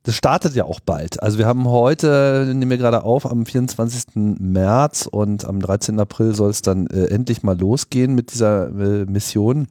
[0.05, 1.23] das startet ja auch bald.
[1.23, 4.15] Also wir haben heute, nehmen wir gerade auf, am 24.
[4.15, 6.01] März und am 13.
[6.01, 9.69] April soll es dann äh, endlich mal losgehen mit dieser äh, Mission.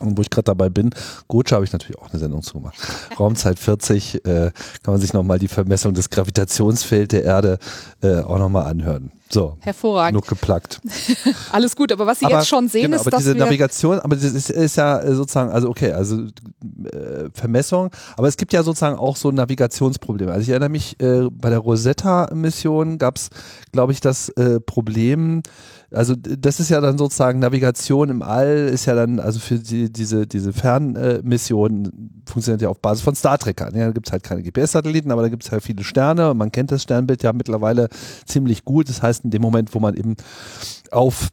[0.00, 0.90] Und wo ich gerade dabei bin,
[1.28, 2.76] Gocha habe ich natürlich auch eine Sendung zu gemacht.
[3.18, 4.50] Raumzeit 40 äh,
[4.82, 7.58] kann man sich nochmal die Vermessung des Gravitationsfelds der Erde
[8.02, 9.12] äh, auch nochmal anhören.
[9.30, 9.56] So.
[9.60, 10.14] Hervorragend.
[10.14, 10.80] Nur geplackt.
[11.52, 13.98] Alles gut, aber was Sie aber, jetzt schon sehen, genau, ist, aber dass diese Navigation,
[13.98, 18.52] aber das ist, ist ja äh, sozusagen, also okay, also äh, Vermessung, aber es gibt
[18.52, 20.30] ja sozusagen auch so Navigationsprobleme.
[20.30, 23.30] Also ich erinnere mich, äh, bei der Rosetta-Mission gab es,
[23.72, 25.42] glaube ich, das äh, Problem,
[25.94, 29.92] also das ist ja dann sozusagen Navigation im All, ist ja dann, also für die,
[29.92, 33.74] diese, diese Fernmission äh, funktioniert ja auf Basis von Star Trekkern.
[33.74, 36.36] Ja, da gibt es halt keine GPS-Satelliten, aber da gibt es halt viele Sterne und
[36.36, 37.88] man kennt das Sternbild ja mittlerweile
[38.26, 38.88] ziemlich gut.
[38.88, 40.16] Das heißt, in dem Moment, wo man eben
[40.90, 41.28] auf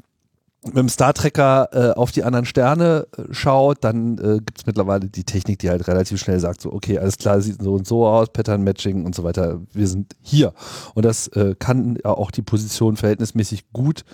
[0.64, 4.66] mit dem Star Trekker äh, auf die anderen Sterne äh, schaut, dann äh, gibt es
[4.66, 7.88] mittlerweile die Technik, die halt relativ schnell sagt, so, okay, alles klar, sieht so und
[7.88, 10.54] so aus, Pattern Matching und so weiter, wir sind hier.
[10.94, 14.06] Und das äh, kann ja auch die Position verhältnismäßig gut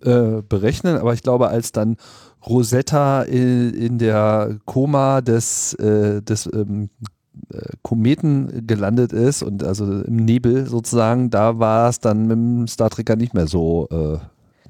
[0.00, 1.96] äh, berechnen, aber ich glaube, als dann
[2.46, 6.88] Rosetta in, in der Koma des, äh, des ähm,
[7.52, 12.66] äh, Kometen gelandet ist und also im Nebel sozusagen, da war es dann mit dem
[12.66, 13.88] Star Trekker nicht mehr so,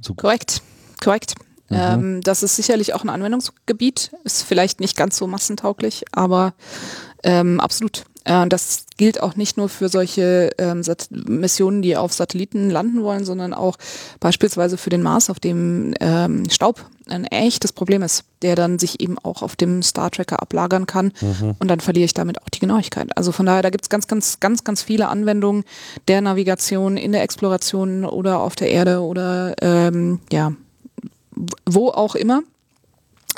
[0.01, 0.63] so Korrekt,
[1.03, 1.35] korrekt.
[1.69, 1.77] Mhm.
[1.79, 6.55] Ähm, das ist sicherlich auch ein Anwendungsgebiet, ist vielleicht nicht ganz so massentauglich, aber
[7.23, 8.05] ähm, absolut.
[8.25, 13.25] Äh, das gilt auch nicht nur für solche ähm, Missionen, die auf Satelliten landen wollen,
[13.25, 13.77] sondern auch
[14.21, 19.01] beispielsweise für den Mars, auf dem ähm, Staub ein echtes Problem ist, der dann sich
[19.01, 21.57] eben auch auf dem Star Tracker ablagern kann mhm.
[21.59, 23.17] und dann verliere ich damit auch die Genauigkeit.
[23.17, 25.65] Also von daher, da gibt es ganz, ganz, ganz, ganz viele Anwendungen
[26.07, 30.53] der Navigation in der Exploration oder auf der Erde oder ähm, ja,
[31.67, 32.43] wo auch immer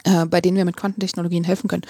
[0.05, 1.85] äh, bei denen wir mit Quantentechnologien helfen können.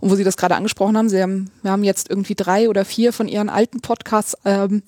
[0.00, 2.84] Und wo Sie das gerade angesprochen haben, Sie haben, wir haben jetzt irgendwie drei oder
[2.84, 4.82] vier von Ihren alten Podcasts, ähm,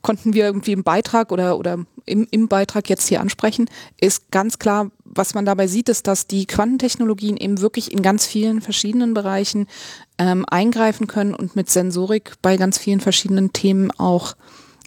[0.00, 4.58] konnten wir irgendwie im Beitrag oder, oder im, im Beitrag jetzt hier ansprechen, ist ganz
[4.58, 9.14] klar, was man dabei sieht, ist, dass die Quantentechnologien eben wirklich in ganz vielen verschiedenen
[9.14, 9.66] Bereichen
[10.18, 14.36] ähm, eingreifen können und mit Sensorik bei ganz vielen verschiedenen Themen auch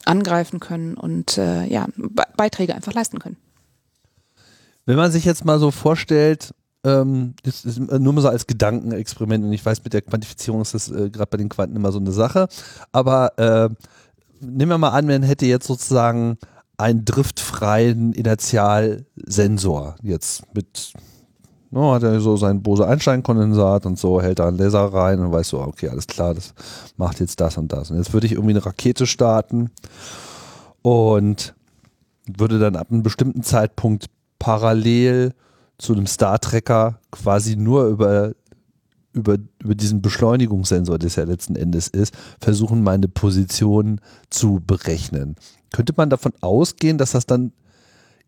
[0.06, 3.38] angreifen können und äh, ja, Be Beiträge einfach leisten können.
[4.88, 6.56] Wenn man sich jetzt mal so vorstellt,
[6.86, 10.74] ähm, das ist nur mal so als Gedankenexperiment und ich weiß, mit der Quantifizierung ist
[10.74, 12.48] das äh, gerade bei den Quanten immer so eine Sache.
[12.94, 13.70] Aber äh,
[14.40, 16.38] nehmen wir mal an, man hätte jetzt sozusagen
[16.78, 20.94] einen driftfreien Inertialsensor jetzt mit
[21.70, 25.50] No, hat er so sein Bose-Einstein-Kondensat und so, hält da einen Laser rein und weiß
[25.50, 26.54] so, okay, alles klar, das
[26.96, 27.92] macht jetzt das und das.
[27.92, 29.70] Und jetzt würde ich irgendwie eine Rakete starten
[30.82, 31.56] und
[32.26, 34.06] würde dann ab einem bestimmten Zeitpunkt
[34.40, 35.34] parallel
[35.78, 38.34] zu einem Star-Trekker quasi nur über,
[39.14, 45.36] über, über diesen Beschleunigungssensor, der ja letzten Endes ist, versuchen, meine Position zu berechnen.
[45.72, 47.52] Könnte man davon ausgehen, dass das dann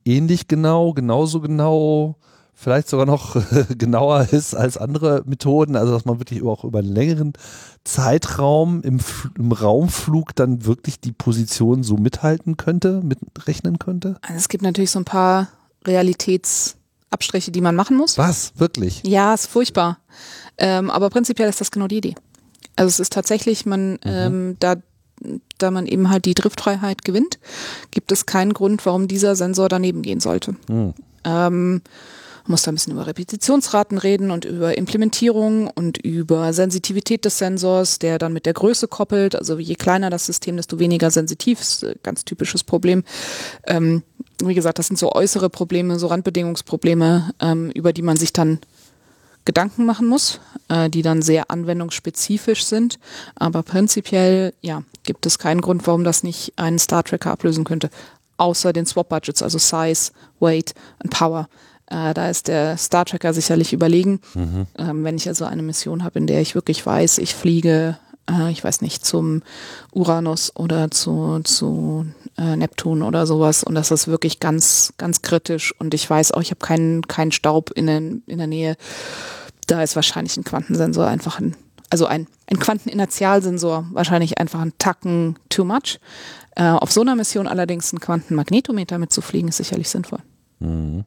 [0.05, 2.17] ähnlich genau, genauso genau,
[2.53, 3.35] vielleicht sogar noch
[3.77, 7.33] genauer ist als andere Methoden, also dass man wirklich auch über einen längeren
[7.83, 8.99] Zeitraum im,
[9.37, 14.17] im Raumflug dann wirklich die Position so mithalten könnte, mitrechnen könnte?
[14.21, 15.47] Also es gibt natürlich so ein paar
[15.85, 18.17] Realitätsabstriche, die man machen muss.
[18.17, 18.53] Was?
[18.55, 19.01] Wirklich?
[19.05, 19.99] Ja, ist furchtbar.
[20.57, 22.15] Ähm, aber prinzipiell ist das genau die Idee.
[22.75, 23.99] Also es ist tatsächlich, man, mhm.
[24.05, 24.75] ähm, da,
[25.57, 27.39] da man eben halt die Driftfreiheit gewinnt,
[27.91, 30.55] gibt es keinen Grund, warum dieser Sensor daneben gehen sollte.
[30.67, 30.93] Mhm.
[31.23, 31.81] Ähm,
[32.49, 37.99] muss da ein bisschen über Repetitionsraten reden und über Implementierung und über Sensitivität des Sensors,
[37.99, 39.35] der dann mit der Größe koppelt.
[39.35, 41.61] Also je kleiner das System, desto weniger sensitiv.
[41.61, 43.03] Ist ganz typisches Problem.
[43.67, 44.03] Ähm,
[44.43, 48.59] wie gesagt, das sind so äußere Probleme, so Randbedingungsprobleme, ähm, über die man sich dann
[49.45, 52.99] Gedanken machen muss, äh, die dann sehr anwendungsspezifisch sind.
[53.35, 57.89] Aber prinzipiell, ja, gibt es keinen Grund, warum das nicht einen Star Tracker ablösen könnte.
[58.37, 60.73] Außer den Swap Budgets, also Size, Weight
[61.03, 61.49] und Power.
[61.89, 64.21] Äh, da ist der Star Tracker sicherlich überlegen.
[64.35, 64.67] Mhm.
[64.77, 67.97] Ähm, wenn ich also eine Mission habe, in der ich wirklich weiß, ich fliege,
[68.29, 69.41] äh, ich weiß nicht, zum
[69.91, 72.05] Uranus oder zu, zu
[72.37, 76.41] äh, Neptun oder sowas und das ist wirklich ganz, ganz kritisch und ich weiß auch,
[76.41, 78.75] ich habe keinen, keinen Staub in, den, in der Nähe.
[79.65, 81.55] Da ist wahrscheinlich ein Quantensensor einfach ein,
[81.89, 85.99] also ein, ein Quanteninitialsensor wahrscheinlich einfach ein Tacken too much.
[86.55, 90.19] Äh, auf so einer Mission allerdings ein Quantenmagnetometer mitzufliegen, ist sicherlich sinnvoll.
[90.59, 91.05] Mhm.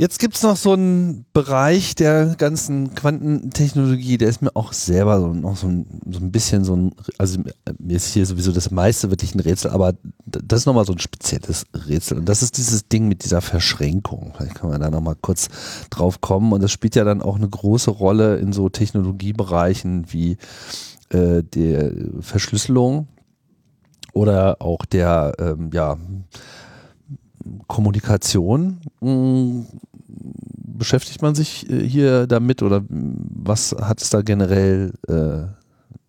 [0.00, 5.20] Jetzt gibt es noch so einen Bereich der ganzen Quantentechnologie, der ist mir auch selber
[5.20, 7.40] so, noch so ein, so ein bisschen so ein, also
[7.78, 9.92] mir ist hier sowieso das meiste wirklich ein Rätsel, aber
[10.24, 12.16] das ist nochmal so ein spezielles Rätsel.
[12.16, 14.32] Und das ist dieses Ding mit dieser Verschränkung.
[14.34, 15.48] Vielleicht kann man da nochmal kurz
[15.90, 16.54] drauf kommen.
[16.54, 20.38] Und das spielt ja dann auch eine große Rolle in so Technologiebereichen wie
[21.10, 23.06] äh, der Verschlüsselung
[24.14, 25.98] oder auch der, ähm, ja,
[27.66, 28.80] Kommunikation.
[30.80, 35.42] Beschäftigt man sich äh, hier damit oder was hat es da generell äh,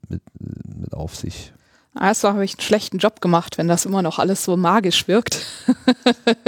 [0.08, 1.52] mit, mit auf sich?
[1.94, 5.46] Also habe ich einen schlechten Job gemacht, wenn das immer noch alles so magisch wirkt.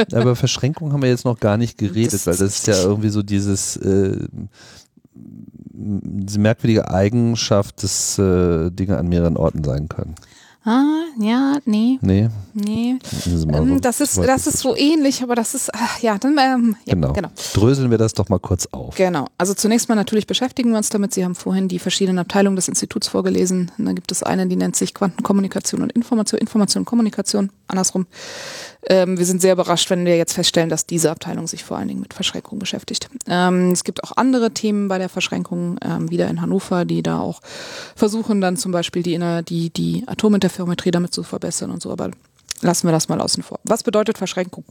[0.10, 2.82] ja, über Verschränkung haben wir jetzt noch gar nicht geredet, das weil das ist ja
[2.82, 4.26] irgendwie so dieses äh,
[5.14, 10.16] diese merkwürdige Eigenschaft, dass äh, Dinge an mehreren Orten sein können.
[10.66, 12.00] Ah, ja, nee.
[12.02, 12.30] Nee.
[12.54, 12.98] Nee.
[13.52, 16.94] Ähm, das ist, das ist so ähnlich, aber das ist, ach, ja, dann, ähm, ja,
[16.94, 17.12] genau.
[17.12, 17.30] genau.
[17.54, 18.96] Dröseln wir das doch mal kurz auf.
[18.96, 19.28] Genau.
[19.38, 21.14] Also zunächst mal natürlich beschäftigen wir uns damit.
[21.14, 23.72] Sie haben vorhin die verschiedenen Abteilungen des Instituts vorgelesen.
[23.78, 28.06] Da gibt es eine, die nennt sich Quantenkommunikation und Information, Information und Kommunikation, andersrum.
[28.90, 31.88] Ähm, wir sind sehr überrascht, wenn wir jetzt feststellen, dass diese Abteilung sich vor allen
[31.88, 33.10] Dingen mit Verschränkung beschäftigt.
[33.28, 37.20] Ähm, es gibt auch andere Themen bei der Verschränkung, ähm, wieder in Hannover, die da
[37.20, 37.42] auch
[37.96, 41.92] versuchen, dann zum Beispiel die, die, die Atominterferometrie damit zu verbessern und so.
[41.92, 42.12] Aber
[42.62, 43.60] lassen wir das mal außen vor.
[43.64, 44.66] Was bedeutet Verschränkung?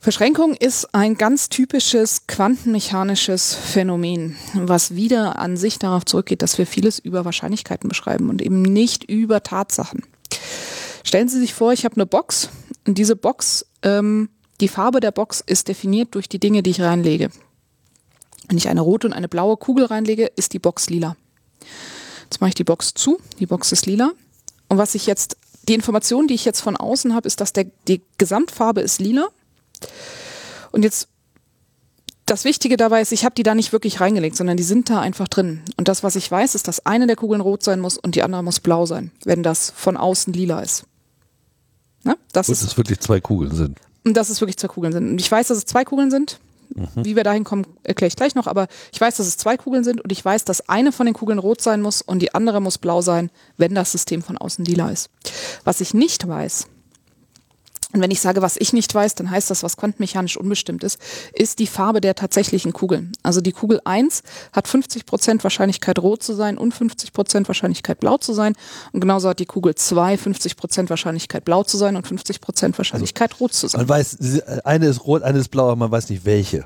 [0.00, 6.66] Verschränkung ist ein ganz typisches quantenmechanisches Phänomen, was wieder an sich darauf zurückgeht, dass wir
[6.66, 10.02] vieles über Wahrscheinlichkeiten beschreiben und eben nicht über Tatsachen.
[11.04, 12.48] Stellen Sie sich vor, ich habe eine Box
[12.86, 14.28] und diese Box, ähm,
[14.60, 17.30] die Farbe der Box ist definiert durch die Dinge, die ich reinlege.
[18.48, 21.16] Wenn ich eine rote und eine blaue Kugel reinlege, ist die Box lila.
[22.24, 24.12] Jetzt mache ich die Box zu, die Box ist lila.
[24.68, 25.36] Und was ich jetzt,
[25.68, 29.28] die Information, die ich jetzt von außen habe, ist, dass der, die Gesamtfarbe ist lila.
[30.70, 31.08] Und jetzt
[32.26, 35.00] das Wichtige dabei ist, ich habe die da nicht wirklich reingelegt, sondern die sind da
[35.00, 35.62] einfach drin.
[35.76, 38.22] Und das, was ich weiß, ist, dass eine der Kugeln rot sein muss und die
[38.22, 40.84] andere muss blau sein, wenn das von außen lila ist.
[42.04, 42.16] Ne?
[42.32, 43.78] Das und ist, es wirklich zwei Kugeln sind.
[44.04, 45.10] Und dass es wirklich zwei Kugeln sind.
[45.10, 46.38] Und ich weiß, dass es zwei Kugeln sind.
[46.74, 47.04] Mhm.
[47.04, 48.46] Wie wir dahin kommen, erkläre ich gleich noch.
[48.46, 51.14] Aber ich weiß, dass es zwei Kugeln sind und ich weiß, dass eine von den
[51.14, 54.64] Kugeln rot sein muss und die andere muss blau sein, wenn das System von außen
[54.64, 55.10] lila ist.
[55.64, 56.66] Was ich nicht weiß,
[57.92, 60.98] und wenn ich sage, was ich nicht weiß, dann heißt das, was quantenmechanisch unbestimmt ist,
[61.34, 63.12] ist die Farbe der tatsächlichen Kugeln.
[63.22, 68.00] Also die Kugel 1 hat 50 Prozent Wahrscheinlichkeit rot zu sein und 50 Prozent Wahrscheinlichkeit
[68.00, 68.54] blau zu sein.
[68.92, 72.78] Und genauso hat die Kugel 2 50 Prozent Wahrscheinlichkeit blau zu sein und 50 Prozent
[72.78, 73.82] Wahrscheinlichkeit also, rot zu sein.
[73.82, 74.18] Man weiß,
[74.64, 76.64] eine ist rot, eine ist blau, aber man weiß nicht welche.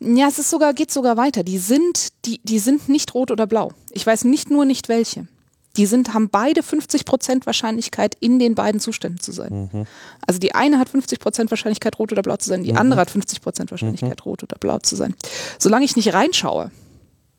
[0.00, 1.44] Ja, es ist sogar, geht sogar weiter.
[1.44, 3.72] Die sind, die, die sind nicht rot oder blau.
[3.92, 5.28] Ich weiß nicht nur nicht welche
[5.76, 9.70] die sind, haben beide 50 Prozent Wahrscheinlichkeit, in den beiden Zuständen zu sein.
[9.72, 9.86] Mhm.
[10.26, 12.78] Also die eine hat 50 Prozent Wahrscheinlichkeit, rot oder blau zu sein, die mhm.
[12.78, 14.30] andere hat 50 Prozent Wahrscheinlichkeit, mhm.
[14.30, 15.14] rot oder blau zu sein.
[15.58, 16.70] Solange ich nicht reinschaue,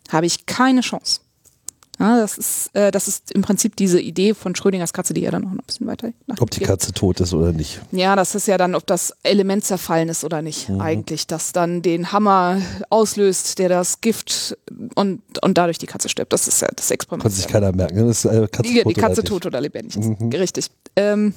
[0.10, 1.22] habe ich keine Chance.
[2.00, 5.32] Ja, das, ist, äh, das ist im Prinzip diese Idee von Schrödingers Katze, die ja
[5.32, 6.12] dann noch ein bisschen weiter.
[6.40, 7.82] Ob die Katze tot ist oder nicht.
[7.92, 10.80] Ja, das ist ja dann, ob das Element zerfallen ist oder nicht, mhm.
[10.80, 14.58] eigentlich, das dann den Hammer auslöst, der das Gift
[14.96, 16.34] und, und dadurch die Katze stirbt.
[16.34, 17.24] Das ist ja das Experiment.
[17.24, 18.08] Kann sich keiner merken.
[18.08, 20.20] Das ist, äh, Katze die, die Katze tot oder lebendig ist.
[20.20, 20.30] Mhm.
[20.30, 20.70] Richtig.
[20.96, 21.34] Ähm,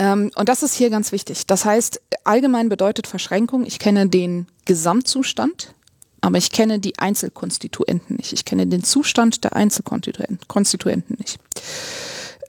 [0.00, 1.46] Ähm, und das ist hier ganz wichtig.
[1.46, 5.74] Das heißt, allgemein bedeutet Verschränkung, ich kenne den Gesamtzustand,
[6.20, 8.32] aber ich kenne die Einzelkonstituenten nicht.
[8.32, 11.38] Ich kenne den Zustand der Einzelkonstituenten nicht.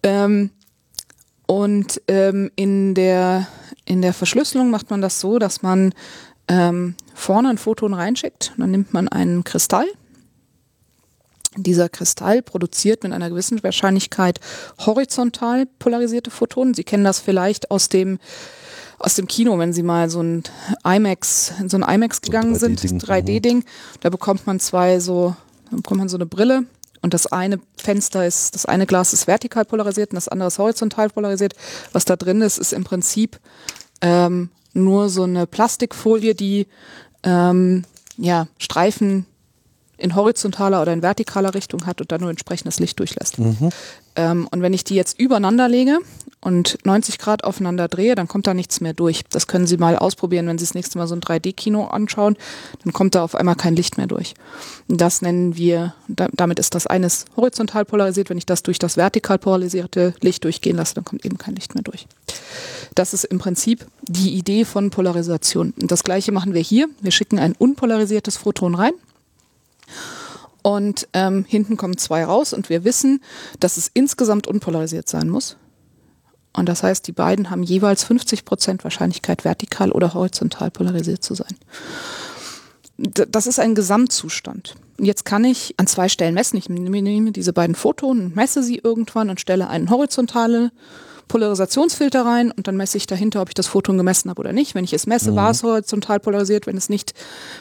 [0.04, 0.52] Ähm,
[1.46, 3.48] und ähm, in, der,
[3.86, 5.94] in der Verschlüsselung macht man das so, dass man
[6.48, 8.54] ähm, vorne ein Photon reinschickt.
[8.58, 9.88] Dann nimmt man einen Kristall.
[11.56, 14.40] Dieser Kristall produziert mit einer gewissen Wahrscheinlichkeit
[14.86, 16.74] horizontal polarisierte Photonen.
[16.74, 18.20] Sie kennen das vielleicht aus dem
[19.00, 20.44] aus dem Kino, wenn Sie mal so ein
[20.84, 23.64] IMAX, in so ein IMAX gegangen so 3D sind, 3D-Ding, mhm.
[24.02, 25.36] da bekommt man zwei so,
[25.70, 26.66] da bekommt man so eine Brille
[27.02, 30.60] und das eine Fenster ist, das eine Glas ist vertikal polarisiert und das andere ist
[30.60, 31.54] horizontal polarisiert.
[31.94, 33.40] Was da drin ist, ist im Prinzip
[34.02, 36.68] ähm, nur so eine Plastikfolie, die
[37.24, 37.86] ähm,
[38.18, 39.26] ja, Streifen
[40.00, 43.38] in horizontaler oder in vertikaler Richtung hat und dann nur entsprechendes Licht durchlässt.
[43.38, 43.70] Mhm.
[44.16, 46.00] Ähm, und wenn ich die jetzt übereinander lege
[46.42, 49.24] und 90 Grad aufeinander drehe, dann kommt da nichts mehr durch.
[49.30, 52.38] Das können Sie mal ausprobieren, wenn Sie das nächste Mal so ein 3D-Kino anschauen,
[52.84, 54.34] dann kommt da auf einmal kein Licht mehr durch.
[54.88, 58.30] Und das nennen wir, da, damit ist das eines horizontal polarisiert.
[58.30, 61.76] Wenn ich das durch das vertikal polarisierte Licht durchgehen lasse, dann kommt eben kein Licht
[61.76, 62.08] mehr durch.
[62.96, 65.74] Das ist im Prinzip die Idee von Polarisation.
[65.80, 66.88] Und das gleiche machen wir hier.
[67.02, 68.94] Wir schicken ein unpolarisiertes Photon rein
[70.61, 73.22] und ähm, hinten kommen zwei raus und wir wissen,
[73.60, 75.57] dass es insgesamt unpolarisiert sein muss.
[76.53, 81.36] Und das heißt, die beiden haben jeweils 50 Prozent Wahrscheinlichkeit, vertikal oder horizontal polarisiert zu
[81.36, 81.56] sein.
[82.98, 84.76] Das ist ein Gesamtzustand.
[84.98, 86.57] Jetzt kann ich an zwei Stellen messen.
[86.57, 90.72] Ich nehme diese beiden Photonen und messe sie irgendwann und stelle einen horizontale
[91.30, 94.76] Polarisationsfilter rein und dann messe ich dahinter, ob ich das Photon gemessen habe oder nicht.
[94.76, 95.35] Wenn ich es messe, mhm.
[95.38, 96.68] war es horizontal polarisiert.
[96.68, 97.14] Wenn es nicht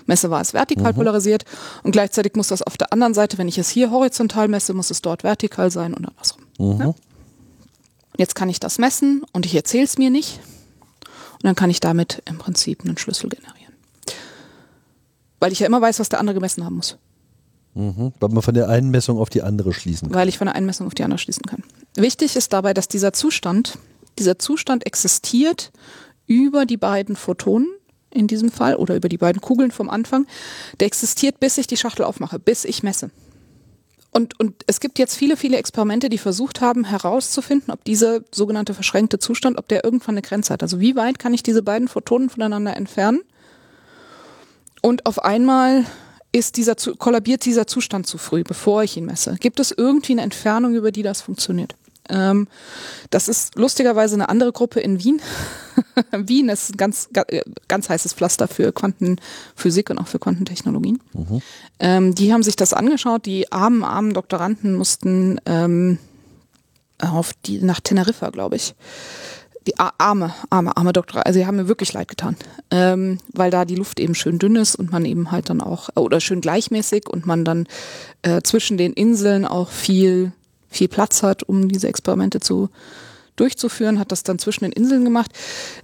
[0.07, 0.97] messe, war es vertikal mhm.
[0.97, 1.45] polarisiert.
[1.85, 4.91] Und gleichzeitig muss das auf der anderen Seite, wenn ich es hier horizontal messe, muss
[4.91, 6.43] es dort vertikal sein und andersrum.
[6.59, 6.81] Mhm.
[6.81, 6.95] Ja?
[8.17, 10.41] Jetzt kann ich das messen und ich erzähle es mir nicht.
[11.35, 13.75] Und dann kann ich damit im Prinzip einen Schlüssel generieren.
[15.39, 16.97] Weil ich ja immer weiß, was der andere gemessen haben muss.
[17.79, 20.19] Mhm, weil man von der einen Messung auf die andere schließen kann.
[20.19, 21.63] Weil ich von der einen Messung auf die andere schließen kann.
[21.95, 23.79] Wichtig ist dabei, dass dieser Zustand,
[24.19, 25.71] dieser Zustand existiert
[26.27, 27.69] über die beiden Photonen
[28.11, 30.27] in diesem Fall oder über die beiden Kugeln vom Anfang.
[30.81, 33.11] Der existiert, bis ich die Schachtel aufmache, bis ich messe.
[34.11, 38.75] Und, und es gibt jetzt viele, viele Experimente, die versucht haben herauszufinden, ob dieser sogenannte
[38.75, 40.65] verschränkte Zustand, ob der irgendwann eine Grenze hat.
[40.65, 43.21] Also wie weit kann ich diese beiden Photonen voneinander entfernen?
[44.83, 45.85] Und auf einmal
[46.33, 49.37] ist dieser, kollabiert dieser Zustand zu früh, bevor ich ihn messe?
[49.41, 51.75] Gibt es irgendwie eine Entfernung, über die das funktioniert?
[52.09, 52.49] Ähm,
[53.11, 55.21] das ist lustigerweise eine andere Gruppe in Wien.
[56.13, 57.09] Wien ist ein ganz,
[57.69, 61.01] ganz heißes Pflaster für Quantenphysik und auch für Quantentechnologien.
[61.13, 61.43] Mhm.
[61.81, 63.27] Ähm, die haben sich das angeschaut.
[63.27, 65.99] Die armen, armen Doktoranden mussten ähm,
[66.99, 68.75] auf die, nach Teneriffa, glaube ich,
[69.69, 72.37] die arme, arme, arme Doktor, also sie haben mir wirklich leid getan,
[72.71, 75.91] ähm, weil da die Luft eben schön dünn ist und man eben halt dann auch,
[75.95, 77.67] oder schön gleichmäßig und man dann
[78.23, 80.33] äh, zwischen den Inseln auch viel,
[80.71, 82.71] viel Platz hat, um diese Experimente zu
[83.37, 85.33] durchzuführen, hat das dann zwischen den Inseln gemacht.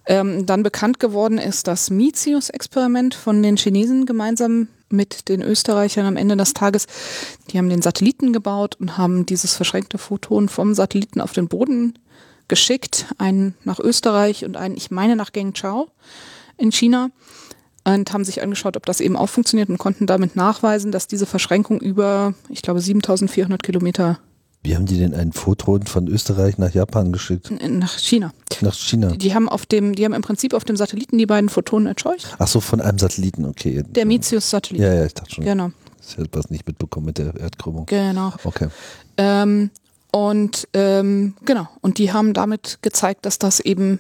[0.07, 6.17] Ähm, dann bekannt geworden ist das Mitius-Experiment von den Chinesen gemeinsam mit den Österreichern am
[6.17, 6.87] Ende des Tages.
[7.51, 11.99] Die haben den Satelliten gebaut und haben dieses verschränkte Photon vom Satelliten auf den Boden
[12.49, 15.89] geschickt, einen nach Österreich und einen, ich meine, nach Gengchao
[16.57, 17.11] in China
[17.85, 21.27] und haben sich angeschaut, ob das eben auch funktioniert und konnten damit nachweisen, dass diese
[21.27, 24.19] Verschränkung über, ich glaube, 7400 Kilometer.
[24.63, 27.53] Wie haben die denn einen Photon von Österreich nach Japan geschickt?
[27.69, 28.33] Nach China.
[28.63, 29.09] Nach China.
[29.09, 31.87] Die, die haben auf dem, die haben im Prinzip auf dem Satelliten die beiden Photonen
[31.87, 32.35] erzeugt.
[32.39, 33.83] Ach so, von einem Satelliten, okay.
[33.87, 34.81] Der Mitius-Satellit.
[34.81, 35.45] Ja, ja, ich dachte schon.
[35.45, 35.71] Genau.
[36.07, 37.87] Ich hätte was nicht mitbekommen mit der Erdkrümmung.
[37.87, 38.33] Genau.
[38.45, 38.69] Okay.
[39.19, 39.71] Ähm,
[40.15, 43.99] und ähm, genau, und die haben damit gezeigt, dass das eben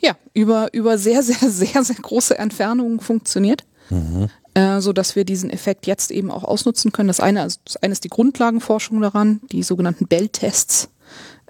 [0.00, 3.62] ja über, über sehr, sehr, sehr, sehr große Entfernungen funktioniert.
[3.88, 4.28] Mhm.
[4.54, 7.06] Äh, so dass wir diesen Effekt jetzt eben auch ausnutzen können.
[7.06, 10.88] Das eine, also das eine ist die Grundlagenforschung daran, die sogenannten Bell-Tests,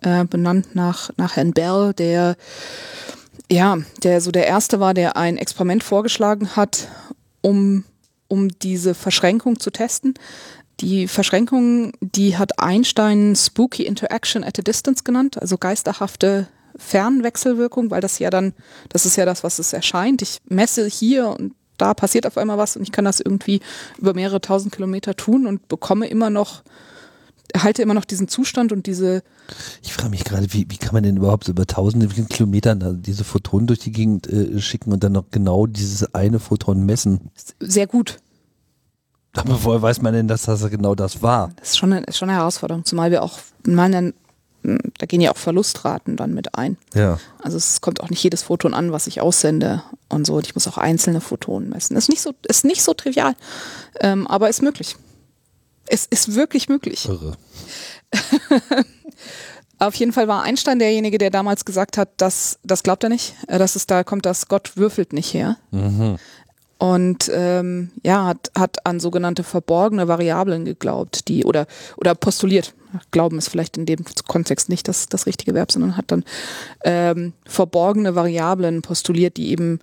[0.03, 2.37] äh, benannt nach, nach Herrn Bell, der
[3.51, 6.89] ja, der so der erste war, der ein Experiment vorgeschlagen hat,
[7.41, 7.85] um,
[8.29, 10.13] um diese Verschränkung zu testen.
[10.81, 18.03] Die Verschränkung, die hat Einstein Spooky Interaction at a Distance genannt, also geisterhafte Fernwechselwirkung, weil
[18.03, 18.53] das ja dann,
[18.91, 20.21] das ist ja das, was es erscheint.
[20.21, 23.61] Ich messe hier und da passiert auf einmal was und ich kann das irgendwie
[23.99, 26.63] über mehrere tausend Kilometer tun und bekomme immer noch,
[27.53, 29.23] erhalte immer noch diesen Zustand und diese.
[29.83, 33.67] Ich frage mich gerade, wie, wie kann man denn überhaupt über tausende Kilometern diese Photonen
[33.67, 37.31] durch die Gegend äh, schicken und dann noch genau dieses eine Photon messen?
[37.61, 38.19] Sehr gut.
[39.37, 41.51] Aber woher weiß man denn, dass das genau das war?
[41.57, 44.15] Das ist schon eine, ist schon eine Herausforderung, zumal wir auch mal eine
[44.99, 46.77] da gehen ja auch Verlustraten dann mit ein.
[46.95, 47.19] Ja.
[47.39, 50.35] Also es kommt auch nicht jedes Photon an, was ich aussende und so.
[50.35, 51.97] Und ich muss auch einzelne Photonen messen.
[51.97, 53.35] Ist nicht so, ist nicht so trivial,
[54.01, 54.97] ähm, aber ist möglich.
[55.87, 57.09] Es ist wirklich möglich.
[57.09, 57.37] Irre.
[59.79, 63.35] Auf jeden Fall war Einstein derjenige, der damals gesagt hat, dass das glaubt er nicht,
[63.47, 65.59] äh, dass es da kommt, dass Gott würfelt nicht her.
[65.71, 66.17] Mhm.
[66.79, 71.67] Und ähm, ja, hat, hat an sogenannte verborgene Variablen geglaubt, die oder
[71.97, 72.75] oder postuliert.
[73.11, 76.25] Glauben ist vielleicht in dem Kontext nicht das, das richtige Verb, sondern hat dann
[76.85, 79.81] ähm, verborgene Variablen postuliert, die eben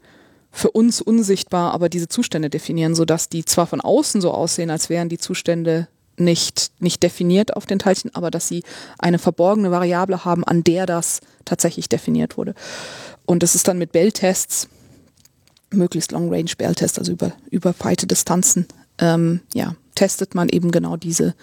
[0.51, 4.87] für uns unsichtbar, aber diese Zustände definieren, sodass die zwar von außen so aussehen, als
[4.87, 8.63] wären die Zustände nicht, nicht definiert auf den Teilchen, aber dass sie
[8.99, 12.53] eine verborgene Variable haben, an der das tatsächlich definiert wurde.
[13.25, 14.69] Und das ist dann mit Bell-Tests,
[15.73, 18.67] möglichst Long-Range-Bell-Tests, also über, über weite Distanzen,
[18.99, 21.35] ähm, ja, testet man eben genau diese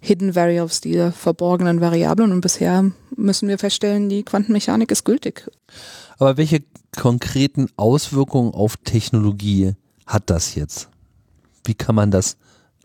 [0.00, 2.32] Hidden Variables, diese verborgenen Variablen.
[2.32, 5.50] Und bisher müssen wir feststellen, die Quantenmechanik ist gültig.
[6.18, 6.62] Aber welche
[6.96, 9.74] konkreten Auswirkungen auf Technologie
[10.06, 10.88] hat das jetzt?
[11.64, 12.36] Wie kann man das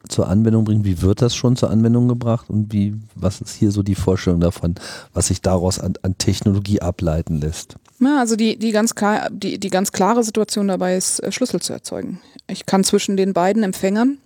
[0.10, 0.86] zur Anwendung bringen?
[0.86, 2.50] Wie wird das schon zur Anwendung gebracht?
[2.50, 4.76] Und wie, was ist hier so die Vorstellung davon,
[5.14, 7.78] was sich daraus an, an Technologie ableiten lässt?
[8.06, 11.62] Ja, also die, die, ganz klar, die, die ganz klare Situation dabei ist, äh, Schlüssel
[11.62, 12.20] zu erzeugen.
[12.48, 14.18] Ich kann zwischen den beiden Empfängern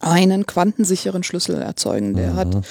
[0.00, 2.14] einen quantensicheren Schlüssel erzeugen.
[2.14, 2.36] Der mhm.
[2.36, 2.66] hat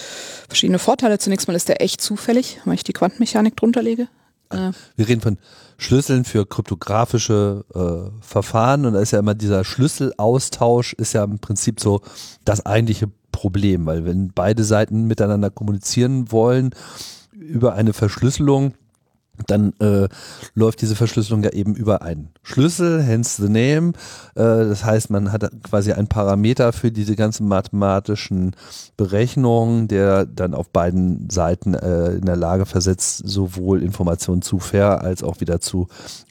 [0.48, 1.20] verschiedene Vorteile.
[1.20, 4.08] Zunächst mal ist der echt zufällig, weil ich die Quantenmechanik drunter lege.
[4.50, 5.38] Äh, Wir reden von
[5.78, 11.40] Schlüsseln für kryptografische äh, Verfahren und da ist ja immer dieser Schlüsselaustausch ist ja im
[11.40, 12.02] Prinzip so
[12.46, 16.72] das eigentliche Problem, weil wenn beide Seiten miteinander kommunizieren wollen
[17.32, 18.74] über eine Verschlüsselung,
[19.46, 20.08] dann äh,
[20.56, 23.94] läuft diese Verschlüsselung ja eben über einen Schlüssel, hence the name.
[24.36, 28.56] Äh, das heißt, man hat quasi einen Parameter für diese ganzen mathematischen
[28.98, 35.02] Berechnungen, der dann auf beiden Seiten äh, in der Lage versetzt, sowohl Informationen zu ver
[35.02, 35.88] als auch wieder zu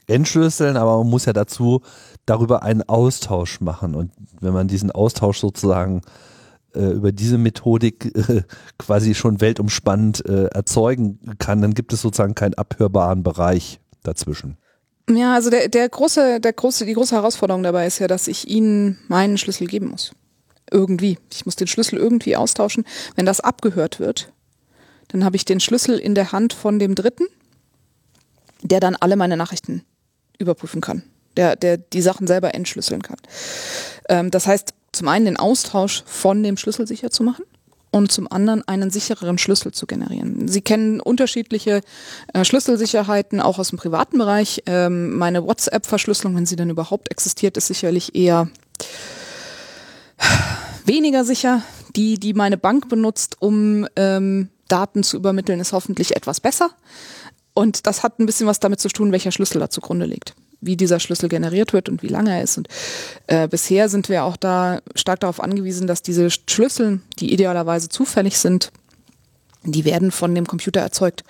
[0.06, 0.76] entschlüsseln.
[0.76, 1.82] Aber man muss ja dazu
[2.26, 3.94] darüber einen Austausch machen.
[3.94, 4.10] Und
[4.40, 6.25] wenn man diesen Austausch sozusagen äh,
[6.92, 8.42] über diese Methodik äh,
[8.78, 14.56] quasi schon weltumspannend äh, erzeugen kann, dann gibt es sozusagen keinen abhörbaren Bereich dazwischen.
[15.08, 18.48] Ja, also der, der große, der große, die große Herausforderung dabei ist ja, dass ich
[18.48, 20.12] Ihnen meinen Schlüssel geben muss.
[20.70, 21.18] Irgendwie.
[21.32, 22.84] Ich muss den Schlüssel irgendwie austauschen.
[23.14, 24.32] Wenn das abgehört wird,
[25.08, 27.26] dann habe ich den Schlüssel in der Hand von dem Dritten,
[28.62, 29.82] der dann alle meine Nachrichten
[30.38, 31.04] überprüfen kann.
[31.36, 33.18] Der, der die Sachen selber entschlüsseln kann.
[34.08, 37.44] Ähm, das heißt, zum einen den Austausch von dem Schlüssel sicher zu machen
[37.90, 40.48] und zum anderen einen sichereren Schlüssel zu generieren.
[40.48, 41.80] Sie kennen unterschiedliche
[42.32, 44.62] äh, Schlüsselsicherheiten auch aus dem privaten Bereich.
[44.66, 48.48] Ähm, meine WhatsApp-Verschlüsselung, wenn sie denn überhaupt existiert, ist sicherlich eher
[50.84, 51.62] weniger sicher.
[51.94, 56.70] Die, die meine Bank benutzt, um ähm, Daten zu übermitteln, ist hoffentlich etwas besser.
[57.54, 60.34] Und das hat ein bisschen was damit zu tun, welcher Schlüssel da zugrunde liegt
[60.66, 62.58] wie dieser Schlüssel generiert wird und wie lange er ist.
[62.58, 62.68] Und
[63.26, 68.38] äh, bisher sind wir auch da stark darauf angewiesen, dass diese Schlüssel, die idealerweise zufällig
[68.38, 68.70] sind,
[69.64, 71.24] die werden von dem Computer erzeugt.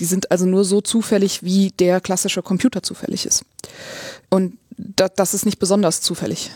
[0.00, 3.44] Die sind also nur so zufällig, wie der klassische Computer zufällig ist.
[4.30, 6.50] Und da, das ist nicht besonders zufällig,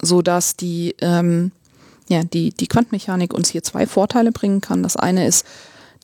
[0.00, 1.52] so dass die ähm,
[2.08, 4.82] ja die die Quantenmechanik uns hier zwei Vorteile bringen kann.
[4.82, 5.46] Das eine ist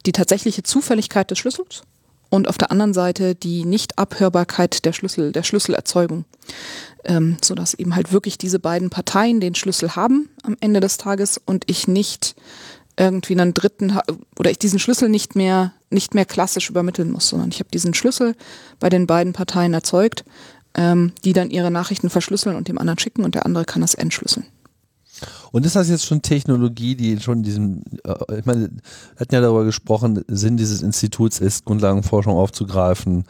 [0.06, 1.82] die tatsächliche Zufälligkeit des Schlüssels
[2.30, 6.24] und auf der anderen Seite die Nichtabhörbarkeit der Schlüssel, der Schlüsselerzeugung.
[7.04, 10.96] Ähm, so dass eben halt wirklich diese beiden Parteien den Schlüssel haben am Ende des
[10.96, 12.34] Tages und ich nicht
[12.98, 13.96] irgendwie einen dritten
[14.36, 17.94] oder ich diesen Schlüssel nicht mehr nicht mehr klassisch übermitteln muss, sondern ich habe diesen
[17.94, 18.34] Schlüssel
[18.80, 20.24] bei den beiden Parteien erzeugt,
[20.74, 23.94] ähm, die dann ihre Nachrichten verschlüsseln und dem anderen schicken und der andere kann das
[23.94, 24.46] entschlüsseln.
[25.52, 29.40] Und ist das jetzt schon Technologie, die schon diesem, äh, ich meine, wir hatten ja
[29.40, 33.24] darüber gesprochen, Sinn dieses Instituts ist, Grundlagenforschung aufzugreifen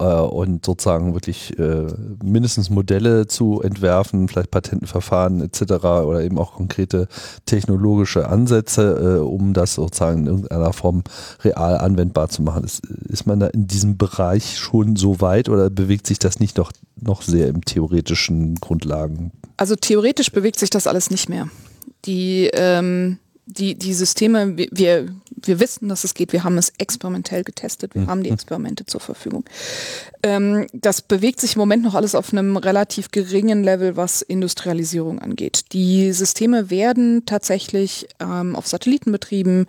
[0.00, 1.86] äh, und sozusagen wirklich äh,
[2.24, 5.62] mindestens Modelle zu entwerfen, vielleicht Patentenverfahren etc.
[5.84, 7.06] oder eben auch konkrete
[7.46, 11.04] technologische Ansätze, äh, um das sozusagen in irgendeiner Form
[11.44, 12.64] real anwendbar zu machen.
[12.64, 16.56] Ist, ist man da in diesem Bereich schon so weit oder bewegt sich das nicht
[16.56, 19.32] noch, noch sehr im theoretischen Grundlagen?
[19.60, 21.50] Also theoretisch bewegt sich das alles nicht mehr.
[22.06, 27.44] Die, ähm, die, die Systeme, wir, wir wissen, dass es geht, wir haben es experimentell
[27.44, 28.06] getestet, wir mhm.
[28.06, 29.44] haben die Experimente zur Verfügung.
[30.22, 35.18] Ähm, das bewegt sich im Moment noch alles auf einem relativ geringen Level, was Industrialisierung
[35.18, 35.74] angeht.
[35.74, 39.66] Die Systeme werden tatsächlich ähm, auf Satelliten betrieben,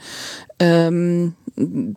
[0.59, 1.33] ähm,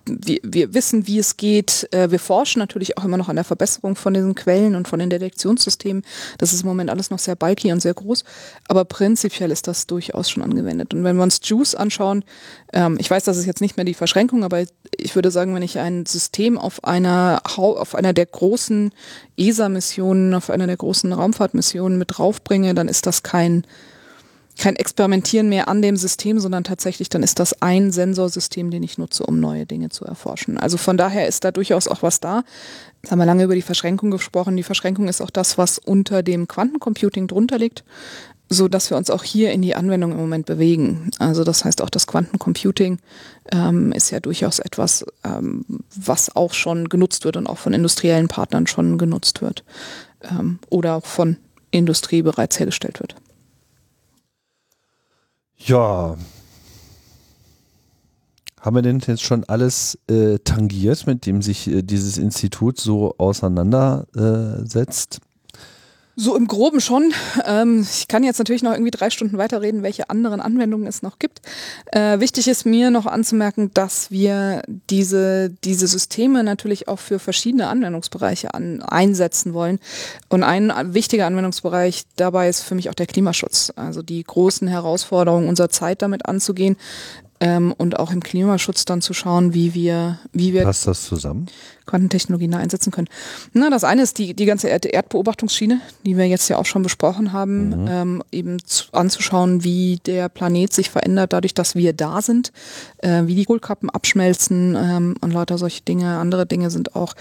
[0.05, 1.89] wir, wir wissen, wie es geht.
[1.93, 4.99] Äh, wir forschen natürlich auch immer noch an der Verbesserung von diesen Quellen und von
[4.99, 6.03] den Detektionssystemen.
[6.39, 8.25] Das ist im Moment alles noch sehr bulky und sehr groß,
[8.69, 10.95] aber prinzipiell ist das durchaus schon angewendet.
[10.95, 12.25] Und wenn wir uns Juice anschauen,
[12.73, 14.65] ähm, ich weiß, das ist jetzt nicht mehr die Verschränkung, aber
[14.97, 18.93] ich würde sagen, wenn ich ein System auf einer, auf einer der großen
[19.37, 23.65] ESA-Missionen, auf einer der großen Raumfahrtmissionen mit draufbringe, dann ist das kein
[24.59, 28.99] kein Experimentieren mehr an dem System, sondern tatsächlich dann ist das ein Sensorsystem, den ich
[28.99, 30.59] nutze, um neue Dinge zu erforschen.
[30.59, 32.45] Also von daher ist da durchaus auch was da.
[33.03, 34.57] Jetzt haben wir lange über die Verschränkung gesprochen.
[34.57, 37.85] Die Verschränkung ist auch das, was unter dem Quantencomputing drunter liegt,
[38.49, 41.11] so dass wir uns auch hier in die Anwendung im Moment bewegen.
[41.19, 42.99] Also das heißt auch das Quantencomputing
[43.53, 45.65] ähm, ist ja durchaus etwas, ähm,
[45.95, 49.65] was auch schon genutzt wird und auch von industriellen Partnern schon genutzt wird
[50.31, 51.39] ähm, oder von
[51.73, 53.17] Industrie bereits hergestellt wird.
[55.67, 56.17] Ja.
[58.61, 63.15] Haben wir denn jetzt schon alles äh, tangiert, mit dem sich äh, dieses Institut so
[63.19, 65.21] auseinandersetzt?
[66.17, 67.13] So im Groben schon.
[67.45, 71.19] Ähm, ich kann jetzt natürlich noch irgendwie drei Stunden weiterreden, welche anderen Anwendungen es noch
[71.19, 71.41] gibt.
[71.87, 77.67] Äh, wichtig ist mir noch anzumerken, dass wir diese, diese Systeme natürlich auch für verschiedene
[77.67, 79.81] Anwendungsbereiche an, einsetzen wollen.
[80.29, 83.73] Und ein wichtiger Anwendungsbereich dabei ist für mich auch der Klimaschutz.
[83.75, 86.77] Also die großen Herausforderungen unserer Zeit damit anzugehen,
[87.45, 91.47] ähm, und auch im Klimaschutz dann zu schauen, wie wir, wie wir Passt das zusammen?
[91.85, 93.09] Quantentechnologien einsetzen können.
[93.53, 96.83] Na, das eine ist die, die ganze Erd Erdbeobachtungsschiene, die wir jetzt ja auch schon
[96.83, 97.87] besprochen haben, mhm.
[97.89, 102.51] ähm, eben zu, anzuschauen, wie der Planet sich verändert, dadurch, dass wir da sind,
[102.99, 106.17] äh, wie die Kohlkappen abschmelzen ähm, und lauter solche Dinge.
[106.17, 107.15] Andere Dinge sind auch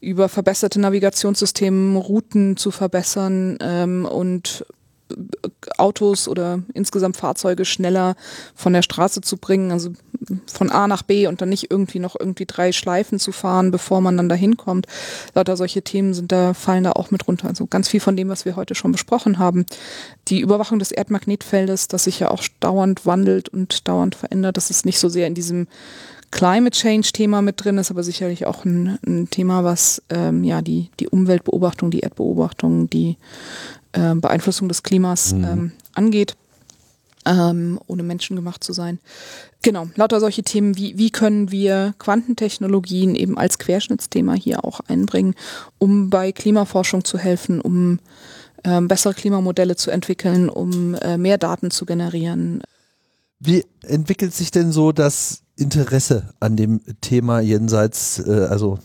[0.00, 4.64] über verbesserte Navigationssysteme Routen zu verbessern ähm, und
[5.76, 8.16] Autos oder insgesamt Fahrzeuge schneller
[8.54, 9.92] von der Straße zu bringen, also
[10.46, 14.00] von A nach B und dann nicht irgendwie noch irgendwie drei Schleifen zu fahren, bevor
[14.00, 14.86] man dann dahin kommt.
[15.34, 17.48] Lauter solche Themen sind da, fallen da auch mit runter.
[17.48, 19.66] Also ganz viel von dem, was wir heute schon besprochen haben.
[20.28, 24.84] Die Überwachung des Erdmagnetfeldes, das sich ja auch dauernd wandelt und dauernd verändert, das ist
[24.84, 25.66] nicht so sehr in diesem
[26.30, 30.62] Climate Change Thema mit drin ist, aber sicherlich auch ein, ein Thema, was ähm, ja
[30.62, 33.16] die, die Umweltbeobachtung, die Erdbeobachtung, die
[33.92, 35.44] äh, Beeinflussung des Klimas mhm.
[35.44, 36.36] ähm, angeht,
[37.26, 38.98] ähm, ohne menschengemacht zu sein.
[39.62, 45.34] Genau, lauter solche Themen, wie, wie können wir Quantentechnologien eben als Querschnittsthema hier auch einbringen,
[45.78, 47.98] um bei Klimaforschung zu helfen, um
[48.64, 52.62] ähm, bessere Klimamodelle zu entwickeln, um äh, mehr Daten zu generieren.
[53.38, 58.78] Wie entwickelt sich denn so das Interesse an dem Thema jenseits, äh, also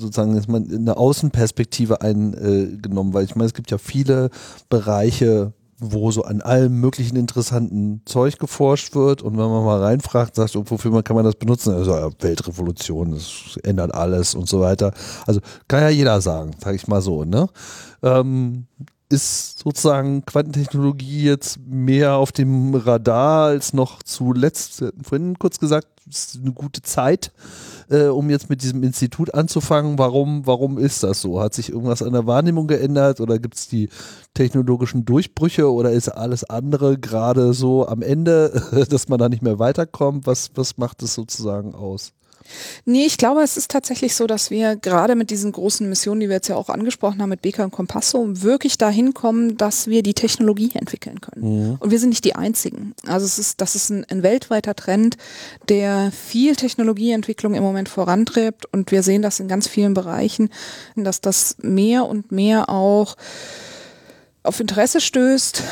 [0.00, 4.30] sozusagen man in eine Außenperspektive eingenommen, weil ich meine, es gibt ja viele
[4.68, 10.36] Bereiche, wo so an allem möglichen interessanten Zeug geforscht wird und wenn man mal reinfragt,
[10.36, 11.74] sagt, wofür kann man das benutzen?
[11.74, 14.92] Also ja, Weltrevolution, das ändert alles und so weiter.
[15.26, 17.48] Also kann ja jeder sagen, sage ich mal so, ne?
[18.02, 18.66] Ähm,
[19.12, 26.38] ist sozusagen Quantentechnologie jetzt mehr auf dem Radar als noch zuletzt, vorhin kurz gesagt, ist
[26.42, 27.32] eine gute Zeit,
[27.90, 29.98] äh, um jetzt mit diesem Institut anzufangen.
[29.98, 31.40] Warum, warum ist das so?
[31.40, 33.88] Hat sich irgendwas an der Wahrnehmung geändert oder gibt es die
[34.34, 39.58] technologischen Durchbrüche oder ist alles andere gerade so am Ende, dass man da nicht mehr
[39.58, 40.26] weiterkommt?
[40.26, 42.12] Was, was macht es sozusagen aus?
[42.84, 46.28] Nee, ich glaube, es ist tatsächlich so, dass wir gerade mit diesen großen Missionen, die
[46.28, 50.02] wir jetzt ja auch angesprochen haben, mit Beca und Compasso, wirklich dahin kommen, dass wir
[50.02, 51.70] die Technologie entwickeln können.
[51.70, 51.76] Mhm.
[51.78, 52.94] Und wir sind nicht die Einzigen.
[53.06, 55.16] Also es ist, das ist ein, ein weltweiter Trend,
[55.68, 58.66] der viel Technologieentwicklung im Moment vorantreibt.
[58.72, 60.50] Und wir sehen das in ganz vielen Bereichen,
[60.96, 63.16] dass das mehr und mehr auch
[64.44, 65.62] auf Interesse stößt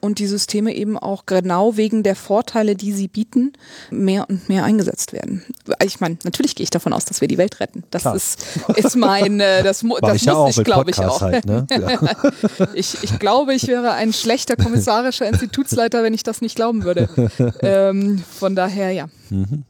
[0.00, 3.52] und die Systeme eben auch genau wegen der Vorteile, die sie bieten,
[3.90, 5.44] mehr und mehr eingesetzt werden.
[5.82, 7.82] Ich meine, natürlich gehe ich davon aus, dass wir die Welt retten.
[7.90, 8.46] Das ist,
[8.76, 11.20] ist mein, äh, das, mu das ich muss ja ich, glaube ich, auch.
[11.20, 11.66] Halt, ne?
[11.70, 12.68] ja.
[12.74, 17.08] ich, ich glaube, ich wäre ein schlechter kommissarischer Institutsleiter, wenn ich das nicht glauben würde.
[17.62, 19.08] Ähm, von daher, ja.
[19.30, 19.64] Mhm.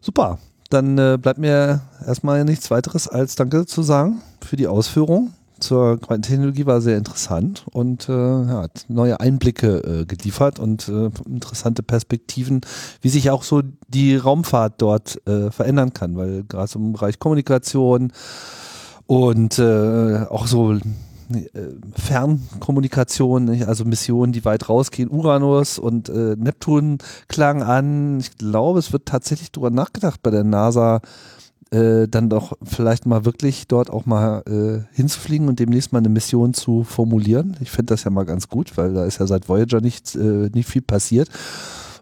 [0.00, 0.38] Super.
[0.70, 5.98] Dann äh, bleibt mir erstmal nichts weiteres als Danke zu sagen für die Ausführung zur
[6.00, 12.60] Quantentechnologie war sehr interessant und äh, hat neue Einblicke äh, geliefert und äh, interessante Perspektiven,
[13.00, 18.12] wie sich auch so die Raumfahrt dort äh, verändern kann, weil gerade im Bereich Kommunikation
[19.06, 20.80] und äh, auch so äh,
[21.94, 25.10] Fernkommunikation, also Missionen, die weit rausgehen.
[25.10, 28.20] Uranus und äh, Neptun klagen an.
[28.20, 31.00] Ich glaube, es wird tatsächlich darüber nachgedacht bei der NASA,
[31.76, 36.08] äh, dann doch vielleicht mal wirklich dort auch mal äh, hinzufliegen und demnächst mal eine
[36.08, 37.56] Mission zu formulieren.
[37.60, 40.48] Ich finde das ja mal ganz gut, weil da ist ja seit Voyager nicht, äh,
[40.52, 41.28] nicht viel passiert.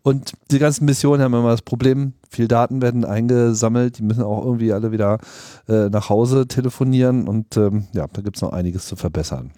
[0.02, 4.44] Und die ganzen Missionen haben immer das Problem, viel Daten werden eingesammelt, die müssen auch
[4.44, 5.18] irgendwie alle wieder
[5.66, 9.51] äh, nach Hause telefonieren und ähm, ja, da gibt es noch einiges zu verbessern.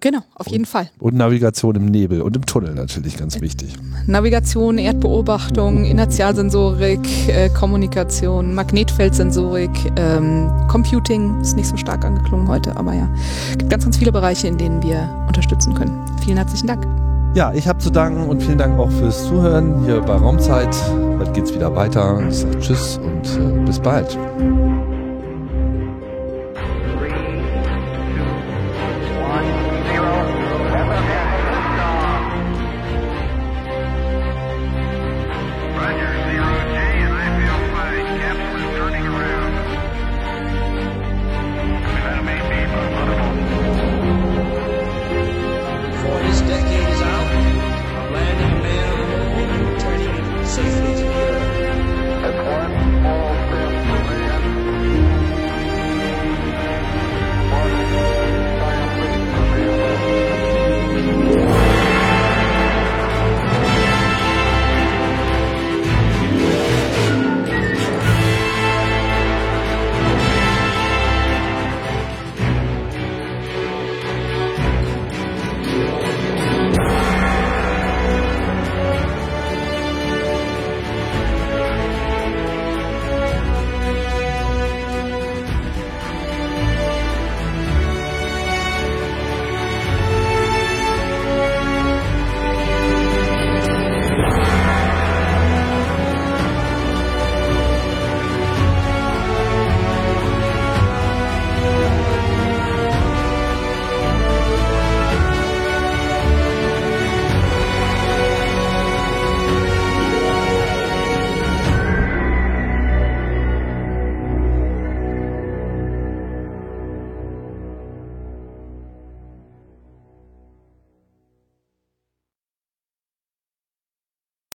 [0.00, 0.88] Genau, auf und, jeden Fall.
[1.00, 3.74] Und Navigation im Nebel und im Tunnel natürlich ganz wichtig.
[4.06, 12.94] Navigation, Erdbeobachtung, Inertialsensorik, äh, Kommunikation, Magnetfeldsensorik, ähm, Computing ist nicht so stark angeklungen heute, aber
[12.94, 13.08] ja,
[13.50, 15.98] es gibt ganz, ganz viele Bereiche, in denen wir unterstützen können.
[16.24, 16.86] Vielen herzlichen Dank.
[17.34, 20.74] Ja, ich habe zu danken und vielen Dank auch fürs Zuhören hier bei Raumzeit.
[21.18, 22.22] Bald geht's wieder weiter.
[22.28, 24.16] Ich sage Tschüss und äh, bis bald.